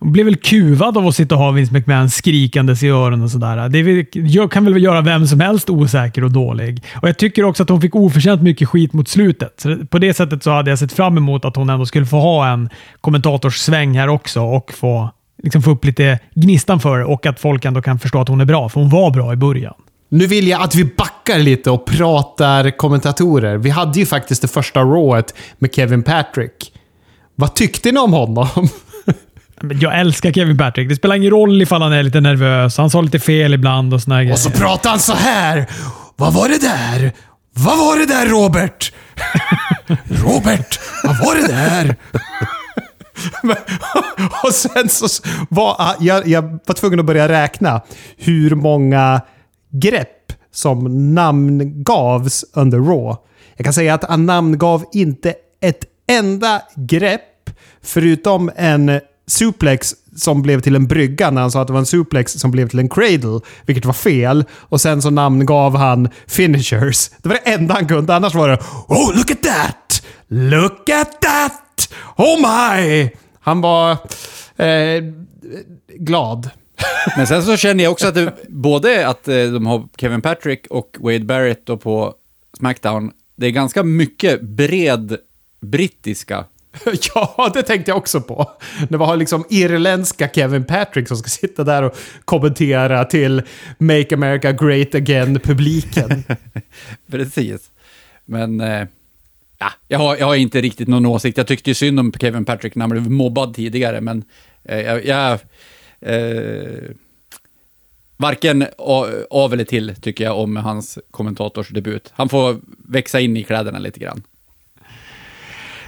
hon 0.00 0.12
blev 0.12 0.26
väl 0.26 0.36
kuvad 0.36 0.98
av 0.98 1.06
att 1.06 1.14
sitta 1.14 1.34
och 1.34 1.40
ha 1.40 1.50
Vince 1.50 1.72
McMahon 1.72 2.10
skrikandes 2.10 2.82
i 2.82 2.88
öronen 2.88 3.22
och 3.22 3.30
sådär. 3.30 3.68
Det 3.68 4.48
kan 4.50 4.64
väl 4.64 4.82
göra 4.82 5.00
vem 5.00 5.26
som 5.26 5.40
helst 5.40 5.70
osäker 5.70 6.24
och 6.24 6.30
dålig. 6.30 6.84
Och 7.02 7.08
Jag 7.08 7.18
tycker 7.18 7.44
också 7.44 7.62
att 7.62 7.68
hon 7.68 7.80
fick 7.80 7.94
oförtjänt 7.94 8.42
mycket 8.42 8.68
skit 8.68 8.92
mot 8.92 9.08
slutet. 9.08 9.60
Så 9.60 9.76
på 9.86 9.98
det 9.98 10.14
sättet 10.14 10.42
så 10.42 10.50
hade 10.50 10.70
jag 10.70 10.78
sett 10.78 10.92
fram 10.92 11.16
emot 11.16 11.44
att 11.44 11.56
hon 11.56 11.70
ändå 11.70 11.86
skulle 11.86 12.06
få 12.06 12.20
ha 12.20 12.48
en 12.52 12.68
kommentatorssväng 13.00 13.98
här 13.98 14.08
också 14.08 14.40
och 14.40 14.72
få, 14.72 15.10
liksom 15.42 15.62
få 15.62 15.70
upp 15.70 15.84
lite 15.84 16.18
gnistan 16.34 16.80
för 16.80 16.98
det 16.98 17.04
och 17.04 17.26
att 17.26 17.40
folk 17.40 17.64
ändå 17.64 17.82
kan 17.82 17.98
förstå 17.98 18.20
att 18.20 18.28
hon 18.28 18.40
är 18.40 18.44
bra, 18.44 18.68
för 18.68 18.80
hon 18.80 18.90
var 18.90 19.10
bra 19.10 19.32
i 19.32 19.36
början. 19.36 19.74
Nu 20.08 20.26
vill 20.26 20.48
jag 20.48 20.62
att 20.62 20.74
vi 20.74 20.84
backar 20.84 21.38
lite 21.38 21.70
och 21.70 21.86
pratar 21.86 22.70
kommentatorer. 22.76 23.56
Vi 23.56 23.70
hade 23.70 23.98
ju 23.98 24.06
faktiskt 24.06 24.42
det 24.42 24.48
första 24.48 24.80
rået 24.80 25.34
med 25.58 25.74
Kevin 25.74 26.02
Patrick. 26.02 26.72
Vad 27.34 27.54
tyckte 27.54 27.92
ni 27.92 27.98
om 27.98 28.12
honom? 28.12 28.46
Jag 29.80 30.00
älskar 30.00 30.32
Kevin 30.32 30.58
Patrick. 30.58 30.88
Det 30.88 30.96
spelar 30.96 31.16
ingen 31.16 31.30
roll 31.30 31.62
ifall 31.62 31.82
han 31.82 31.92
är 31.92 32.02
lite 32.02 32.20
nervös. 32.20 32.78
Han 32.78 32.90
sa 32.90 33.00
lite 33.00 33.18
fel 33.18 33.54
ibland 33.54 33.94
och 33.94 34.02
såna 34.02 34.18
grejer. 34.22 34.32
Och 34.32 34.38
så 34.38 34.50
pratar 34.50 34.90
han 34.90 34.98
så 34.98 35.12
här. 35.12 35.66
Vad 36.16 36.34
var 36.34 36.48
det 36.48 36.60
där? 36.60 37.12
Vad 37.54 37.78
var 37.78 37.98
det 37.98 38.06
där 38.06 38.26
Robert? 38.26 38.92
Robert, 40.04 40.80
vad 41.04 41.18
var 41.18 41.34
det 41.34 41.46
där? 41.46 41.96
och 44.46 44.54
sen 44.54 44.88
så 44.88 45.22
var 45.48 45.76
ah, 45.78 45.94
jag, 46.00 46.26
jag 46.26 46.42
var 46.66 46.74
tvungen 46.74 47.00
att 47.00 47.06
börja 47.06 47.28
räkna 47.28 47.80
hur 48.16 48.54
många 48.54 49.20
grepp 49.72 50.32
som 50.52 51.14
namngavs 51.14 52.44
under 52.54 52.78
Raw. 52.78 53.16
Jag 53.56 53.64
kan 53.64 53.72
säga 53.72 53.94
att 53.94 54.04
han 54.04 54.26
namngav 54.26 54.84
inte 54.92 55.34
ett 55.60 55.84
enda 56.08 56.62
grepp 56.76 57.50
förutom 57.82 58.50
en 58.56 59.00
suplex 59.30 59.94
som 60.16 60.42
blev 60.42 60.60
till 60.60 60.76
en 60.76 60.86
brygga 60.86 61.30
när 61.30 61.40
han 61.40 61.50
sa 61.50 61.60
att 61.60 61.66
det 61.66 61.72
var 61.72 61.80
en 61.80 61.86
suplex 61.86 62.32
som 62.32 62.50
blev 62.50 62.68
till 62.68 62.78
en 62.78 62.88
cradle, 62.88 63.40
vilket 63.66 63.84
var 63.84 63.92
fel. 63.92 64.44
Och 64.52 64.80
sen 64.80 65.02
så 65.02 65.10
namngav 65.10 65.76
han 65.76 66.08
finishers. 66.26 67.10
Det 67.22 67.28
var 67.28 67.38
det 67.44 67.50
enda 67.50 67.74
han 67.74 67.86
kunde, 67.88 68.14
annars 68.14 68.34
var 68.34 68.48
det 68.48 68.58
“Oh, 68.88 69.16
look 69.16 69.30
at 69.30 69.42
that! 69.42 70.02
Look 70.28 70.88
at 70.88 71.20
that! 71.20 71.92
Oh 72.16 72.40
my!” 72.40 73.10
Han 73.40 73.60
var 73.60 73.90
eh, 74.56 75.04
glad. 75.88 76.50
Men 77.16 77.26
sen 77.26 77.42
så 77.42 77.56
känner 77.56 77.84
jag 77.84 77.92
också 77.92 78.08
att 78.08 78.14
det, 78.14 78.32
både 78.48 79.08
att 79.08 79.28
eh, 79.28 79.44
de 79.44 79.66
har 79.66 79.88
Kevin 79.96 80.22
Patrick 80.22 80.66
och 80.70 80.96
Wade 81.00 81.24
Barrett 81.24 81.64
på 81.64 82.14
Smackdown, 82.58 83.10
det 83.36 83.46
är 83.46 83.50
ganska 83.50 83.82
mycket 83.82 84.40
bred 84.42 85.16
brittiska 85.60 86.44
Ja, 87.14 87.50
det 87.54 87.62
tänkte 87.62 87.90
jag 87.90 87.98
också 87.98 88.20
på. 88.20 88.50
Det 88.88 88.96
var 88.96 89.16
liksom 89.16 89.44
irländska 89.50 90.28
Kevin 90.28 90.64
Patrick 90.64 91.08
som 91.08 91.16
ska 91.16 91.28
sitta 91.28 91.64
där 91.64 91.82
och 91.82 91.96
kommentera 92.24 93.04
till 93.04 93.42
Make 93.78 94.14
America 94.14 94.52
Great 94.52 94.94
Again-publiken. 94.94 96.24
Precis. 97.10 97.70
Men 98.24 98.60
eh, 98.60 98.86
ja, 99.58 99.72
jag, 99.88 99.98
har, 99.98 100.16
jag 100.16 100.26
har 100.26 100.34
inte 100.34 100.60
riktigt 100.60 100.88
någon 100.88 101.06
åsikt. 101.06 101.38
Jag 101.38 101.46
tyckte 101.46 101.70
ju 101.70 101.74
synd 101.74 102.00
om 102.00 102.12
Kevin 102.12 102.44
Patrick 102.44 102.74
när 102.74 102.82
han 102.82 102.90
blev 102.90 103.10
mobbad 103.10 103.54
tidigare, 103.54 104.00
men 104.00 104.24
eh, 104.64 104.80
jag... 104.80 105.06
jag 105.06 105.38
eh, 106.00 106.90
varken 108.16 108.66
av 109.30 109.52
eller 109.52 109.64
till, 109.64 109.94
tycker 109.94 110.24
jag, 110.24 110.38
om 110.38 110.56
hans 110.56 110.98
kommentatorsdebut. 111.10 112.12
Han 112.12 112.28
får 112.28 112.56
växa 112.88 113.20
in 113.20 113.36
i 113.36 113.42
kläderna 113.44 113.78
lite 113.78 114.00
grann. 114.00 114.22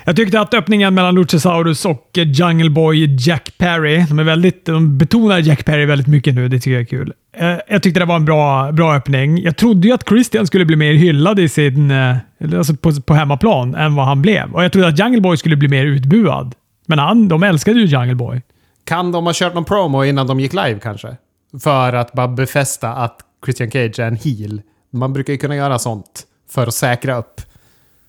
Jag 0.05 0.17
tyckte 0.17 0.41
att 0.41 0.55
öppningen 0.55 0.95
mellan 0.95 1.15
Luchasaurus 1.15 1.85
och 1.85 2.19
eh, 2.19 2.31
Jungle 2.31 2.71
Boy 2.71 3.17
Jack 3.21 3.53
Perry, 3.59 4.05
de, 4.09 4.19
är 4.19 4.25
väldigt, 4.25 4.67
de 4.67 4.99
betonar 4.99 5.39
Jack 5.39 5.65
Perry 5.65 5.85
väldigt 5.85 6.07
mycket 6.07 6.35
nu. 6.35 6.49
Det 6.49 6.59
tycker 6.59 6.71
jag 6.71 6.81
är 6.81 6.87
kul. 6.87 7.13
Eh, 7.37 7.57
jag 7.69 7.83
tyckte 7.83 8.01
det 8.01 8.07
var 8.07 8.17
en 8.17 8.25
bra, 8.25 8.73
bra 8.73 8.95
öppning. 8.95 9.43
Jag 9.43 9.57
trodde 9.57 9.89
ju 9.89 9.95
att 9.95 10.09
Christian 10.09 10.47
skulle 10.47 10.65
bli 10.65 10.77
mer 10.77 10.93
hyllad 10.93 11.39
i 11.41 11.49
sin, 11.49 11.91
eh, 11.91 12.17
alltså 12.57 12.75
på, 12.77 13.01
på 13.01 13.15
hemmaplan 13.15 13.75
än 13.75 13.95
vad 13.95 14.07
han 14.07 14.23
blev. 14.23 14.55
Och 14.55 14.65
Jag 14.65 14.73
trodde 14.73 14.89
att 14.89 14.99
Jungle 14.99 15.21
Boy 15.21 15.37
skulle 15.37 15.57
bli 15.57 15.69
mer 15.69 15.87
utbuad. 15.87 16.55
Men 16.87 16.99
han, 16.99 17.29
de 17.29 17.43
älskade 17.43 17.81
ju 17.81 17.87
Jungle 17.87 18.15
Boy. 18.15 18.43
Kan 18.85 19.13
de 19.13 19.27
ha 19.27 19.33
kört 19.33 19.55
någon 19.55 19.65
promo 19.65 20.05
innan 20.05 20.27
de 20.27 20.41
gick 20.41 20.53
live 20.53 20.79
kanske? 20.83 21.17
För 21.63 21.93
att 21.93 22.13
bara 22.13 22.29
befästa 22.29 22.89
att 22.89 23.17
Christian 23.45 23.71
Cage 23.71 23.99
är 23.99 24.07
en 24.07 24.17
heel. 24.17 24.63
Man 24.93 25.13
brukar 25.13 25.33
ju 25.33 25.39
kunna 25.39 25.57
göra 25.57 25.79
sånt 25.79 26.23
för 26.51 26.67
att 26.67 26.75
säkra 26.75 27.17
upp. 27.17 27.41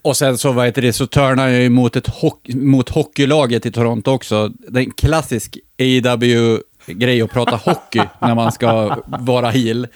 Och 0.04 0.18
sen 0.18 0.38
så, 0.38 0.52
vad 0.52 0.66
heter 0.66 0.82
det, 0.82 0.94
så 0.94 1.08
turnar 1.08 1.48
jag 1.48 1.62
ju 1.62 1.70
mot, 1.70 1.96
ett 1.96 2.08
hock- 2.08 2.56
mot 2.56 2.90
hockeylaget 2.90 3.66
i 3.66 3.72
Toronto 3.72 4.12
också. 4.12 4.52
Det 4.68 4.80
är 4.80 4.84
en 4.84 4.92
klassisk 4.92 5.58
AEW-grej 5.80 7.22
att 7.22 7.32
prata 7.32 7.56
hockey 7.56 8.02
när 8.22 8.36
man 8.36 8.52
ska 8.52 8.98
vara 9.06 9.50
heel. 9.50 9.88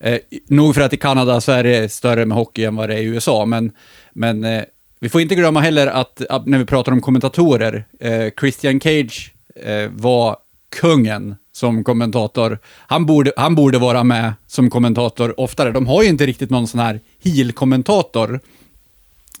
Eh, 0.00 0.18
nog 0.48 0.74
för 0.74 0.80
att 0.80 0.92
i 0.92 0.96
Kanada 0.96 1.40
så 1.40 1.52
är 1.52 1.64
det 1.64 1.92
större 1.92 2.26
med 2.26 2.36
hockey 2.38 2.64
än 2.64 2.76
vad 2.76 2.88
det 2.88 2.94
är 2.94 2.98
i 2.98 3.04
USA, 3.04 3.44
men, 3.44 3.72
men 4.12 4.44
eh, 4.44 4.62
vi 5.00 5.08
får 5.08 5.20
inte 5.20 5.34
glömma 5.34 5.60
heller 5.60 5.86
att, 5.86 6.26
att 6.26 6.46
när 6.46 6.58
vi 6.58 6.64
pratar 6.64 6.92
om 6.92 7.00
kommentatorer, 7.00 7.84
eh, 8.00 8.26
Christian 8.40 8.80
Cage 8.80 9.34
eh, 9.64 9.90
var 9.90 10.36
kungen 10.80 11.36
som 11.52 11.84
kommentator. 11.84 12.58
Han 12.86 13.06
borde, 13.06 13.32
han 13.36 13.54
borde 13.54 13.78
vara 13.78 14.04
med 14.04 14.32
som 14.46 14.70
kommentator 14.70 15.40
oftare. 15.40 15.72
De 15.72 15.86
har 15.86 16.02
ju 16.02 16.08
inte 16.08 16.26
riktigt 16.26 16.50
någon 16.50 16.68
sån 16.68 16.80
här 16.80 17.00
heel-kommentator 17.24 18.40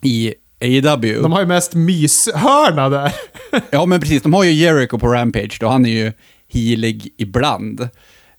i 0.02 0.34
AEW. 0.60 1.22
De 1.22 1.32
har 1.32 1.40
ju 1.40 1.46
mest 1.46 1.74
myshörna 1.74 2.88
där. 2.88 3.14
Ja, 3.70 3.86
men 3.86 4.00
precis. 4.00 4.22
De 4.22 4.34
har 4.34 4.44
ju 4.44 4.52
Jericho 4.52 4.98
på 4.98 5.08
Rampage 5.08 5.56
då. 5.60 5.68
Han 5.68 5.86
är 5.86 5.90
ju 5.90 6.12
healig 6.48 7.14
ibland. 7.16 7.88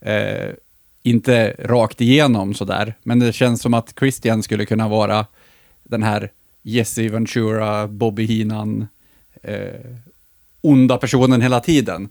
Eh, 0.01 0.49
inte 1.03 1.55
rakt 1.59 2.01
igenom 2.01 2.53
sådär, 2.53 2.93
men 3.03 3.19
det 3.19 3.33
känns 3.33 3.61
som 3.61 3.73
att 3.73 3.93
Christian 3.99 4.43
skulle 4.43 4.65
kunna 4.65 4.87
vara 4.87 5.25
den 5.83 6.03
här 6.03 6.31
Jesse 6.61 7.09
Ventura, 7.09 7.87
Bobby 7.87 8.25
Heenan, 8.25 8.87
eh, 9.43 9.97
onda 10.61 10.97
personen 10.97 11.41
hela 11.41 11.59
tiden. 11.59 12.09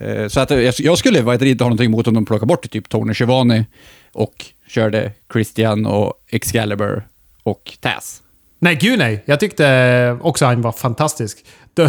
Eh, 0.00 0.28
så 0.28 0.40
att 0.40 0.50
jag, 0.50 0.74
jag 0.78 0.98
skulle 0.98 1.18
inte 1.18 1.64
ha 1.64 1.68
någonting 1.68 1.86
emot 1.86 2.06
om 2.06 2.14
de 2.14 2.26
plockar 2.26 2.46
bort 2.46 2.70
typ 2.70 2.88
Tony 2.88 3.14
Schiavone 3.14 3.66
och 4.12 4.46
körde 4.68 5.12
Christian 5.32 5.86
och 5.86 6.14
Excalibur 6.28 7.02
och 7.42 7.78
Taz. 7.80 8.22
Nej, 8.62 8.74
gud 8.80 8.98
nej. 8.98 9.22
Jag 9.26 9.40
tyckte 9.40 10.18
också 10.20 10.44
han 10.46 10.62
var 10.62 10.72
fantastisk. 10.72 11.38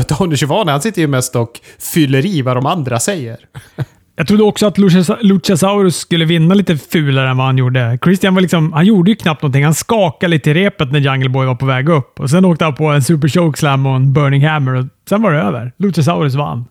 Tony 0.07 0.36
Schiavone, 0.38 0.71
han 0.71 0.82
sitter 0.82 1.01
ju 1.01 1.07
mest 1.07 1.36
och 1.36 1.59
fyller 1.80 2.26
i 2.26 2.41
vad 2.41 2.57
de 2.57 2.65
andra 2.65 2.99
säger. 2.99 3.38
Jag 4.15 4.28
trodde 4.28 4.43
också 4.43 4.67
att 4.67 4.78
Luchas- 4.78 5.17
Luchasaurus 5.21 5.97
skulle 5.97 6.26
vinna 6.26 6.55
lite 6.55 6.78
fulare 6.78 7.30
än 7.30 7.38
vad 7.38 7.45
han 7.45 7.57
gjorde. 7.57 7.99
Christian 8.03 8.34
var 8.36 8.41
liksom, 8.41 8.74
han 8.74 8.86
gjorde 8.86 9.11
ju 9.11 9.15
knappt 9.15 9.41
någonting. 9.41 9.63
Han 9.63 9.74
skakade 9.74 10.32
lite 10.32 10.49
i 10.49 10.53
repet 10.53 10.91
när 10.91 10.99
Jungle 10.99 11.30
Boy 11.30 11.45
var 11.45 11.55
på 11.55 11.65
väg 11.65 11.89
upp. 11.89 12.19
Och 12.19 12.30
Sen 12.30 12.45
åkte 12.45 12.65
han 12.65 12.76
på 12.76 12.86
en 12.86 13.03
Super 13.03 13.28
Chokeslam 13.28 13.86
och 13.86 13.95
en 13.95 14.13
Burning 14.13 14.47
Hammer 14.47 14.74
och 14.76 14.86
sen 15.09 15.21
var 15.21 15.32
det 15.32 15.39
över. 15.41 15.71
Luchasaurus 15.78 16.36
vann. 16.36 16.65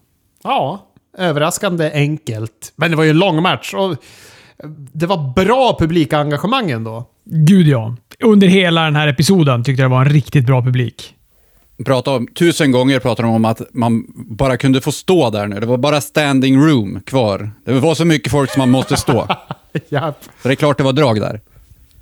Ja, 0.44 0.86
överraskande 1.18 1.90
enkelt. 1.94 2.72
Men 2.76 2.90
det 2.90 2.96
var 2.96 3.04
ju 3.04 3.10
en 3.10 3.18
lång 3.18 3.42
match 3.42 3.74
och 3.74 3.96
det 4.92 5.06
var 5.06 5.32
bra 5.44 5.76
publikengagemang 5.78 6.70
ändå. 6.70 7.08
Gud 7.24 7.66
ja. 7.66 7.96
Under 8.20 8.46
hela 8.46 8.84
den 8.84 8.96
här 8.96 9.08
episoden 9.08 9.64
tyckte 9.64 9.82
jag 9.82 9.90
det 9.90 9.94
var 9.94 10.04
en 10.04 10.12
riktigt 10.12 10.46
bra 10.46 10.62
publik. 10.62 11.14
prata 11.84 12.10
om, 12.10 12.26
tusen 12.26 12.72
gånger 12.72 12.98
pratar 12.98 13.22
de 13.22 13.32
om 13.32 13.44
att 13.44 13.60
man 13.72 14.04
bara 14.14 14.56
kunde 14.56 14.80
få 14.80 14.92
stå 14.92 15.30
där 15.30 15.46
nu. 15.46 15.60
Det 15.60 15.66
var 15.66 15.76
bara 15.78 16.00
standing 16.00 16.56
room 16.56 17.00
kvar. 17.06 17.50
Det 17.64 17.72
var 17.72 17.94
så 17.94 18.04
mycket 18.04 18.32
folk 18.32 18.50
som 18.50 18.60
man 18.60 18.70
måste 18.70 18.96
stå. 18.96 19.26
Ja. 19.88 20.14
Så 20.42 20.48
det 20.48 20.54
är 20.54 20.56
klart 20.56 20.78
det 20.78 20.84
var 20.84 20.92
drag 20.92 21.20
där. 21.20 21.40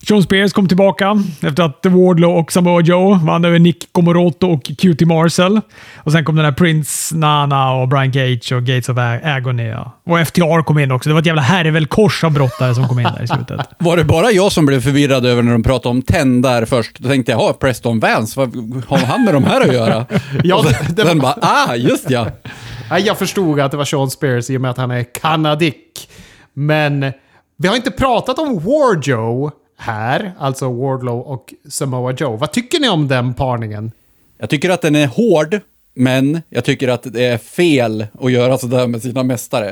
Sean 0.09 0.23
Spears 0.23 0.53
kom 0.53 0.69
tillbaka 0.69 1.23
efter 1.43 1.63
att 1.63 1.87
Wardlow 1.87 2.37
och 2.37 2.53
Samoa 2.53 2.81
Joe 2.83 3.15
vann 3.25 3.45
över 3.45 3.59
Nick 3.59 3.93
Komoroto 3.93 4.47
och 4.53 4.63
QT 4.65 5.01
Marcel. 5.07 5.61
Och 5.97 6.13
Sen 6.13 6.25
kom 6.25 6.37
den 6.37 6.45
här 6.45 6.53
Prince, 6.53 7.17
Nana 7.17 7.73
och 7.73 7.89
Brian 7.89 8.13
Cage 8.13 8.53
och 8.53 8.63
Gates 8.63 8.89
of 8.89 8.97
Agony. 9.25 9.63
Ja. 9.69 9.93
Och 10.07 10.27
FTR 10.27 10.63
kom 10.63 10.79
in 10.79 10.93
också. 10.93 11.09
Det 11.09 11.13
var 11.15 11.21
ett 11.21 11.27
jävla 11.27 11.43
härvelkors 11.43 12.25
av 12.25 12.33
brottare 12.33 12.75
som 12.75 12.89
kom 12.89 12.99
in 12.99 13.05
där 13.17 13.23
i 13.23 13.27
slutet. 13.27 13.61
Var 13.79 13.97
det 13.97 14.05
bara 14.05 14.31
jag 14.31 14.53
som 14.53 14.67
blev 14.67 14.81
förvirrad 14.81 15.27
över 15.27 15.43
när 15.43 15.53
de 15.53 15.63
pratade 15.63 15.89
om 15.91 16.03
Ten 16.03 16.43
där 16.43 16.65
först? 16.65 16.99
Då 16.99 17.09
tänkte 17.09 17.33
jag, 17.33 17.41
ja, 17.41 17.53
Preston 17.53 18.01
Vance, 18.01 18.41
vad 18.41 18.55
har 18.89 18.99
han 19.07 19.25
med 19.25 19.35
de 19.35 19.45
här 19.45 19.61
att 19.61 19.75
göra? 19.75 20.07
Ja, 20.45 20.63
det- 20.63 20.75
sen, 20.75 20.95
det 20.95 21.07
sen 21.07 21.19
var- 21.19 21.23
bara, 21.41 21.49
ah, 21.69 21.75
just 21.77 22.11
ja. 22.11 22.27
Jag 22.99 23.19
förstod 23.19 23.61
att 23.61 23.71
det 23.71 23.77
var 23.77 23.85
Sean 23.85 24.11
Spears 24.11 24.51
i 24.51 24.57
och 24.57 24.61
med 24.61 24.71
att 24.71 24.77
han 24.77 24.91
är 24.91 25.05
kanadick. 25.21 26.09
Men 26.55 27.13
vi 27.57 27.69
har 27.69 27.77
inte 27.77 27.91
pratat 27.91 28.39
om 28.39 28.55
Warjoe 28.59 29.51
här, 29.81 30.33
alltså 30.39 30.73
Wardlow 30.73 31.21
och 31.21 31.55
Samoa 31.69 32.13
Joe. 32.13 32.37
Vad 32.37 32.53
tycker 32.53 32.81
ni 32.81 32.89
om 32.89 33.09
den 33.09 33.35
parningen? 33.35 33.93
Jag 34.39 34.51
tycker 34.51 34.71
att 34.71 34.83
den 34.83 34.97
är 34.97 35.07
hård, 35.07 35.61
men 35.95 36.43
jag 36.49 36.65
tycker 36.65 36.89
att 36.89 37.03
det 37.03 37.25
är 37.25 37.39
fel 37.39 38.07
att 38.21 38.33
göra 38.33 38.59
sådär 38.59 38.87
med 38.87 39.03
sina 39.03 39.23
mästare. 39.23 39.71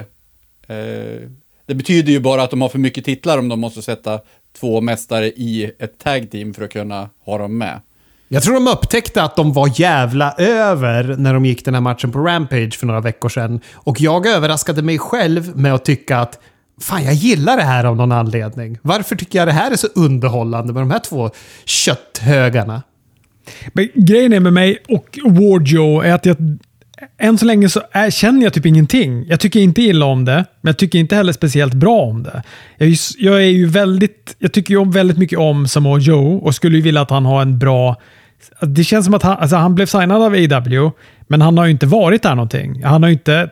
Eh, 0.66 1.28
det 1.66 1.74
betyder 1.74 2.12
ju 2.12 2.20
bara 2.20 2.42
att 2.42 2.50
de 2.50 2.62
har 2.62 2.68
för 2.68 2.78
mycket 2.78 3.04
titlar 3.04 3.38
om 3.38 3.48
de 3.48 3.60
måste 3.60 3.82
sätta 3.82 4.20
två 4.60 4.80
mästare 4.80 5.26
i 5.26 5.72
ett 5.78 5.98
tag 5.98 6.30
team 6.30 6.54
för 6.54 6.64
att 6.64 6.72
kunna 6.72 7.10
ha 7.24 7.38
dem 7.38 7.58
med. 7.58 7.80
Jag 8.28 8.42
tror 8.42 8.54
de 8.54 8.68
upptäckte 8.68 9.22
att 9.22 9.36
de 9.36 9.52
var 9.52 9.80
jävla 9.80 10.32
över 10.38 11.16
när 11.18 11.34
de 11.34 11.46
gick 11.46 11.64
den 11.64 11.74
här 11.74 11.80
matchen 11.80 12.12
på 12.12 12.18
Rampage 12.18 12.74
för 12.78 12.86
några 12.86 13.00
veckor 13.00 13.28
sedan. 13.28 13.60
Och 13.74 14.00
jag 14.00 14.26
överraskade 14.26 14.82
mig 14.82 14.98
själv 14.98 15.56
med 15.56 15.74
att 15.74 15.84
tycka 15.84 16.18
att 16.18 16.38
Fan, 16.80 17.04
jag 17.04 17.14
gillar 17.14 17.56
det 17.56 17.62
här 17.62 17.84
av 17.84 17.96
någon 17.96 18.12
anledning. 18.12 18.78
Varför 18.82 19.16
tycker 19.16 19.38
jag 19.38 19.48
det 19.48 19.52
här 19.52 19.70
är 19.70 19.76
så 19.76 19.86
underhållande 19.94 20.72
med 20.72 20.82
de 20.82 20.90
här 20.90 20.98
två 20.98 21.30
kötthögarna? 21.64 22.82
Men 23.72 23.88
grejen 23.94 24.32
är 24.32 24.40
med 24.40 24.52
mig 24.52 24.78
och 24.88 25.18
Wardjoe 25.24 26.06
är 26.06 26.12
att 26.14 26.26
jag 26.26 26.36
än 27.18 27.38
så 27.38 27.44
länge 27.44 27.68
så 27.68 27.82
är, 27.92 28.10
känner 28.10 28.42
jag 28.42 28.52
typ 28.52 28.66
ingenting. 28.66 29.26
Jag 29.28 29.40
tycker 29.40 29.60
inte 29.60 29.82
illa 29.82 30.06
om 30.06 30.24
det, 30.24 30.44
men 30.60 30.68
jag 30.68 30.78
tycker 30.78 30.98
inte 30.98 31.16
heller 31.16 31.32
speciellt 31.32 31.74
bra 31.74 32.00
om 32.00 32.22
det. 32.22 32.42
Jag 32.78 32.86
är, 32.86 32.90
ju 32.90 32.96
jag 33.18 33.36
är 33.36 33.48
ju 33.48 33.66
väldigt... 33.66 34.36
Jag 34.38 34.52
tycker 34.52 34.74
ju 34.74 34.90
väldigt 34.90 35.18
mycket 35.18 35.38
om 35.38 35.68
Samoa 35.68 35.98
Joe 35.98 36.38
och 36.38 36.54
skulle 36.54 36.76
ju 36.76 36.82
vilja 36.82 37.00
att 37.00 37.10
han 37.10 37.24
har 37.24 37.42
en 37.42 37.58
bra... 37.58 37.96
Det 38.60 38.84
känns 38.84 39.04
som 39.04 39.14
att 39.14 39.22
han, 39.22 39.36
alltså 39.36 39.56
han 39.56 39.74
blev 39.74 39.86
signad 39.86 40.22
av 40.22 40.32
AW, 40.32 40.90
men 41.26 41.42
han 41.42 41.58
har 41.58 41.64
ju 41.64 41.70
inte 41.70 41.86
varit 41.86 42.22
där 42.22 42.34
någonting. 42.34 42.84
Han 42.84 43.02
har 43.02 43.10
ju 43.10 43.12
inte... 43.12 43.50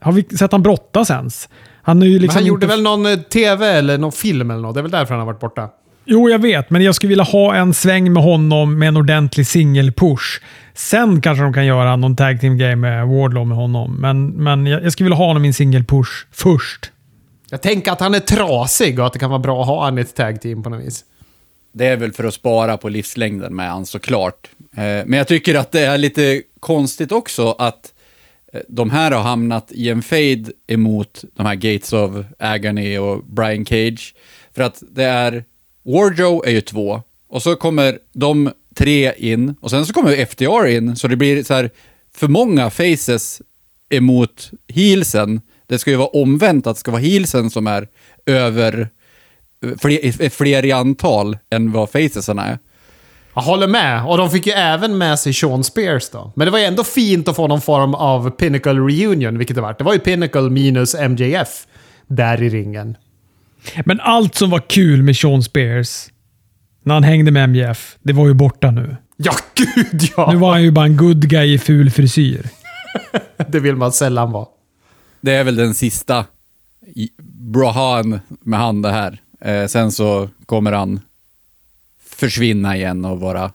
Har 0.00 0.12
vi 0.12 0.36
sett 0.36 0.52
han 0.52 0.62
brottas 0.62 1.10
ens? 1.10 1.48
Han, 1.90 2.02
är 2.02 2.06
ju 2.06 2.12
Men 2.12 2.22
liksom 2.22 2.38
han 2.38 2.46
gjorde 2.46 2.66
inte, 2.66 2.76
väl 2.76 2.82
någon 2.82 3.06
eh, 3.06 3.16
TV 3.16 3.66
eller 3.66 3.98
någon 3.98 4.12
film 4.12 4.50
eller 4.50 4.60
något? 4.62 4.74
Det 4.74 4.80
är 4.80 4.82
väl 4.82 4.90
därför 4.90 5.14
han 5.14 5.18
har 5.18 5.26
varit 5.26 5.40
borta. 5.40 5.68
Jo, 6.04 6.30
jag 6.30 6.38
vet, 6.38 6.70
men 6.70 6.82
jag 6.82 6.94
skulle 6.94 7.08
vilja 7.08 7.24
ha 7.24 7.54
en 7.54 7.74
sväng 7.74 8.12
med 8.12 8.22
honom 8.22 8.78
med 8.78 8.88
en 8.88 8.96
ordentlig 8.96 9.46
singel-push. 9.46 10.40
Sen 10.74 11.20
kanske 11.20 11.42
de 11.42 11.52
kan 11.52 11.66
göra 11.66 11.96
någon 11.96 12.16
tag 12.16 12.40
team 12.40 12.58
game 12.58 12.76
med 12.76 13.06
Wardlow 13.08 13.46
med 13.46 13.56
honom, 13.56 13.96
men, 14.00 14.26
men 14.26 14.66
jag, 14.66 14.84
jag 14.84 14.92
skulle 14.92 15.04
vilja 15.04 15.16
ha 15.16 15.26
honom 15.26 15.44
i 15.44 15.48
en 15.48 15.52
singel-push 15.54 16.26
först. 16.32 16.90
Jag 17.50 17.62
tänker 17.62 17.92
att 17.92 18.00
han 18.00 18.14
är 18.14 18.20
trasig 18.20 18.98
och 19.00 19.06
att 19.06 19.12
det 19.12 19.18
kan 19.18 19.30
vara 19.30 19.38
bra 19.38 19.60
att 19.60 19.66
ha 19.66 19.84
han 19.84 19.98
i 19.98 20.00
ett 20.00 20.14
tag 20.16 20.40
team 20.40 20.62
på 20.62 20.70
något 20.70 20.84
vis. 20.84 21.04
Det 21.72 21.86
är 21.86 21.96
väl 21.96 22.12
för 22.12 22.24
att 22.24 22.34
spara 22.34 22.76
på 22.76 22.88
livslängden 22.88 23.56
med 23.56 23.70
han 23.70 23.86
såklart. 23.86 24.48
Eh, 24.76 24.82
Men 24.82 25.12
jag 25.12 25.28
tycker 25.28 25.54
att 25.54 25.72
det 25.72 25.80
är 25.80 25.98
lite 25.98 26.42
konstigt 26.60 27.12
också 27.12 27.50
att 27.58 27.92
Eh, 28.52 28.60
de 28.68 28.90
här 28.90 29.10
har 29.10 29.22
hamnat 29.22 29.72
i 29.72 29.88
en 29.88 30.02
fade 30.02 30.44
emot 30.66 31.24
de 31.34 31.46
här 31.46 31.54
Gates 31.54 31.92
of 31.92 32.24
Agony 32.38 32.98
och 32.98 33.24
Brian 33.24 33.64
Cage. 33.64 34.14
För 34.54 34.62
att 34.62 34.82
det 34.90 35.04
är, 35.04 35.44
Warjo 35.82 36.42
är 36.44 36.50
ju 36.50 36.60
två, 36.60 37.02
och 37.28 37.42
så 37.42 37.56
kommer 37.56 37.98
de 38.12 38.50
tre 38.74 39.12
in, 39.16 39.54
och 39.60 39.70
sen 39.70 39.86
så 39.86 39.92
kommer 39.92 40.26
FDR 40.26 40.66
in, 40.66 40.96
så 40.96 41.08
det 41.08 41.16
blir 41.16 41.42
så 41.42 41.54
här 41.54 41.70
för 42.14 42.28
många 42.28 42.70
faces 42.70 43.42
emot 43.88 44.50
heelsen. 44.68 45.40
Det 45.66 45.78
ska 45.78 45.90
ju 45.90 45.96
vara 45.96 46.08
omvänt, 46.08 46.66
att 46.66 46.76
det 46.76 46.80
ska 46.80 46.90
vara 46.90 47.02
heelsen 47.02 47.50
som 47.50 47.66
är 47.66 47.88
över 48.26 48.88
eh, 49.64 49.70
fler, 49.78 50.22
eh, 50.22 50.30
fler 50.30 50.64
i 50.64 50.72
antal 50.72 51.38
än 51.50 51.72
vad 51.72 51.90
facesarna 51.90 52.46
är. 52.46 52.58
Jag 53.34 53.42
håller 53.42 53.66
med. 53.66 54.04
Och 54.06 54.16
de 54.18 54.30
fick 54.30 54.46
ju 54.46 54.52
även 54.52 54.98
med 54.98 55.18
sig 55.18 55.32
Sean 55.32 55.64
Spears 55.64 56.10
då. 56.10 56.32
Men 56.36 56.44
det 56.44 56.50
var 56.50 56.58
ju 56.58 56.64
ändå 56.64 56.84
fint 56.84 57.28
att 57.28 57.36
få 57.36 57.46
någon 57.48 57.60
form 57.60 57.94
av 57.94 58.30
Pinnacle 58.30 58.72
Reunion, 58.72 59.38
vilket 59.38 59.56
det 59.56 59.62
var. 59.62 59.74
Det 59.78 59.84
var 59.84 59.92
ju 59.92 59.98
Pinnacle 59.98 60.50
minus 60.50 60.94
MJF 61.08 61.66
där 62.06 62.42
i 62.42 62.48
ringen. 62.48 62.96
Men 63.84 64.00
allt 64.00 64.34
som 64.34 64.50
var 64.50 64.58
kul 64.68 65.02
med 65.02 65.16
Sean 65.16 65.42
Spears 65.42 66.06
när 66.82 66.94
han 66.94 67.02
hängde 67.04 67.30
med 67.30 67.48
MJF, 67.50 67.96
det 68.02 68.12
var 68.12 68.26
ju 68.28 68.34
borta 68.34 68.70
nu. 68.70 68.96
Ja, 69.16 69.32
gud 69.54 70.02
ja! 70.16 70.30
Nu 70.32 70.36
var 70.38 70.50
han 70.52 70.62
ju 70.62 70.70
bara 70.70 70.84
en 70.84 70.96
good 70.96 71.28
guy 71.28 71.54
i 71.54 71.58
ful 71.58 71.90
frisyr. 71.90 72.46
Det 73.48 73.60
vill 73.60 73.76
man 73.76 73.92
sällan 73.92 74.32
vara. 74.32 74.46
Det 75.20 75.32
är 75.34 75.44
väl 75.44 75.56
den 75.56 75.74
sista 75.74 76.24
i- 76.96 77.10
bra 77.52 77.70
han 77.72 78.20
med 78.44 78.58
han 78.60 78.82
det 78.82 78.90
här. 78.90 79.18
Eh, 79.44 79.66
sen 79.66 79.92
så 79.92 80.28
kommer 80.46 80.72
han 80.72 81.00
försvinna 82.20 82.76
igen 82.76 83.04
och 83.04 83.20
vara 83.20 83.50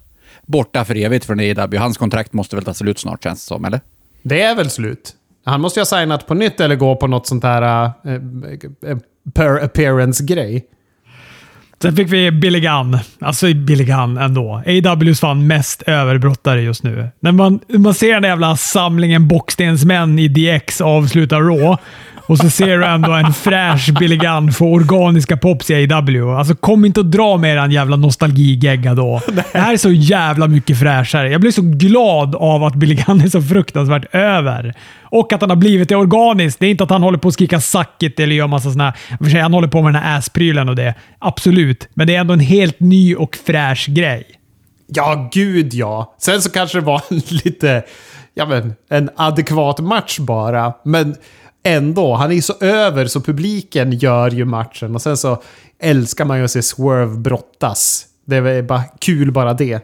borta 0.45 0.86
för 0.86 0.95
evigt 0.97 1.26
från 1.26 1.39
AEW. 1.39 1.78
Hans 1.78 1.97
kontrakt 1.97 2.34
måste 2.34 2.55
väl 2.55 2.66
ta 2.66 2.74
slut 2.74 2.99
snart 2.99 3.24
känns 3.24 3.39
det 3.39 3.47
som, 3.47 3.66
eller? 3.66 3.82
Det 4.24 4.41
är 4.41 4.55
väl 4.55 4.70
slut? 4.70 5.13
Han 5.45 5.61
måste 5.61 5.80
ju 5.80 5.82
ha 5.82 5.99
signat 5.99 6.28
på 6.28 6.34
nytt 6.34 6.59
eller 6.59 6.76
gå 6.76 6.95
på 6.95 7.07
något 7.07 7.28
sånt 7.28 7.43
här 7.43 7.91
eh, 8.05 8.13
eh, 8.91 8.97
per 9.34 9.63
appearance-grej. 9.63 10.66
Sen 11.82 11.95
fick 11.95 12.13
vi 12.13 12.32
Billy 12.32 12.59
Gunn. 12.59 12.99
Alltså 13.20 13.53
Billy 13.53 13.84
Gunn 13.84 14.18
ändå. 14.18 14.63
AWs 14.86 15.20
fan 15.20 15.47
mest 15.47 15.82
överbrottare 15.82 16.61
just 16.61 16.84
nu. 16.84 17.07
När 17.20 17.32
man, 17.32 17.59
man 17.68 17.93
ser 17.93 18.13
den 18.13 18.24
jävla 18.24 18.57
samlingen 18.57 19.28
bockstensmän 19.28 20.20
i 20.20 20.28
DX 20.28 20.82
avsluta 20.82 21.39
Raw 21.39 21.78
och 22.28 22.38
så 22.38 22.49
ser 22.49 22.78
du 22.78 22.86
ändå 22.86 23.11
en 23.11 23.34
fräsch 23.34 23.93
Billy 23.99 24.17
Gunn 24.17 24.51
få 24.51 24.65
organiska 24.65 25.38
pops 25.38 25.69
i 25.69 25.93
AW. 25.93 26.38
Alltså 26.38 26.55
kom 26.55 26.86
inte 26.86 26.99
och 26.99 27.05
dra 27.05 27.38
med 27.38 27.57
den 27.57 27.71
jävla 27.71 27.95
nostalgigegga 27.95 28.93
då. 28.93 29.21
Det 29.28 29.59
här 29.59 29.73
är 29.73 29.78
så 29.78 29.91
jävla 29.91 30.47
mycket 30.47 30.80
fräschare. 30.80 31.32
Jag 31.32 31.41
blir 31.41 31.51
så 31.51 31.61
glad 31.61 32.36
av 32.36 32.63
att 32.63 32.76
Billy 32.76 32.95
Gunn 32.95 33.21
är 33.21 33.28
så 33.28 33.41
fruktansvärt 33.41 34.15
över. 34.15 34.73
Och 35.01 35.34
att 35.34 35.41
han 35.41 35.49
har 35.49 35.57
blivit 35.57 35.89
det 35.89 35.95
organiskt. 35.95 36.59
Det 36.59 36.65
är 36.65 36.71
inte 36.71 36.84
att 36.84 36.89
han 36.89 37.03
håller 37.03 37.17
på 37.17 37.28
att 37.28 37.34
skrika 37.34 37.61
suck 37.61 38.03
it 38.03 38.19
eller 38.19 38.36
gör 38.36 38.47
massa 38.47 38.71
sådana 38.71 38.93
här... 39.19 39.41
Han 39.41 39.53
håller 39.53 39.67
på 39.67 39.82
med 39.82 39.93
den 39.93 40.01
här 40.01 40.17
ass-prylen 40.17 40.69
och 40.69 40.76
det. 40.76 40.93
Absolut. 41.19 41.88
Men 41.93 42.07
det 42.07 42.15
är 42.15 42.19
ändå 42.19 42.34
en 42.34 42.39
helt 42.39 42.80
ny 42.80 43.15
och 43.15 43.38
fräsch 43.45 43.88
grej. 43.89 44.23
Ja, 44.88 45.30
gud 45.32 45.73
ja. 45.73 46.15
Sen 46.19 46.41
så 46.41 46.51
kanske 46.51 46.78
det 46.78 46.86
var 46.86 47.01
lite, 47.45 47.84
ja 48.34 48.45
men, 48.45 48.76
en 48.89 49.09
adekvat 49.15 49.80
match 49.80 50.19
bara. 50.19 50.73
Men 50.86 51.15
ändå, 51.66 52.13
han 52.13 52.32
är 52.32 52.36
ju 52.36 52.41
så 52.41 52.53
över 52.59 53.07
så 53.07 53.22
publiken 53.22 53.91
gör 53.91 54.32
ju 54.32 54.45
matchen. 54.45 54.95
Och 54.95 55.01
sen 55.01 55.18
så 55.18 55.41
älskar 55.80 56.26
man 56.26 56.38
ju 56.38 56.43
att 56.43 56.51
se 56.51 56.61
Swerve 56.61 57.18
brottas. 57.18 58.05
Det 58.26 58.36
är 58.36 58.61
bara 58.61 58.84
kul 58.99 59.32
bara 59.32 59.53
det. 59.53 59.80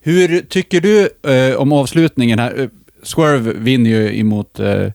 Hur 0.00 0.40
tycker 0.40 0.80
du 0.80 1.08
eh, 1.32 1.56
om 1.56 1.72
avslutningen 1.72 2.38
här? 2.38 2.60
Eh, 2.60 2.68
Swerve 3.02 3.52
vinner 3.52 3.90
ju 3.90 4.20
emot 4.20 4.60
eh, 4.60 4.92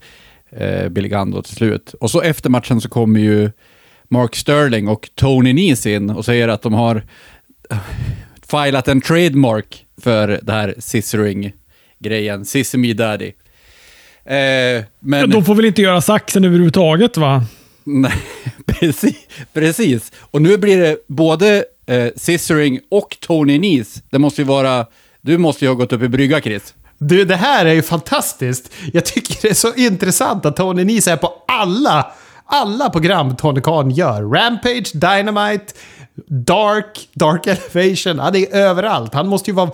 eh 0.51 0.89
Billy 0.89 1.09
Gando 1.09 1.41
till 1.41 1.55
slut. 1.55 1.93
Och 1.99 2.11
så 2.11 2.21
efter 2.21 2.49
matchen 2.49 2.81
så 2.81 2.89
kommer 2.89 3.19
ju 3.19 3.51
Mark 4.09 4.35
Sterling 4.35 4.87
och 4.87 5.09
Tony 5.15 5.53
Nese 5.53 5.91
in 5.91 6.09
och 6.09 6.25
säger 6.25 6.47
att 6.47 6.61
de 6.61 6.73
har 6.73 7.03
eh, 7.69 7.77
filat 8.51 8.87
en 8.87 9.01
trademark 9.01 9.85
för 10.01 10.39
det 10.43 10.51
här 10.51 10.75
scissoring-grejen. 10.79 12.45
Sissy 12.45 12.77
me 12.77 12.93
daddy. 12.93 13.31
Eh, 14.25 14.83
men... 14.99 15.29
De 15.29 15.45
får 15.45 15.55
väl 15.55 15.65
inte 15.65 15.81
göra 15.81 16.01
saxen 16.01 16.43
överhuvudtaget 16.43 17.17
va? 17.17 17.43
Nej, 17.83 18.13
precis, 18.65 19.27
precis. 19.53 20.11
Och 20.19 20.41
nu 20.41 20.57
blir 20.57 20.77
det 20.77 20.97
både 21.07 21.65
eh, 21.85 22.07
Scissoring 22.15 22.79
och 22.91 23.17
Tony 23.19 23.59
Nese. 23.59 24.01
Det 24.09 24.19
måste 24.19 24.41
ju 24.41 24.47
vara... 24.47 24.85
Du 25.21 25.37
måste 25.37 25.65
ju 25.65 25.69
ha 25.69 25.75
gått 25.75 25.93
upp 25.93 26.01
i 26.01 26.07
brygga, 26.07 26.41
Chris. 26.41 26.73
Du, 26.97 27.25
det 27.25 27.35
här 27.35 27.65
är 27.65 27.73
ju 27.73 27.81
fantastiskt. 27.81 28.71
Jag 28.93 29.05
tycker 29.05 29.41
det 29.41 29.49
är 29.49 29.53
så 29.53 29.73
intressant 29.73 30.45
att 30.45 30.55
Tony 30.55 30.83
Nese 30.83 31.11
är 31.11 31.17
på 31.17 31.33
alla, 31.47 32.11
alla 32.45 32.89
program 32.89 33.35
Tony 33.35 33.61
Khan 33.61 33.91
gör. 33.91 34.21
Rampage, 34.21 34.91
Dynamite, 34.93 35.73
Dark, 36.27 37.09
Dark 37.13 37.47
Elevation. 37.47 38.19
Han 38.19 38.35
är 38.35 38.55
överallt. 38.55 39.13
Han 39.13 39.27
måste 39.27 39.49
ju 39.51 39.55
vara... 39.55 39.71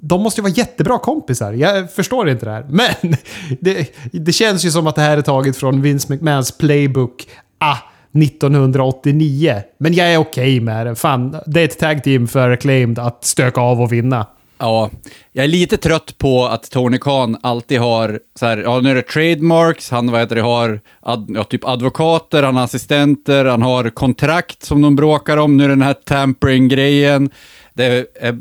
De 0.00 0.22
måste 0.22 0.40
ju 0.40 0.42
vara 0.42 0.52
jättebra 0.52 0.98
kompisar. 0.98 1.52
Jag 1.52 1.92
förstår 1.92 2.28
inte 2.30 2.44
det 2.46 2.52
här. 2.52 2.66
Men 2.68 3.16
det, 3.60 3.94
det 4.12 4.32
känns 4.32 4.64
ju 4.64 4.70
som 4.70 4.86
att 4.86 4.94
det 4.94 5.02
här 5.02 5.16
är 5.16 5.22
taget 5.22 5.56
från 5.56 5.82
Vince 5.82 6.12
McMahons 6.12 6.58
playbook. 6.58 7.26
Ah, 7.58 7.76
1989. 8.12 9.62
Men 9.78 9.94
jag 9.94 10.12
är 10.12 10.18
okej 10.18 10.60
med 10.60 10.86
det. 10.86 10.94
Fan, 10.94 11.36
det 11.46 11.60
är 11.60 11.64
ett 11.64 11.78
tag 11.78 12.04
team 12.04 12.28
för 12.28 12.50
Acclaimed 12.50 12.98
att 12.98 13.24
stöka 13.24 13.60
av 13.60 13.80
och 13.80 13.92
vinna. 13.92 14.26
Ja, 14.60 14.90
jag 15.32 15.44
är 15.44 15.48
lite 15.48 15.76
trött 15.76 16.18
på 16.18 16.46
att 16.46 16.70
Tony 16.70 16.98
Khan 16.98 17.36
alltid 17.42 17.80
har 17.80 18.20
så 18.38 18.46
här, 18.46 18.56
ja 18.56 18.80
nu 18.80 18.90
är 18.90 18.94
det 18.94 19.02
trademarks, 19.02 19.90
han 19.90 20.10
vad 20.10 20.20
heter 20.20 20.36
det, 20.36 20.42
har 20.42 20.80
ad, 21.00 21.26
ja, 21.28 21.44
typ 21.44 21.64
advokater, 21.64 22.42
han 22.42 22.56
har 22.56 22.64
assistenter, 22.64 23.44
han 23.44 23.62
har 23.62 23.90
kontrakt 23.90 24.62
som 24.62 24.82
de 24.82 24.96
bråkar 24.96 25.36
om, 25.36 25.56
nu 25.56 25.64
är 25.64 25.68
det 25.68 25.74
den 25.74 25.82
här 25.82 25.94
tampering-grejen. 25.94 27.30
Det 27.78 28.06
är, 28.20 28.38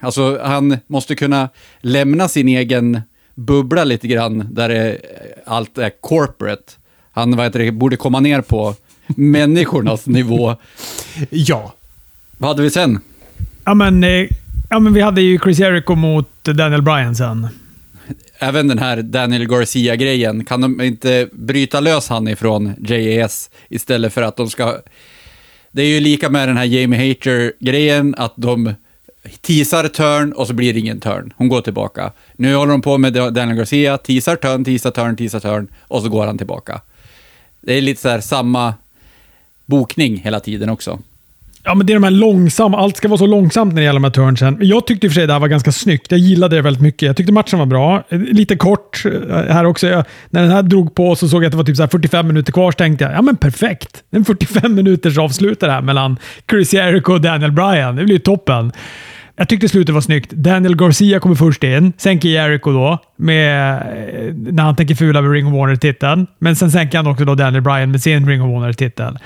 alltså 0.00 0.40
han 0.42 0.78
måste 0.86 1.14
kunna 1.14 1.48
lämna 1.80 2.28
sin 2.28 2.48
egen 2.48 3.02
bubbla 3.34 3.84
lite 3.84 4.08
grann, 4.08 4.48
där 4.50 4.68
det, 4.68 4.98
allt 5.46 5.78
är 5.78 5.90
corporate. 6.00 6.72
Han 7.12 7.36
vad 7.36 7.46
heter 7.46 7.58
det, 7.58 7.72
borde 7.72 7.96
komma 7.96 8.20
ner 8.20 8.40
på 8.40 8.74
människornas 9.06 10.06
nivå. 10.18 10.56
Ja. 11.30 11.74
Vad 12.38 12.50
hade 12.50 12.62
vi 12.62 12.70
sen? 12.70 13.00
Ja, 13.64 13.74
men, 13.74 14.04
eh, 14.04 14.26
ja, 14.70 14.78
men 14.78 14.92
vi 14.92 15.00
hade 15.00 15.20
ju 15.20 15.38
Chris 15.38 15.58
Jericho 15.58 15.94
mot 15.94 16.44
Daniel 16.44 16.82
Bryan 16.82 17.14
sen. 17.14 17.48
även 18.38 18.68
den 18.68 18.78
här 18.78 19.02
Daniel 19.02 19.46
Garcia-grejen, 19.46 20.44
kan 20.44 20.60
de 20.60 20.80
inte 20.80 21.28
bryta 21.32 21.80
lös 21.80 22.08
han 22.08 22.28
ifrån 22.28 22.74
JAS 22.78 23.50
istället 23.68 24.12
för 24.12 24.22
att 24.22 24.36
de 24.36 24.50
ska... 24.50 24.78
Det 25.72 25.82
är 25.82 25.86
ju 25.86 26.00
lika 26.00 26.30
med 26.30 26.48
den 26.48 26.56
här 26.56 26.64
Jamie 26.64 27.08
Hater-grejen, 27.08 28.14
att 28.18 28.32
de 28.36 28.74
teasar 29.40 29.88
turn 29.88 30.32
och 30.32 30.46
så 30.46 30.52
blir 30.52 30.74
det 30.74 30.80
ingen 30.80 31.00
turn. 31.00 31.32
Hon 31.36 31.48
går 31.48 31.60
tillbaka. 31.60 32.12
Nu 32.36 32.54
håller 32.54 32.72
de 32.72 32.82
på 32.82 32.98
med 32.98 33.12
Daniel 33.12 33.56
Garcia, 33.56 33.98
teasar 33.98 34.36
turn, 34.36 34.64
teasar 34.64 34.90
turn, 34.90 35.16
teasar 35.16 35.40
turn 35.40 35.68
och 35.80 36.02
så 36.02 36.08
går 36.08 36.26
han 36.26 36.38
tillbaka. 36.38 36.80
Det 37.60 37.74
är 37.74 37.80
lite 37.80 38.00
så 38.00 38.08
här 38.08 38.20
samma 38.20 38.74
bokning 39.66 40.16
hela 40.16 40.40
tiden 40.40 40.68
också. 40.68 40.98
Ja, 41.64 41.74
men 41.74 41.86
det 41.86 41.92
är 41.92 41.94
de 41.94 42.04
här 42.04 42.10
långsamma. 42.10 42.78
Allt 42.78 42.96
ska 42.96 43.08
vara 43.08 43.18
så 43.18 43.26
långsamt 43.26 43.74
när 43.74 43.80
det 43.80 43.84
gäller 43.84 44.00
de 44.00 44.04
här 44.04 44.10
turnsen. 44.10 44.58
Jag 44.60 44.86
tyckte 44.86 45.06
i 45.06 45.08
och 45.08 45.12
för 45.12 45.20
sig 45.20 45.26
det 45.26 45.32
här 45.32 45.40
var 45.40 45.48
ganska 45.48 45.72
snyggt. 45.72 46.10
Jag 46.10 46.20
gillade 46.20 46.56
det 46.56 46.62
väldigt 46.62 46.82
mycket. 46.82 47.06
Jag 47.06 47.16
tyckte 47.16 47.32
matchen 47.32 47.58
var 47.58 47.66
bra. 47.66 48.02
Lite 48.10 48.56
kort 48.56 49.04
eh, 49.04 49.54
här 49.54 49.64
också. 49.64 49.86
Jag, 49.86 50.04
när 50.30 50.42
den 50.42 50.50
här 50.50 50.62
drog 50.62 50.94
på 50.94 51.16
så 51.16 51.28
såg 51.28 51.42
jag 51.42 51.46
att 51.46 51.52
det 51.52 51.56
var 51.56 51.64
typ 51.64 51.76
så 51.76 51.82
här 51.82 51.88
45 51.88 52.26
minuter 52.26 52.52
kvar. 52.52 52.72
Så 52.72 52.76
tänkte 52.76 53.04
jag, 53.04 53.14
ja 53.14 53.22
men 53.22 53.36
perfekt. 53.36 54.02
En 54.10 54.24
45 54.24 54.74
minuters 54.74 55.18
avslutare 55.18 55.70
här 55.70 55.80
mellan 55.80 56.16
Chris 56.50 56.74
Jericho 56.74 57.12
och 57.12 57.20
Daniel 57.20 57.52
Bryan. 57.52 57.96
Det 57.96 58.04
blir 58.04 58.14
ju 58.14 58.20
toppen. 58.20 58.72
Jag 59.36 59.48
tyckte 59.48 59.68
slutet 59.68 59.94
var 59.94 60.00
snyggt. 60.00 60.32
Daniel 60.32 60.76
Garcia 60.76 61.20
kommer 61.20 61.34
först 61.34 61.64
in. 61.64 61.92
Sänker 61.98 62.28
Jericho 62.28 62.72
då, 62.72 62.98
med, 63.16 63.72
eh, 63.74 64.34
när 64.34 64.62
han 64.62 64.76
tänker 64.76 64.94
fula 64.94 65.22
med 65.22 65.32
Ring 65.32 65.46
of 65.46 65.52
Warner-titeln. 65.52 66.26
Men 66.38 66.56
sen 66.56 66.70
sänker 66.70 66.98
han 66.98 67.06
också 67.06 67.24
då 67.24 67.34
Daniel 67.34 67.62
Bryan 67.62 67.90
med 67.90 68.02
sin 68.02 68.28
Ring 68.28 68.42
of 68.42 68.48
Warner-titel. 68.48 69.18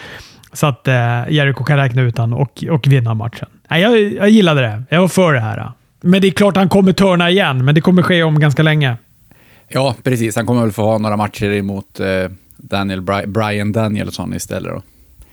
Så 0.52 0.66
att 0.66 0.88
eh, 0.88 0.94
Jericho 1.30 1.64
kan 1.64 1.76
räkna 1.76 2.02
ut 2.02 2.18
han 2.18 2.32
och, 2.32 2.64
och 2.70 2.86
vinna 2.86 3.14
matchen. 3.14 3.48
Nej, 3.70 3.82
jag, 3.82 3.98
jag 4.00 4.30
gillade 4.30 4.60
det. 4.60 4.82
Jag 4.88 5.00
var 5.00 5.08
för 5.08 5.32
det 5.32 5.40
här. 5.40 5.72
Men 6.00 6.20
det 6.20 6.26
är 6.26 6.30
klart 6.32 6.56
han 6.56 6.68
kommer 6.68 6.92
törna 6.92 7.30
igen, 7.30 7.64
men 7.64 7.74
det 7.74 7.80
kommer 7.80 8.02
ske 8.02 8.22
om 8.22 8.40
ganska 8.40 8.62
länge. 8.62 8.96
Ja, 9.68 9.94
precis. 10.02 10.36
Han 10.36 10.46
kommer 10.46 10.60
väl 10.62 10.72
få 10.72 10.82
ha 10.82 10.98
några 10.98 11.16
matcher 11.16 11.50
emot 11.50 12.00
eh, 12.00 12.06
Daniel 12.56 13.00
Bri- 13.00 13.26
Brian 13.26 13.72
Danielsson 13.72 14.34
istället 14.34 14.72
då. 14.72 14.82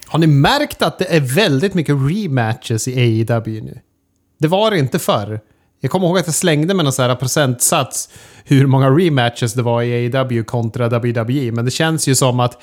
Har 0.08 0.20
ni 0.20 0.28
märkt 0.28 0.82
att 0.82 1.00
det 1.00 1.16
är 1.16 1.20
väldigt 1.20 1.74
mycket 1.74 1.96
rematches 1.96 2.88
i 2.88 2.94
AEW 3.30 3.62
nu? 3.64 3.80
Det 4.40 4.48
var 4.48 4.72
det 4.72 4.80
inte 4.80 5.00
förr. 5.00 5.40
Jag 5.82 5.92
kommer 5.92 6.08
ihåg 6.08 6.18
att 6.18 6.26
jag 6.28 6.36
slängde 6.36 6.74
med 6.74 6.86
någon 6.86 6.94
sån 6.94 7.06
här 7.10 7.16
procentsats 7.16 8.10
hur 8.46 8.66
många 8.68 8.90
rematches 8.90 9.54
det 9.54 9.62
var 9.62 9.82
i 9.82 10.12
AEW 10.16 10.44
kontra 10.44 10.90
WWE. 10.90 11.52
Men 11.52 11.66
det 11.66 11.72
känns 11.72 12.08
ju 12.08 12.16
som 12.16 12.40
att 12.40 12.62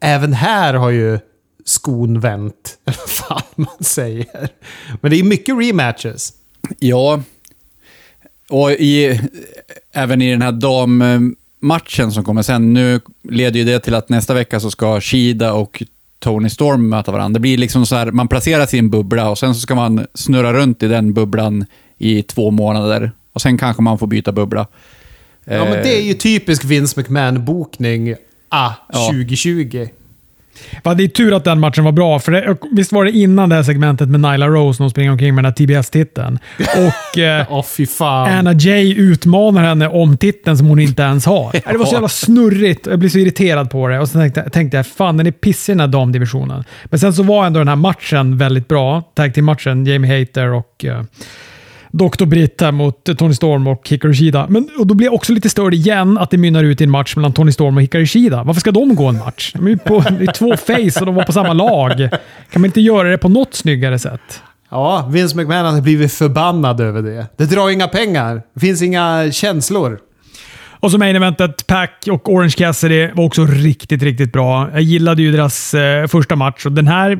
även 0.00 0.32
här 0.32 0.74
har 0.74 0.90
ju 0.90 1.18
skon 1.70 2.20
vänt. 2.20 2.78
Eller 2.84 2.98
vad 2.98 3.08
fan 3.10 3.42
man 3.56 3.84
säger. 3.84 4.48
Men 5.00 5.10
det 5.10 5.18
är 5.20 5.24
mycket 5.24 5.54
rematches. 5.58 6.32
Ja, 6.78 7.22
och 8.48 8.70
i, 8.70 9.20
även 9.92 10.22
i 10.22 10.30
den 10.30 10.42
här 10.42 10.52
dammatchen 10.52 12.12
som 12.12 12.24
kommer 12.24 12.42
sen, 12.42 12.74
nu 12.74 13.00
leder 13.22 13.58
ju 13.60 13.64
det 13.64 13.80
till 13.80 13.94
att 13.94 14.08
nästa 14.08 14.34
vecka 14.34 14.60
så 14.60 14.70
ska 14.70 15.00
Shida 15.00 15.52
och 15.52 15.82
Tony 16.18 16.48
Storm 16.50 16.88
möta 16.88 17.12
varandra. 17.12 17.34
Det 17.34 17.40
blir 17.40 17.58
liksom 17.58 17.86
så 17.86 17.96
här, 17.96 18.10
man 18.10 18.28
placerar 18.28 18.66
sin 18.66 18.90
bubbla 18.90 19.30
och 19.30 19.38
sen 19.38 19.54
så 19.54 19.60
ska 19.60 19.74
man 19.74 20.06
snurra 20.14 20.52
runt 20.52 20.82
i 20.82 20.88
den 20.88 21.12
bubblan 21.14 21.66
i 21.98 22.22
två 22.22 22.50
månader. 22.50 23.12
Och 23.32 23.42
sen 23.42 23.58
kanske 23.58 23.82
man 23.82 23.98
får 23.98 24.06
byta 24.06 24.32
bubbla. 24.32 24.66
Ja, 25.44 25.64
men 25.64 25.72
det 25.72 25.98
är 25.98 26.02
ju 26.02 26.14
typisk 26.14 26.64
Vince 26.64 27.00
McMahon-bokning. 27.00 28.14
Ah, 28.48 28.72
Ja. 28.92 29.10
2020. 30.60 30.80
Va, 30.84 30.94
det 30.94 31.04
är 31.04 31.08
tur 31.08 31.36
att 31.36 31.44
den 31.44 31.60
matchen 31.60 31.84
var 31.84 31.92
bra, 31.92 32.18
för 32.18 32.32
det, 32.32 32.56
visst 32.70 32.92
var 32.92 33.04
det 33.04 33.10
innan 33.10 33.48
det 33.48 33.54
här 33.54 33.62
segmentet 33.62 34.08
med 34.08 34.20
Nyla 34.20 34.48
Rose 34.48 34.82
när 34.82 34.84
hon 34.84 34.90
springer 34.90 35.10
omkring 35.10 35.34
med 35.34 35.44
den 35.44 35.52
här 35.52 35.56
TBS-titeln? 35.56 36.38
Och 36.58 37.18
eh, 37.18 37.62
fan. 37.98 38.32
Anna 38.32 38.52
Jay 38.52 38.94
utmanar 38.94 39.62
henne 39.62 39.88
om 39.88 40.16
titeln 40.16 40.58
som 40.58 40.66
hon 40.66 40.78
inte 40.78 41.02
ens 41.02 41.26
har. 41.26 41.52
Det 41.72 41.78
var 41.78 41.86
så 41.86 41.94
jävla 41.94 42.08
snurrigt 42.08 42.86
och 42.86 42.92
jag 42.92 42.98
blev 42.98 43.08
så 43.08 43.18
irriterad 43.18 43.70
på 43.70 43.88
det. 43.88 43.98
Och 43.98 44.08
så 44.08 44.18
tänkte, 44.18 44.50
tänkte 44.50 44.76
jag, 44.76 44.86
fan 44.86 45.16
den 45.16 45.26
är 45.26 45.30
pissig 45.30 45.72
den 45.72 45.80
här 45.80 45.86
damdivisionen. 45.86 46.64
Men 46.84 46.98
sen 47.00 47.12
så 47.12 47.22
var 47.22 47.46
ändå 47.46 47.58
den 47.58 47.68
här 47.68 47.76
matchen 47.76 48.38
väldigt 48.38 48.68
bra. 48.68 49.02
Tag 49.14 49.34
team 49.34 49.44
matchen 49.44 49.86
Jamie 49.86 50.20
Hater 50.20 50.52
och, 50.52 50.84
eh, 50.84 51.02
Dr. 51.90 52.24
Britt 52.24 52.60
här 52.60 52.72
mot 52.72 53.18
Tony 53.18 53.34
Storm 53.34 53.66
och 53.66 53.88
Hikaru 53.88 54.14
Shida. 54.14 54.46
Men 54.48 54.68
och 54.78 54.86
då 54.86 54.94
blir 54.94 55.06
jag 55.06 55.14
också 55.14 55.32
lite 55.32 55.50
störd 55.50 55.74
igen 55.74 56.18
att 56.18 56.30
det 56.30 56.38
mynnar 56.38 56.64
ut 56.64 56.80
i 56.80 56.84
en 56.84 56.90
match 56.90 57.16
mellan 57.16 57.32
Tony 57.32 57.52
Storm 57.52 57.76
och 57.76 57.82
Hikaru 57.82 58.06
Shida. 58.06 58.42
Varför 58.42 58.60
ska 58.60 58.72
de 58.72 58.94
gå 58.94 59.06
en 59.06 59.18
match? 59.18 59.52
De 59.54 59.66
är 59.66 59.70
ju 59.70 59.78
på, 59.78 60.00
det 60.00 60.24
är 60.24 60.32
två 60.32 60.56
face 60.56 61.00
och 61.00 61.06
de 61.06 61.14
var 61.14 61.24
på 61.24 61.32
samma 61.32 61.52
lag. 61.52 62.08
Kan 62.50 62.62
man 62.62 62.64
inte 62.64 62.80
göra 62.80 63.08
det 63.08 63.18
på 63.18 63.28
något 63.28 63.54
snyggare 63.54 63.98
sätt? 63.98 64.42
Ja, 64.70 65.08
Vince 65.12 65.36
McMahon 65.36 65.74
har 65.74 65.80
blivit 65.80 66.12
förbannad 66.12 66.80
över 66.80 67.02
det. 67.02 67.26
Det 67.36 67.44
drar 67.44 67.70
inga 67.70 67.88
pengar. 67.88 68.42
Det 68.54 68.60
finns 68.60 68.82
inga 68.82 69.32
känslor. 69.32 69.98
Och 70.80 70.90
så 70.90 70.98
main 70.98 71.16
eventet, 71.16 71.66
Pack 71.66 72.08
och 72.10 72.32
Orange 72.32 72.54
Cassidy 72.56 73.08
var 73.14 73.24
också 73.24 73.44
riktigt, 73.44 74.02
riktigt 74.02 74.32
bra. 74.32 74.70
Jag 74.72 74.82
gillade 74.82 75.22
ju 75.22 75.32
deras 75.32 75.74
eh, 75.74 76.06
första 76.06 76.36
match 76.36 76.66
och 76.66 76.72
den 76.72 76.86
här... 76.86 77.18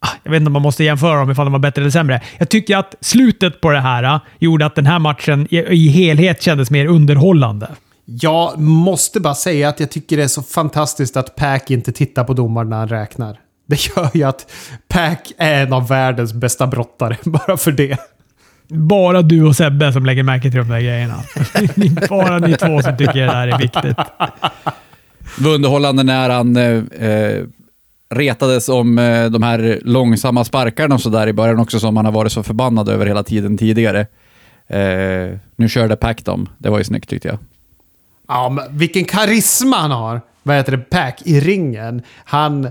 ah, 0.00 0.08
Jag 0.22 0.30
vet 0.30 0.40
inte 0.40 0.48
om 0.48 0.52
man 0.52 0.62
måste 0.62 0.84
jämföra 0.84 1.18
dem 1.18 1.30
ifall 1.30 1.46
de 1.46 1.52
var 1.52 1.58
bättre 1.58 1.82
eller 1.82 1.90
sämre. 1.90 2.20
Jag 2.38 2.48
tycker 2.48 2.76
att 2.76 2.94
slutet 3.00 3.60
på 3.60 3.70
det 3.70 3.80
här 3.80 4.02
ah, 4.02 4.20
gjorde 4.38 4.66
att 4.66 4.74
den 4.74 4.86
här 4.86 4.98
matchen 4.98 5.46
i, 5.50 5.88
helhet 5.88 6.42
kändes 6.42 6.70
mer 6.70 6.86
underhållande. 6.86 7.70
Jag 8.04 8.58
måste 8.58 9.20
bara 9.20 9.34
säga 9.34 9.68
att 9.68 9.80
jag 9.80 9.90
tycker 9.90 10.16
det 10.16 10.22
är 10.22 10.28
så 10.28 10.42
fantastiskt 10.42 11.16
att 11.16 11.36
Pack 11.36 11.70
inte 11.70 11.92
tittar 11.92 12.24
på 12.24 12.32
domaren 12.34 12.70
när 12.70 12.76
han 12.76 12.88
räknar. 12.88 13.36
Det 13.66 13.86
gör 13.86 14.10
ju 14.14 14.24
att 14.24 14.52
Pack 14.88 15.32
är 15.38 15.62
en 15.62 15.72
av 15.72 15.88
världens 15.88 16.32
bästa 16.32 16.66
brottare, 16.66 17.16
bara 17.24 17.56
för 17.56 17.72
det. 17.72 17.98
Bara 18.72 19.22
du 19.22 19.44
och 19.44 19.56
Sebbe 19.56 19.92
som 19.92 20.06
lägger 20.06 20.22
märke 20.22 20.50
till 20.50 20.60
de 20.60 20.68
där 20.68 20.80
grejerna. 20.80 21.22
Bara 22.08 22.38
ni 22.38 22.54
två 22.54 22.82
som 22.82 22.96
tycker 22.96 23.26
det 23.26 23.32
här 23.32 23.48
är 23.48 23.58
viktigt. 23.58 23.96
Det 25.36 25.44
var 25.44 25.54
underhållande 25.54 26.02
när 26.02 26.30
han 26.30 26.56
eh, 26.56 27.08
eh, 27.08 27.44
retades 28.10 28.68
om 28.68 28.98
eh, 28.98 29.30
de 29.30 29.42
här 29.42 29.80
långsamma 29.84 30.44
sparkarna 30.44 30.94
och 30.94 31.00
sådär 31.00 31.26
i 31.26 31.32
början 31.32 31.58
också 31.58 31.80
som 31.80 31.96
han 31.96 32.04
har 32.04 32.12
varit 32.12 32.32
så 32.32 32.42
förbannad 32.42 32.88
över 32.88 33.06
hela 33.06 33.22
tiden 33.22 33.58
tidigare. 33.58 34.00
Eh, 34.68 35.38
nu 35.56 35.68
körde 35.68 35.96
Pack 35.96 36.24
dem. 36.24 36.48
Det 36.58 36.70
var 36.70 36.78
ju 36.78 36.84
snyggt 36.84 37.08
tyckte 37.08 37.28
jag. 37.28 37.38
Ja, 38.28 38.48
men 38.48 38.78
vilken 38.78 39.04
karisma 39.04 39.76
han 39.76 39.90
har! 39.90 40.20
Vad 40.42 40.56
heter 40.56 40.72
det? 40.72 40.78
Pack 40.78 41.22
i 41.24 41.40
ringen. 41.40 42.02
Han 42.24 42.70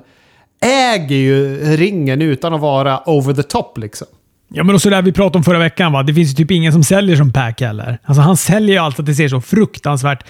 äger 0.61 1.15
ju 1.15 1.59
ringen 1.77 2.21
utan 2.21 2.53
att 2.53 2.61
vara 2.61 3.09
over 3.09 3.33
the 3.33 3.43
top 3.43 3.77
liksom. 3.77 4.07
Ja, 4.47 4.63
men 4.63 4.75
och 4.75 4.81
så 4.81 4.89
där 4.89 5.01
vi 5.01 5.11
pratade 5.11 5.37
om 5.37 5.43
förra 5.43 5.59
veckan. 5.59 5.91
Va? 5.91 6.03
Det 6.03 6.13
finns 6.13 6.31
ju 6.31 6.35
typ 6.35 6.51
ingen 6.51 6.73
som 6.73 6.83
säljer 6.83 7.15
som 7.15 7.33
Pack 7.33 7.61
heller. 7.61 7.99
Alltså, 8.03 8.21
han 8.21 8.37
säljer 8.37 8.75
ju 8.75 8.77
allt 8.77 8.99
att 8.99 9.05
det 9.05 9.15
ser 9.15 9.27
så 9.27 9.41
fruktansvärt 9.41 10.25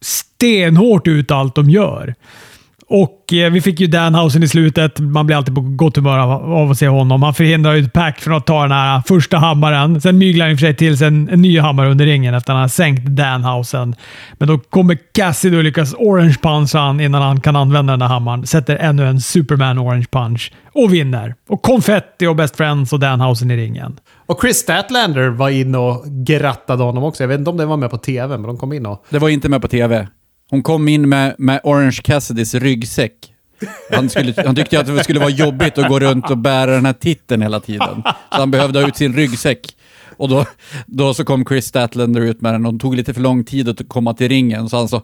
stenhårt 0.00 1.06
ut 1.06 1.30
allt 1.30 1.54
de 1.54 1.70
gör. 1.70 2.14
Och 2.96 3.32
eh, 3.32 3.52
vi 3.52 3.60
fick 3.60 3.80
ju 3.80 3.86
Danhausen 3.86 4.42
i 4.42 4.48
slutet. 4.48 4.98
Man 4.98 5.26
blir 5.26 5.36
alltid 5.36 5.54
på 5.54 5.60
gott 5.60 5.96
humör 5.96 6.18
av, 6.18 6.52
av 6.52 6.70
att 6.70 6.78
se 6.78 6.88
honom. 6.88 7.22
Han 7.22 7.34
förhindrar 7.34 7.74
ju 7.74 7.88
Pack 7.88 8.20
från 8.20 8.34
att 8.36 8.46
ta 8.46 8.62
den 8.62 8.72
här 8.72 9.02
första 9.06 9.36
hammaren. 9.36 10.00
Sen 10.00 10.18
myglar 10.18 10.44
han 10.44 10.52
i 10.52 10.54
och 10.54 10.58
för 10.58 10.66
sig 10.66 10.76
till 10.76 10.98
sig 10.98 11.06
en, 11.06 11.28
en 11.28 11.42
ny 11.42 11.58
hammare 11.58 11.90
under 11.90 12.06
ringen 12.06 12.34
efter 12.34 12.52
att 12.52 12.54
han 12.54 12.60
har 12.60 12.68
sänkt 12.68 13.06
Danhausen. 13.06 13.94
Men 14.38 14.48
då 14.48 14.58
kommer 14.58 14.98
Cassidy 15.12 15.56
och 15.56 15.64
lyckas 15.64 15.94
orange 15.98 16.36
puncha 16.42 16.78
han 16.78 17.00
innan 17.00 17.22
han 17.22 17.40
kan 17.40 17.56
använda 17.56 17.92
den 17.92 18.00
där 18.00 18.06
hammaren. 18.06 18.46
Sätter 18.46 18.76
ännu 18.76 19.06
en 19.06 19.20
Superman 19.20 19.78
orange 19.78 20.06
punch 20.10 20.52
och 20.72 20.94
vinner. 20.94 21.34
Och 21.48 21.62
konfetti 21.62 22.26
och 22.26 22.36
Best 22.36 22.56
Friends 22.56 22.92
och 22.92 23.00
Danhausen 23.00 23.50
i 23.50 23.56
ringen. 23.56 23.96
Och 24.26 24.38
Chris 24.40 24.56
Statlander 24.56 25.28
var 25.28 25.48
in 25.48 25.74
och 25.74 26.04
grattade 26.06 26.82
honom 26.82 27.04
också. 27.04 27.22
Jag 27.22 27.28
vet 27.28 27.38
inte 27.38 27.50
om 27.50 27.56
det 27.56 27.66
var 27.66 27.76
med 27.76 27.90
på 27.90 27.98
TV, 27.98 28.28
men 28.38 28.46
de 28.46 28.58
kom 28.58 28.72
in 28.72 28.86
och... 28.86 29.04
Det 29.10 29.18
var 29.18 29.28
inte 29.28 29.48
med 29.48 29.62
på 29.62 29.68
TV. 29.68 30.08
Hon 30.50 30.62
kom 30.62 30.88
in 30.88 31.08
med, 31.08 31.34
med 31.38 31.60
Orange 31.64 32.00
Cassidys 32.04 32.54
ryggsäck. 32.54 33.12
Han, 33.90 34.08
skulle, 34.08 34.34
han 34.46 34.54
tyckte 34.54 34.80
att 34.80 34.86
det 34.86 35.04
skulle 35.04 35.20
vara 35.20 35.30
jobbigt 35.30 35.78
att 35.78 35.88
gå 35.88 35.98
runt 35.98 36.30
och 36.30 36.38
bära 36.38 36.70
den 36.70 36.86
här 36.86 36.92
titeln 36.92 37.42
hela 37.42 37.60
tiden. 37.60 38.02
Så 38.04 38.36
han 38.36 38.50
behövde 38.50 38.80
ha 38.80 38.88
ut 38.88 38.96
sin 38.96 39.16
ryggsäck. 39.16 39.76
Och 40.16 40.28
då, 40.28 40.46
då 40.86 41.14
så 41.14 41.24
kom 41.24 41.44
Chris 41.44 41.66
Statlander 41.66 42.20
ut 42.20 42.40
med 42.40 42.54
den 42.54 42.66
och 42.66 42.74
det 42.74 42.80
tog 42.80 42.94
lite 42.96 43.14
för 43.14 43.20
lång 43.20 43.44
tid 43.44 43.68
att 43.68 43.88
komma 43.88 44.14
till 44.14 44.28
ringen. 44.28 44.68
Så 44.68 44.76
han 44.76 44.88
sa, 44.88 45.02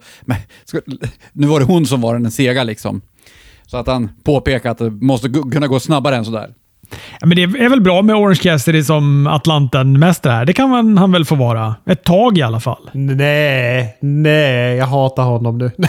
nu 1.33 1.47
var 1.47 1.61
det 1.61 1.67
hon 1.67 1.87
som 1.87 2.01
var 2.01 2.19
den 2.19 2.31
sega 2.31 2.65
liksom. 2.65 3.01
Så 3.67 3.77
att 3.77 3.87
han 3.87 4.11
påpekade 4.23 4.71
att 4.71 4.79
det 4.79 4.91
måste 4.91 5.29
kunna 5.29 5.67
gå 5.67 5.81
snabbare 5.81 6.17
än 6.17 6.25
sådär. 6.25 6.55
Ja, 7.21 7.27
men 7.27 7.37
det 7.37 7.43
är 7.43 7.69
väl 7.69 7.81
bra 7.81 8.03
med 8.03 8.17
Orange 8.17 8.41
Cassidy 8.43 8.83
som 8.83 9.27
Atlanten-mästare 9.27 10.33
här. 10.33 10.45
Det 10.45 10.53
kan 10.53 10.71
man, 10.71 10.99
han 10.99 11.13
väl 11.13 11.25
få 11.25 11.35
vara. 11.35 11.75
Ett 11.87 12.05
tag 12.05 12.39
i 12.39 12.43
alla 12.43 12.61
fall. 12.61 12.91
Nej, 12.93 13.97
nej, 14.01 14.77
jag 14.77 14.87
hatar 14.87 15.23
honom 15.23 15.59
nu. 15.59 15.71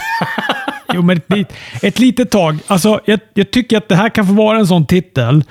Jo, 0.93 1.01
men 1.01 1.17
ett, 1.17 1.53
ett 1.81 1.99
litet 1.99 2.31
tag. 2.31 2.57
Alltså, 2.67 2.99
jag, 3.05 3.19
jag 3.33 3.51
tycker 3.51 3.77
att 3.77 3.89
det 3.89 3.95
här 3.95 4.09
kan 4.09 4.27
få 4.27 4.33
vara 4.33 4.57
en 4.57 4.67
sån 4.67 4.85
titel 4.85 5.43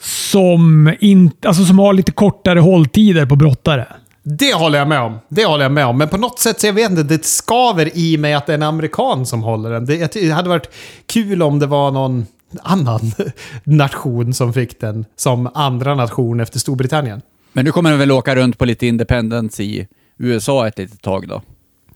som, 0.00 0.94
in, 1.00 1.30
alltså, 1.46 1.64
som 1.64 1.78
har 1.78 1.92
lite 1.92 2.12
kortare 2.12 2.60
hålltider 2.60 3.26
på 3.26 3.36
brottare. 3.36 3.86
Det 4.22 4.54
håller 4.54 4.78
jag 4.78 4.88
med 4.88 5.00
om. 5.00 5.18
Det 5.28 5.44
håller 5.44 5.64
jag 5.64 5.72
med 5.72 5.86
om. 5.86 5.98
Men 5.98 6.08
på 6.08 6.16
något 6.16 6.38
sätt 6.38 6.60
så 6.60 6.66
jag 6.66 6.72
vet 6.72 6.90
inte, 6.90 7.02
det 7.02 7.24
skaver 7.24 7.98
i 7.98 8.16
mig 8.18 8.34
att 8.34 8.46
det 8.46 8.52
är 8.52 8.54
en 8.54 8.62
amerikan 8.62 9.26
som 9.26 9.42
håller 9.42 9.70
den. 9.70 9.86
Det, 9.86 10.12
det 10.12 10.30
hade 10.30 10.48
varit 10.48 10.70
kul 11.06 11.42
om 11.42 11.58
det 11.58 11.66
var 11.66 11.90
någon 11.90 12.26
annan 12.62 13.00
nation 13.64 14.34
som 14.34 14.52
fick 14.52 14.80
den 14.80 15.04
som 15.16 15.50
andra 15.54 15.94
nation 15.94 16.40
efter 16.40 16.58
Storbritannien. 16.58 17.22
Men 17.52 17.64
nu 17.64 17.72
kommer 17.72 17.90
den 17.90 17.98
väl 17.98 18.12
åka 18.12 18.36
runt 18.36 18.58
på 18.58 18.64
lite 18.64 18.86
independence 18.86 19.62
i 19.62 19.88
USA 20.18 20.68
ett 20.68 20.78
litet 20.78 21.02
tag 21.02 21.28
då. 21.28 21.42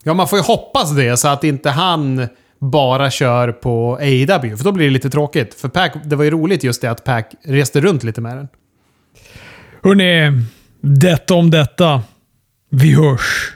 Ja, 0.03 0.15
man 0.15 0.29
får 0.29 0.39
ju 0.39 0.45
hoppas 0.45 0.97
det 0.97 1.17
så 1.17 1.29
att 1.29 1.45
inte 1.45 1.71
han 1.71 2.27
bara 2.59 3.11
kör 3.11 3.53
på 3.53 3.95
AEW, 4.01 4.57
för 4.57 4.65
då 4.65 4.73
blir 4.73 4.87
det 4.87 4.93
lite 4.93 5.11
tråkigt. 5.11 5.55
För 5.55 5.69
Pac, 5.69 5.91
det 6.05 6.17
var 6.17 6.25
ju 6.25 6.31
roligt 6.31 6.65
just 6.65 6.81
det 6.83 6.91
att 6.91 7.05
Pac 7.05 7.25
reste 7.45 7.81
runt 7.81 8.05
lite 8.05 8.21
med 8.21 8.37
den. 8.37 8.49
Hörrni, 9.83 10.43
detta 10.81 11.35
om 11.35 11.51
detta. 11.51 12.03
Vi 12.71 12.95
hörs. 12.95 13.53